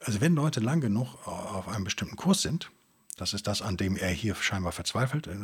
Also 0.00 0.20
wenn 0.20 0.34
Leute 0.34 0.60
lang 0.60 0.80
genug 0.80 1.26
auf 1.26 1.68
einem 1.68 1.84
bestimmten 1.84 2.16
Kurs 2.16 2.42
sind, 2.42 2.70
das 3.16 3.32
ist 3.32 3.46
das, 3.46 3.62
an 3.62 3.76
dem 3.78 3.96
er 3.96 4.10
hier 4.10 4.34
scheinbar 4.34 4.72
verzweifelt 4.72 5.26
äh, 5.26 5.36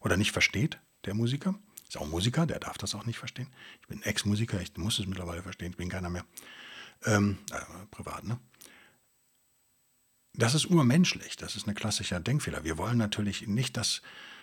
oder 0.00 0.16
nicht 0.16 0.32
versteht, 0.32 0.78
der 1.04 1.14
Musiker, 1.14 1.54
ist 1.88 1.96
auch 1.96 2.06
Musiker, 2.06 2.46
der 2.46 2.60
darf 2.60 2.78
das 2.78 2.94
auch 2.94 3.04
nicht 3.04 3.18
verstehen. 3.18 3.48
Ich 3.82 3.88
bin 3.88 4.02
Ex-Musiker, 4.02 4.60
ich 4.60 4.76
muss 4.76 4.98
es 4.98 5.06
mittlerweile 5.06 5.42
verstehen, 5.42 5.70
ich 5.70 5.76
bin 5.76 5.88
keiner 5.88 6.10
mehr. 6.10 6.24
Ähm, 7.04 7.38
äh, 7.52 7.86
privat, 7.90 8.24
ne? 8.24 8.38
Das 10.34 10.54
ist 10.54 10.66
urmenschlich, 10.66 11.36
das 11.36 11.54
ist 11.54 11.68
ein 11.68 11.74
klassischer 11.74 12.18
Denkfehler. 12.18 12.64
Wir 12.64 12.76
wollen 12.76 12.98
natürlich 12.98 13.46
nicht, 13.46 13.76
dass. 13.76 14.02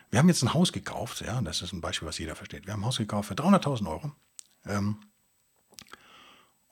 Wir 0.10 0.20
haben 0.20 0.28
jetzt 0.28 0.44
ein 0.44 0.54
Haus 0.54 0.74
gekauft, 0.74 1.22
ja, 1.22 1.42
das 1.42 1.62
ist 1.62 1.72
ein 1.72 1.80
Beispiel, 1.80 2.06
was 2.06 2.18
jeder 2.18 2.36
versteht. 2.36 2.66
Wir 2.66 2.74
haben 2.74 2.82
ein 2.82 2.86
Haus 2.86 2.98
gekauft 2.98 3.30
für 3.30 3.34
300.000 3.34 3.90
Euro. 3.90 4.12
Ähm, 4.66 4.98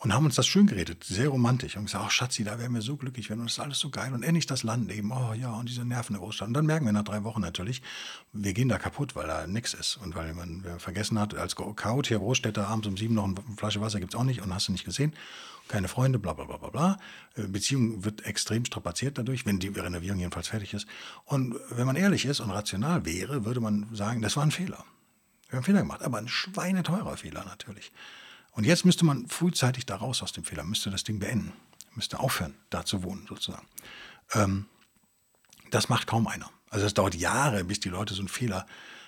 und 0.01 0.13
haben 0.13 0.25
uns 0.25 0.35
das 0.35 0.47
schön 0.47 0.65
geredet, 0.65 1.03
sehr 1.03 1.27
romantisch. 1.27 1.75
Und 1.75 1.85
gesagt, 1.85 2.05
ach 2.07 2.11
Schatzi, 2.11 2.45
da 2.45 2.57
wären 2.57 2.73
wir 2.73 2.81
so 2.81 2.95
glücklich, 2.95 3.29
wenn 3.29 3.41
uns 3.41 3.55
das 3.55 3.65
alles 3.65 3.79
so 3.79 3.89
geil 3.89 4.13
und 4.13 4.23
endlich 4.23 4.45
das 4.45 4.63
Land 4.63 4.89
eben, 4.91 5.11
oh 5.11 5.33
ja, 5.33 5.51
und 5.51 5.67
diese 5.67 5.83
Nerven 5.83 6.13
der 6.13 6.21
Großstadt. 6.21 6.47
Und 6.47 6.53
dann 6.53 6.65
merken 6.65 6.85
wir 6.85 6.93
nach 6.93 7.03
drei 7.03 7.25
Wochen 7.25 7.41
natürlich, 7.41 7.81
wir 8.31 8.53
gehen 8.53 8.69
da 8.69 8.77
kaputt, 8.77 9.17
weil 9.17 9.27
da 9.27 9.45
nichts 9.45 9.73
ist. 9.73 9.97
Und 9.97 10.15
weil 10.15 10.33
man 10.33 10.63
vergessen 10.79 11.19
hat, 11.19 11.35
als 11.35 11.57
Chaot 11.57 12.07
hier 12.07 12.19
Großstädter 12.19 12.67
abends 12.69 12.87
um 12.87 12.95
sieben 12.95 13.15
noch 13.15 13.25
eine 13.25 13.35
Flasche 13.57 13.81
Wasser 13.81 13.99
gibt 13.99 14.13
es 14.13 14.19
auch 14.19 14.23
nicht 14.23 14.41
und 14.41 14.53
hast 14.53 14.69
du 14.69 14.71
nicht 14.71 14.85
gesehen. 14.85 15.13
Keine 15.69 15.87
Freunde, 15.87 16.17
bla 16.17 16.33
bla 16.33 16.45
bla 16.45 16.57
bla 16.57 16.69
bla. 16.69 16.97
Äh, 17.35 17.43
Beziehung 17.47 18.03
wird 18.03 18.25
extrem 18.25 18.65
strapaziert 18.65 19.19
dadurch, 19.19 19.45
wenn 19.45 19.59
die 19.59 19.67
Renovierung 19.67 20.19
jedenfalls 20.19 20.47
fertig 20.47 20.73
ist. 20.73 20.87
Und 21.25 21.55
wenn 21.69 21.85
man 21.85 21.95
ehrlich 21.95 22.25
ist 22.25 22.39
und 22.39 22.49
rational 22.49 23.05
wäre, 23.05 23.45
würde 23.45 23.61
man 23.61 23.87
sagen, 23.93 24.21
das 24.21 24.35
war 24.35 24.43
ein 24.43 24.51
Fehler. 24.51 24.83
Wir 25.47 25.51
haben 25.51 25.57
einen 25.57 25.63
Fehler 25.63 25.81
gemacht, 25.81 26.01
aber 26.01 26.17
ein 26.17 26.27
schweineteurer 26.27 27.15
Fehler 27.17 27.45
natürlich. 27.45 27.91
Und 28.51 28.65
jetzt 28.65 28.83
müsste 28.83 29.05
man 29.05 29.27
frühzeitig 29.27 29.85
da 29.85 29.95
raus 29.95 30.23
aus 30.23 30.31
dem 30.31 30.43
Fehler, 30.43 30.63
müsste 30.63 30.89
das 30.89 31.03
Ding 31.03 31.19
beenden, 31.19 31.53
müsste 31.93 32.19
aufhören, 32.19 32.55
da 32.71 32.83
zu 32.83 33.03
wohnen 33.03 33.27
sozusagen. 33.29 33.67
Ähm, 34.33 34.65
das 35.69 35.87
macht 35.87 36.07
kaum 36.07 36.25
einer. 36.27 36.49
Also 36.71 36.87
es 36.87 36.95
dauert 36.95 37.13
Jahre, 37.13 37.63
bis 37.63 37.79
die 37.79 37.89
Leute 37.89 38.15
so 38.15 38.21
einen 38.21 38.27
Fehler 38.27 38.65
äh, 38.65 38.98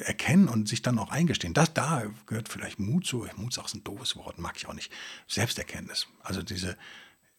erkennen 0.00 0.48
und 0.48 0.68
sich 0.68 0.82
dann 0.82 0.98
auch 0.98 1.10
eingestehen. 1.10 1.54
Das, 1.54 1.72
da 1.74 2.04
gehört 2.26 2.48
vielleicht 2.48 2.78
Mut 2.78 3.06
zu. 3.06 3.26
Mut 3.36 3.52
ist 3.52 3.58
auch 3.58 3.72
ein 3.72 3.84
doofes 3.84 4.16
Wort, 4.16 4.38
mag 4.38 4.56
ich 4.56 4.66
auch 4.66 4.74
nicht. 4.74 4.92
Selbsterkenntnis. 5.28 6.06
Also 6.22 6.42
diese, 6.42 6.76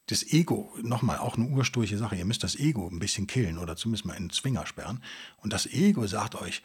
das 0.08 0.24
Ego, 0.24 0.74
nochmal, 0.82 1.18
auch 1.18 1.36
eine 1.38 1.48
ursturche 1.48 1.98
Sache. 1.98 2.16
Ihr 2.16 2.26
müsst 2.26 2.44
das 2.44 2.56
Ego 2.56 2.88
ein 2.88 3.00
bisschen 3.00 3.28
killen 3.28 3.58
oder 3.58 3.76
zumindest 3.76 4.06
mal 4.06 4.16
in 4.16 4.26
den 4.26 4.30
Zwinger 4.30 4.66
sperren. 4.66 5.04
Und 5.38 5.54
das 5.54 5.66
Ego 5.66 6.06
sagt 6.08 6.36
euch, 6.36 6.64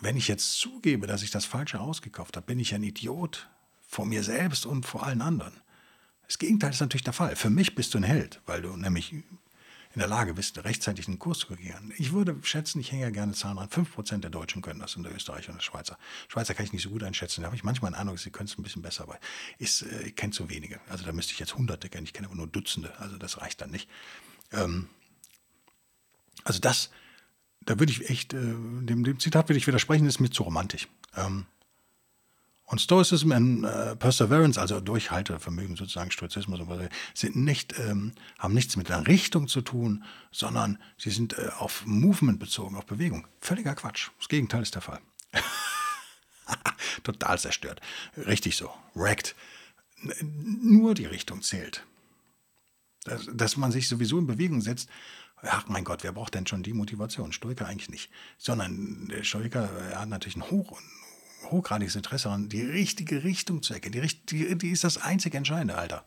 wenn 0.00 0.16
ich 0.16 0.28
jetzt 0.28 0.58
zugebe, 0.58 1.06
dass 1.06 1.22
ich 1.22 1.30
das 1.30 1.44
Falsche 1.44 1.80
ausgekauft 1.80 2.36
habe, 2.36 2.46
bin 2.46 2.58
ich 2.58 2.74
ein 2.74 2.82
Idiot 2.82 3.48
vor 3.86 4.04
mir 4.04 4.22
selbst 4.22 4.66
und 4.66 4.84
vor 4.84 5.04
allen 5.04 5.22
anderen. 5.22 5.54
Das 6.26 6.38
Gegenteil 6.38 6.70
ist 6.70 6.80
natürlich 6.80 7.04
der 7.04 7.12
Fall. 7.12 7.36
Für 7.36 7.50
mich 7.50 7.74
bist 7.74 7.94
du 7.94 7.98
ein 7.98 8.04
Held, 8.04 8.40
weil 8.46 8.62
du 8.62 8.76
nämlich 8.76 9.14
in 9.96 10.00
der 10.00 10.08
Lage 10.08 10.34
bist, 10.34 10.62
rechtzeitig 10.62 11.08
einen 11.08 11.18
Kurs 11.18 11.38
zu 11.38 11.46
regieren. 11.46 11.90
Ich 11.96 12.12
würde 12.12 12.36
schätzen, 12.42 12.80
ich 12.80 12.92
hänge 12.92 13.04
ja 13.04 13.10
gerne 13.10 13.32
Zahlen 13.32 13.56
an, 13.56 13.70
5% 13.70 14.18
der 14.18 14.28
Deutschen 14.28 14.60
können 14.60 14.78
das 14.78 14.94
in 14.94 15.02
der 15.02 15.14
Österreicher 15.14 15.52
und 15.52 15.56
der 15.56 15.62
Schweizer. 15.62 15.96
Schweizer 16.28 16.52
kann 16.52 16.66
ich 16.66 16.74
nicht 16.74 16.82
so 16.82 16.90
gut 16.90 17.02
einschätzen, 17.02 17.40
da 17.40 17.46
habe 17.46 17.56
ich 17.56 17.64
manchmal 17.64 17.94
einen 17.94 18.00
Eindruck, 18.02 18.18
sie 18.18 18.30
können 18.30 18.46
es 18.46 18.58
ein 18.58 18.62
bisschen 18.62 18.82
besser, 18.82 19.04
aber 19.04 19.18
ist, 19.56 19.80
äh, 19.80 20.02
ich 20.02 20.14
kenne 20.14 20.34
zu 20.34 20.50
wenige. 20.50 20.80
Also 20.90 21.06
da 21.06 21.12
müsste 21.12 21.32
ich 21.32 21.38
jetzt 21.38 21.56
Hunderte 21.56 21.88
kennen, 21.88 22.04
ich 22.04 22.12
kenne 22.12 22.26
aber 22.26 22.36
nur 22.36 22.46
Dutzende, 22.46 22.92
also 23.00 23.16
das 23.16 23.40
reicht 23.40 23.62
dann 23.62 23.70
nicht. 23.70 23.88
Ähm, 24.52 24.90
also 26.44 26.60
das, 26.60 26.90
da 27.62 27.78
würde 27.78 27.90
ich 27.90 28.10
echt, 28.10 28.34
äh, 28.34 28.36
dem, 28.36 29.02
dem, 29.02 29.18
Zitat 29.18 29.48
würde 29.48 29.56
ich 29.56 29.66
widersprechen, 29.66 30.06
ist 30.06 30.20
mir 30.20 30.28
zu 30.28 30.42
romantisch. 30.42 30.88
Ähm, 31.16 31.46
und 32.66 32.80
Stoicism 32.80 33.30
und 33.30 33.64
äh, 33.64 33.94
Perseverance, 33.94 34.60
also 34.60 34.80
Durchhaltevermögen 34.80 35.76
sozusagen, 35.76 36.10
Stoizismus, 36.10 36.60
sind 37.14 37.36
nicht, 37.36 37.78
ähm, 37.78 38.12
haben 38.38 38.54
nichts 38.54 38.76
mit 38.76 38.88
der 38.88 39.06
Richtung 39.06 39.46
zu 39.46 39.60
tun, 39.60 40.04
sondern 40.32 40.78
sie 40.98 41.10
sind 41.10 41.38
äh, 41.38 41.50
auf 41.58 41.86
Movement 41.86 42.40
bezogen, 42.40 42.76
auf 42.76 42.84
Bewegung. 42.84 43.26
Völliger 43.40 43.76
Quatsch. 43.76 44.10
Das 44.18 44.28
Gegenteil 44.28 44.62
ist 44.62 44.74
der 44.74 44.82
Fall. 44.82 45.00
Total 47.04 47.38
zerstört. 47.38 47.80
Richtig 48.16 48.56
so. 48.56 48.70
Wrecked. 48.94 49.36
Nur 50.22 50.94
die 50.94 51.06
Richtung 51.06 51.42
zählt. 51.42 51.86
Dass, 53.04 53.28
dass 53.32 53.56
man 53.56 53.70
sich 53.70 53.88
sowieso 53.88 54.18
in 54.18 54.26
Bewegung 54.26 54.60
setzt, 54.60 54.88
ach 55.42 55.68
mein 55.68 55.84
Gott, 55.84 56.02
wer 56.02 56.10
braucht 56.10 56.34
denn 56.34 56.48
schon 56.48 56.64
die 56.64 56.72
Motivation? 56.72 57.32
Stoiker 57.32 57.66
eigentlich 57.66 57.90
nicht. 57.90 58.10
Sondern 58.38 59.06
der 59.06 59.22
Stoiker 59.22 59.70
hat 59.94 60.08
natürlich 60.08 60.36
ein 60.36 60.50
hoch, 60.50 60.80
hochgradiges 61.44 61.96
Interesse 61.96 62.24
daran, 62.24 62.48
die 62.48 62.62
richtige 62.62 63.24
Richtung 63.24 63.62
zu 63.62 63.74
erkennen. 63.74 64.02
Die, 64.02 64.26
die, 64.26 64.58
die 64.58 64.70
ist 64.70 64.84
das 64.84 64.98
einzig 64.98 65.34
Entscheidende, 65.34 65.76
Alter. 65.76 66.04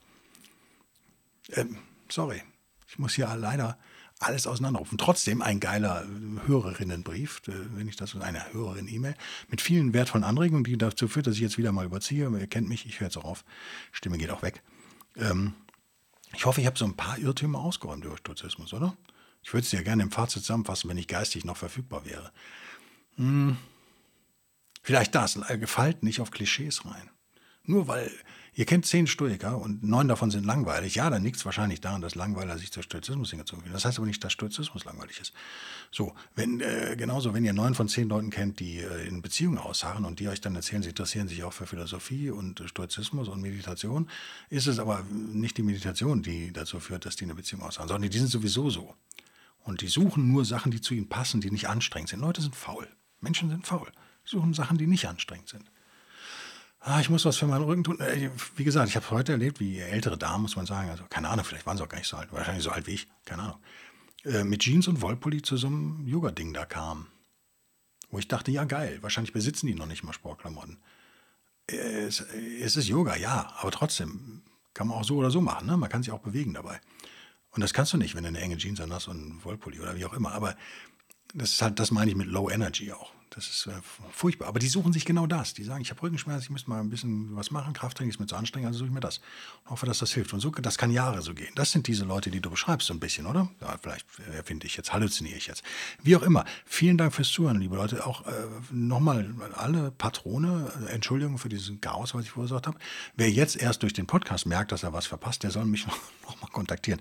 Ähm, 1.51 1.77
sorry, 2.09 2.41
ich 2.87 2.99
muss 2.99 3.13
hier 3.13 3.33
leider 3.35 3.77
alles 4.19 4.47
auseinanderrufen. 4.47 4.97
Trotzdem 4.97 5.41
ein 5.41 5.59
geiler 5.59 6.05
Hörerinnenbrief, 6.45 7.41
äh, 7.47 7.53
wenn 7.75 7.87
ich 7.87 7.95
das 7.95 8.11
so 8.11 8.19
eine 8.19 8.53
Hörerin-E-Mail, 8.53 9.15
mit 9.47 9.61
vielen 9.61 9.93
wertvollen 9.93 10.25
Anregungen, 10.25 10.63
die 10.63 10.77
dazu 10.77 11.07
führt, 11.07 11.27
dass 11.27 11.35
ich 11.35 11.41
jetzt 11.41 11.57
wieder 11.57 11.71
mal 11.71 11.85
überziehe. 11.85 12.29
Ihr 12.29 12.47
kennt 12.47 12.67
mich, 12.67 12.85
ich 12.85 12.99
höre 12.99 13.07
jetzt 13.07 13.17
auch 13.17 13.23
auf. 13.23 13.45
Stimme 13.91 14.17
geht 14.17 14.29
auch 14.29 14.41
weg. 14.41 14.61
Ähm, 15.15 15.53
ich 16.35 16.45
hoffe, 16.45 16.61
ich 16.61 16.67
habe 16.67 16.77
so 16.77 16.85
ein 16.85 16.95
paar 16.95 17.17
Irrtümer 17.17 17.59
ausgeräumt 17.59 18.05
durch 18.05 18.19
Stoizismus, 18.19 18.73
oder? 18.73 18.95
Ich 19.41 19.53
würde 19.53 19.65
es 19.65 19.71
ja 19.71 19.81
gerne 19.81 20.03
im 20.03 20.11
Fazit 20.11 20.43
zusammenfassen, 20.43 20.89
wenn 20.89 20.97
ich 20.97 21.07
geistig 21.07 21.45
noch 21.45 21.57
verfügbar 21.57 22.05
wäre. 22.05 22.31
Hm. 23.15 23.57
Vielleicht 24.89 25.13
das, 25.13 25.39
gefallt 25.59 26.01
nicht 26.01 26.19
auf 26.19 26.31
Klischees 26.31 26.83
rein. 26.83 27.11
Nur 27.63 27.87
weil 27.87 28.09
ihr 28.55 28.65
kennt 28.65 28.87
zehn 28.87 29.05
Stoiker 29.05 29.59
und 29.59 29.83
neun 29.83 30.07
davon 30.07 30.31
sind 30.31 30.47
langweilig, 30.47 30.95
ja, 30.95 31.11
dann 31.11 31.23
liegt 31.23 31.37
es 31.37 31.45
wahrscheinlich 31.45 31.79
daran, 31.79 32.01
dass 32.01 32.15
Langweiler 32.15 32.57
sich 32.57 32.71
zur 32.71 32.81
Stoizismus 32.81 33.29
hingezogen 33.29 33.61
fühlen. 33.61 33.73
Das 33.75 33.85
heißt 33.85 33.99
aber 33.99 34.07
nicht, 34.07 34.23
dass 34.23 34.33
Stoizismus 34.33 34.85
langweilig 34.85 35.19
ist. 35.19 35.31
So, 35.91 36.15
wenn, 36.33 36.59
äh, 36.59 36.95
genauso, 36.97 37.35
wenn 37.35 37.45
ihr 37.45 37.53
neun 37.53 37.75
von 37.75 37.87
zehn 37.87 38.09
Leuten 38.09 38.31
kennt, 38.31 38.59
die 38.59 38.79
äh, 38.79 39.07
in 39.07 39.21
Beziehungen 39.21 39.59
ausharren 39.59 40.05
und 40.05 40.19
die 40.19 40.27
euch 40.27 40.41
dann 40.41 40.55
erzählen, 40.55 40.81
sie 40.81 40.89
interessieren 40.89 41.27
sich 41.27 41.43
auch 41.43 41.53
für 41.53 41.67
Philosophie 41.67 42.31
und 42.31 42.63
Stoizismus 42.65 43.27
und 43.27 43.41
Meditation, 43.41 44.09
ist 44.49 44.65
es 44.65 44.79
aber 44.79 45.03
nicht 45.11 45.55
die 45.57 45.61
Meditation, 45.61 46.23
die 46.23 46.51
dazu 46.51 46.79
führt, 46.79 47.05
dass 47.05 47.15
die 47.15 47.25
eine 47.25 47.35
Beziehung 47.35 47.61
ausharren, 47.61 47.89
sondern 47.89 48.09
die 48.09 48.17
sind 48.17 48.29
sowieso 48.29 48.71
so. 48.71 48.95
Und 49.59 49.81
die 49.81 49.87
suchen 49.87 50.31
nur 50.31 50.45
Sachen, 50.45 50.71
die 50.71 50.81
zu 50.81 50.95
ihnen 50.95 51.09
passen, 51.09 51.41
die 51.41 51.51
nicht 51.51 51.69
anstrengend 51.69 52.09
sind. 52.09 52.21
Leute 52.21 52.41
sind 52.41 52.55
faul. 52.55 52.87
Menschen 53.21 53.49
sind 53.49 53.67
faul. 53.67 53.91
Suchen 54.29 54.53
Sachen, 54.53 54.77
die 54.77 54.85
nicht 54.85 55.07
anstrengend 55.07 55.49
sind. 55.49 55.71
Ah, 56.81 57.01
ich 57.01 57.09
muss 57.09 57.25
was 57.25 57.37
für 57.37 57.47
meinen 57.47 57.63
Rücken 57.63 57.83
tun. 57.83 57.99
Äh, 57.99 58.29
wie 58.55 58.63
gesagt, 58.63 58.89
ich 58.89 58.95
habe 58.95 59.09
heute 59.09 59.31
erlebt, 59.31 59.59
wie 59.59 59.79
ältere 59.79 60.17
Damen, 60.17 60.43
muss 60.43 60.55
man 60.55 60.65
sagen, 60.65 60.89
also 60.89 61.03
keine 61.09 61.29
Ahnung, 61.29 61.43
vielleicht 61.43 61.65
waren 61.65 61.77
sie 61.77 61.83
auch 61.83 61.89
gar 61.89 61.97
nicht 61.97 62.07
so 62.07 62.15
alt, 62.15 62.31
wahrscheinlich 62.31 62.63
so 62.63 62.69
alt 62.69 62.87
wie 62.87 62.91
ich, 62.91 63.07
keine 63.25 63.43
Ahnung, 63.43 63.59
äh, 64.23 64.43
mit 64.43 64.61
Jeans 64.61 64.87
und 64.87 65.01
Wollpulli 65.01 65.41
zu 65.41 65.57
so 65.57 65.67
einem 65.67 66.07
Yoga-Ding 66.07 66.53
da 66.53 66.65
kamen. 66.65 67.07
Wo 68.11 68.19
ich 68.19 68.27
dachte, 68.27 68.51
ja 68.51 68.63
geil, 68.63 68.99
wahrscheinlich 69.01 69.33
besitzen 69.33 69.67
die 69.67 69.75
noch 69.75 69.87
nicht 69.87 70.03
mal 70.03 70.13
Sportklamotten. 70.13 70.77
Es, 71.67 72.21
es 72.21 72.77
ist 72.77 72.87
Yoga, 72.87 73.15
ja, 73.15 73.51
aber 73.59 73.71
trotzdem 73.71 74.43
kann 74.73 74.87
man 74.87 74.97
auch 74.97 75.03
so 75.03 75.17
oder 75.17 75.31
so 75.31 75.41
machen. 75.41 75.67
Ne? 75.67 75.77
Man 75.77 75.89
kann 75.89 76.01
sich 76.01 76.11
auch 76.11 76.21
bewegen 76.21 76.53
dabei. 76.53 76.79
Und 77.51 77.61
das 77.61 77.73
kannst 77.73 77.93
du 77.93 77.97
nicht, 77.97 78.15
wenn 78.15 78.23
du 78.23 78.29
eine 78.29 78.39
enge 78.39 78.57
Jeans 78.57 78.79
an 78.79 78.93
hast 78.93 79.07
und 79.07 79.43
Wollpulli 79.43 79.79
oder 79.79 79.95
wie 79.95 80.05
auch 80.05 80.13
immer. 80.13 80.31
Aber 80.31 80.55
das 81.33 81.53
ist 81.53 81.61
halt, 81.61 81.79
das 81.79 81.91
meine 81.91 82.09
ich 82.09 82.17
mit 82.17 82.27
Low 82.27 82.49
Energy 82.49 82.91
auch. 82.91 83.11
Das 83.31 83.47
ist 83.47 83.67
äh, 83.67 83.71
furchtbar. 84.11 84.47
Aber 84.47 84.59
die 84.59 84.67
suchen 84.67 84.91
sich 84.91 85.05
genau 85.05 85.27
das. 85.27 85.53
Die 85.53 85.63
sagen, 85.63 85.81
ich 85.81 85.91
habe 85.91 86.01
Rückenschmerzen, 86.01 86.43
ich 86.43 86.49
müsste 86.49 86.69
mal 86.69 86.79
ein 86.79 86.89
bisschen 86.89 87.35
was 87.35 87.51
machen, 87.51 87.73
Krafttraining 87.73 88.09
ist 88.09 88.19
mir 88.19 88.25
zu 88.25 88.35
anstrengend, 88.35 88.67
also 88.67 88.79
suche 88.79 88.87
ich 88.87 88.93
mir 88.93 88.99
das. 88.99 89.19
Und 89.63 89.71
hoffe, 89.71 89.85
dass 89.85 89.99
das 89.99 90.11
hilft. 90.11 90.33
Und 90.33 90.39
so, 90.39 90.49
das 90.49 90.77
kann 90.77 90.91
Jahre 90.91 91.21
so 91.21 91.33
gehen. 91.33 91.51
Das 91.55 91.71
sind 91.71 91.87
diese 91.87 92.05
Leute, 92.05 92.31
die 92.31 92.41
du 92.41 92.49
beschreibst, 92.49 92.87
so 92.87 92.93
ein 92.93 92.99
bisschen, 92.99 93.25
oder? 93.25 93.49
Ja, 93.61 93.77
vielleicht 93.81 94.05
erfinde 94.33 94.65
ich 94.65 94.75
jetzt, 94.77 94.93
halluziniere 94.93 95.37
ich 95.37 95.47
jetzt. 95.47 95.63
Wie 96.01 96.15
auch 96.15 96.23
immer. 96.23 96.45
Vielen 96.65 96.97
Dank 96.97 97.13
fürs 97.13 97.31
Zuhören, 97.31 97.59
liebe 97.59 97.75
Leute. 97.75 98.05
Auch 98.05 98.25
äh, 98.25 98.31
nochmal 98.71 99.33
alle 99.55 99.91
Patrone, 99.91 100.71
äh, 100.87 100.91
Entschuldigung 100.91 101.37
für 101.37 101.49
diesen 101.49 101.81
Chaos, 101.81 102.15
was 102.15 102.25
ich 102.25 102.31
verursacht 102.31 102.67
habe. 102.67 102.79
Wer 103.15 103.29
jetzt 103.29 103.55
erst 103.55 103.83
durch 103.83 103.93
den 103.93 104.07
Podcast 104.07 104.45
merkt, 104.45 104.71
dass 104.71 104.83
er 104.83 104.93
was 104.93 105.05
verpasst, 105.05 105.43
der 105.43 105.51
soll 105.51 105.65
mich 105.65 105.85
noch, 106.25 106.41
noch 106.41 106.51
kontaktieren 106.51 106.99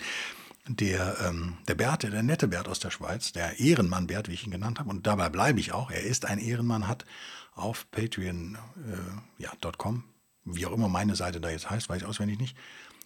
der, 0.69 1.16
ähm, 1.21 1.59
der 1.66 1.75
Bert, 1.75 2.03
der 2.03 2.23
nette 2.23 2.49
Bert 2.49 2.69
aus 2.69 2.79
der 2.79 2.91
Schweiz, 2.91 3.33
der 3.33 3.59
Ehrenmann 3.59 4.07
Bert, 4.07 4.29
wie 4.29 4.35
ich 4.35 4.45
ihn 4.45 4.53
genannt 4.53 4.79
habe, 4.79 4.91
und 4.91 5.07
dabei 5.07 5.29
bleibe 5.29 5.61
ich 5.61 5.73
auch, 5.73 5.91
er 5.91 6.03
ist 6.03 6.27
ein 6.27 6.39
Ehrenmann, 6.39 6.87
hat 6.89 7.05
auf 7.55 7.91
patreon.com, 7.91 8.57
äh, 9.39 9.43
ja, 9.43 9.53
wie 10.45 10.66
auch 10.66 10.73
immer 10.73 10.89
meine 10.89 11.16
Seite 11.16 11.41
da 11.41 11.51
jetzt 11.51 11.71
heißt, 11.71 11.89
weiß 11.89 12.03
ich 12.03 12.09
auswendig 12.09 12.39
nicht, 12.39 12.57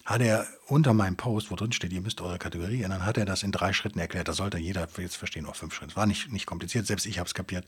hat 0.05 0.21
er 0.21 0.47
unter 0.67 0.93
meinem 0.93 1.15
Post, 1.15 1.49
wo 1.49 1.55
drin 1.55 1.71
steht, 1.71 1.93
ihr 1.93 2.01
müsst 2.01 2.19
eure 2.21 2.37
Kategorie 2.37 2.83
ändern, 2.83 3.05
hat 3.05 3.17
er 3.17 3.25
das 3.25 3.43
in 3.43 3.51
drei 3.51 3.71
Schritten 3.71 3.99
erklärt. 3.99 4.27
Das 4.27 4.37
sollte 4.37 4.57
jeder 4.57 4.87
jetzt 4.97 5.15
verstehen, 5.15 5.45
auf 5.45 5.55
fünf 5.55 5.73
Schritten. 5.73 5.95
War 5.95 6.05
nicht, 6.05 6.31
nicht 6.31 6.45
kompliziert, 6.45 6.85
selbst 6.85 7.05
ich 7.05 7.19
habe 7.19 7.27
es 7.27 7.33
kapiert. 7.33 7.65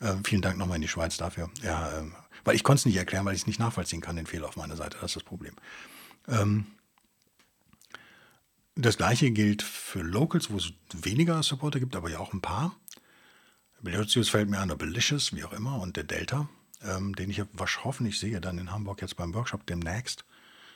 Äh, 0.00 0.14
vielen 0.24 0.42
Dank 0.42 0.58
nochmal 0.58 0.76
in 0.76 0.82
die 0.82 0.88
Schweiz 0.88 1.16
dafür. 1.16 1.48
Ja, 1.62 1.90
äh, 1.90 2.04
weil 2.44 2.56
ich 2.56 2.64
konnte 2.64 2.80
es 2.80 2.86
nicht 2.86 2.96
erklären, 2.96 3.24
weil 3.24 3.34
ich 3.34 3.42
es 3.42 3.46
nicht 3.46 3.60
nachvollziehen 3.60 4.00
kann, 4.00 4.16
den 4.16 4.26
Fehler 4.26 4.48
auf 4.48 4.56
meiner 4.56 4.76
Seite. 4.76 4.98
Das 5.00 5.10
ist 5.10 5.16
das 5.16 5.22
Problem. 5.22 5.54
Ähm, 6.26 6.66
das 8.76 8.96
gleiche 8.96 9.30
gilt 9.30 9.62
für 9.62 10.02
Locals, 10.02 10.50
wo 10.50 10.56
es 10.56 10.72
weniger 10.92 11.42
Supporter 11.42 11.80
gibt, 11.80 11.96
aber 11.96 12.10
ja 12.10 12.18
auch 12.18 12.32
ein 12.32 12.40
paar. 12.40 12.76
Beliotius 13.82 14.28
fällt 14.28 14.48
mir 14.48 14.58
an, 14.58 14.68
der 14.68 14.76
Belicious, 14.76 15.34
wie 15.34 15.44
auch 15.44 15.52
immer, 15.52 15.80
und 15.80 15.96
der 15.96 16.04
Delta, 16.04 16.48
ähm, 16.82 17.14
den 17.14 17.30
ich 17.30 17.42
hoffentlich 17.84 18.18
sehe 18.18 18.40
dann 18.40 18.58
in 18.58 18.70
Hamburg 18.70 19.00
jetzt 19.00 19.16
beim 19.16 19.34
Workshop 19.34 19.66
demnächst, 19.66 20.24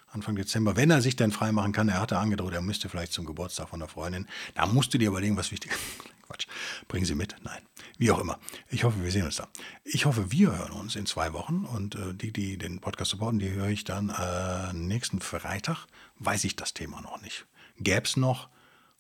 Anfang 0.09 0.37
Dezember. 0.37 0.77
Wenn 0.77 0.91
er 0.91 1.03
sich 1.03 1.17
denn 1.17 1.33
freimachen 1.33 1.73
kann, 1.73 1.89
er 1.89 2.01
hatte 2.01 2.19
angedroht, 2.19 2.55
er 2.55 2.63
müsste 2.63 2.89
vielleicht 2.89 3.13
zum 3.13 3.27
Geburtstag 3.27 3.69
von 3.69 3.81
der 3.81 3.89
Freundin. 3.89 4.27
Da 4.55 4.67
musst 4.67 4.95
du 4.95 4.99
dir 4.99 5.09
überlegen, 5.09 5.37
was 5.37 5.51
wichtig 5.51 5.73
ist. 5.73 5.81
Quatsch. 6.23 6.47
Bringen 6.89 7.05
Sie 7.05 7.15
mit? 7.15 7.37
Nein. 7.43 7.61
Wie 7.99 8.11
auch 8.11 8.19
immer. 8.19 8.39
Ich 8.71 8.85
hoffe, 8.85 9.03
wir 9.05 9.11
sehen 9.11 9.27
uns 9.27 9.37
da. 9.37 9.49
Ich 9.83 10.07
hoffe, 10.07 10.33
wir 10.33 10.57
hören 10.57 10.73
uns 10.73 10.97
in 10.97 11.05
zwei 11.05 11.35
Wochen 11.35 11.67
und 11.67 11.97
äh, 11.97 12.15
die, 12.15 12.33
die 12.33 12.57
den 12.57 12.81
Podcast 12.81 13.11
supporten, 13.11 13.39
die 13.39 13.51
höre 13.51 13.69
ich 13.69 13.85
dann 13.85 14.09
äh, 14.09 14.73
nächsten 14.73 15.21
Freitag. 15.21 15.87
Weiß 16.19 16.45
ich 16.45 16.57
das 16.57 16.73
Thema 16.73 17.03
noch 17.03 17.21
nicht 17.21 17.45
gäbe 17.79 18.07
es 18.07 18.17
noch 18.17 18.49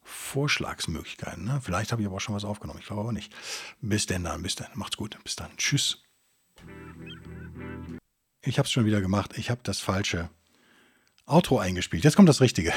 Vorschlagsmöglichkeiten. 0.03 1.45
Ne? 1.45 1.61
Vielleicht 1.63 1.93
habe 1.93 2.03
ich 2.03 2.07
aber 2.07 2.17
auch 2.17 2.21
schon 2.21 2.35
was 2.35 2.45
aufgenommen. 2.45 2.81
Ich 2.81 2.87
glaube 2.87 3.01
aber 3.01 3.13
nicht. 3.13 3.33
Bis 3.81 4.07
denn 4.07 4.25
dann, 4.25 4.43
bis 4.43 4.55
dann. 4.55 4.69
Macht's 4.75 4.97
gut. 4.97 5.19
Bis 5.25 5.37
dann. 5.37 5.57
Tschüss. 5.57 6.03
Ich 8.43 8.59
habe 8.59 8.67
es 8.67 8.73
schon 8.73 8.85
wieder 8.85 9.01
gemacht. 9.01 9.39
Ich 9.39 9.51
habe 9.51 9.61
das 9.65 9.81
falsche 9.81 10.29
Outro 11.27 11.59
eingespielt. 11.59 12.05
Jetzt 12.05 12.17
kommt 12.17 12.29
das 12.29 12.43
Richtige. 12.43 12.73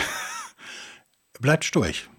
Bleibt 1.40 1.66
sturig. 1.66 2.10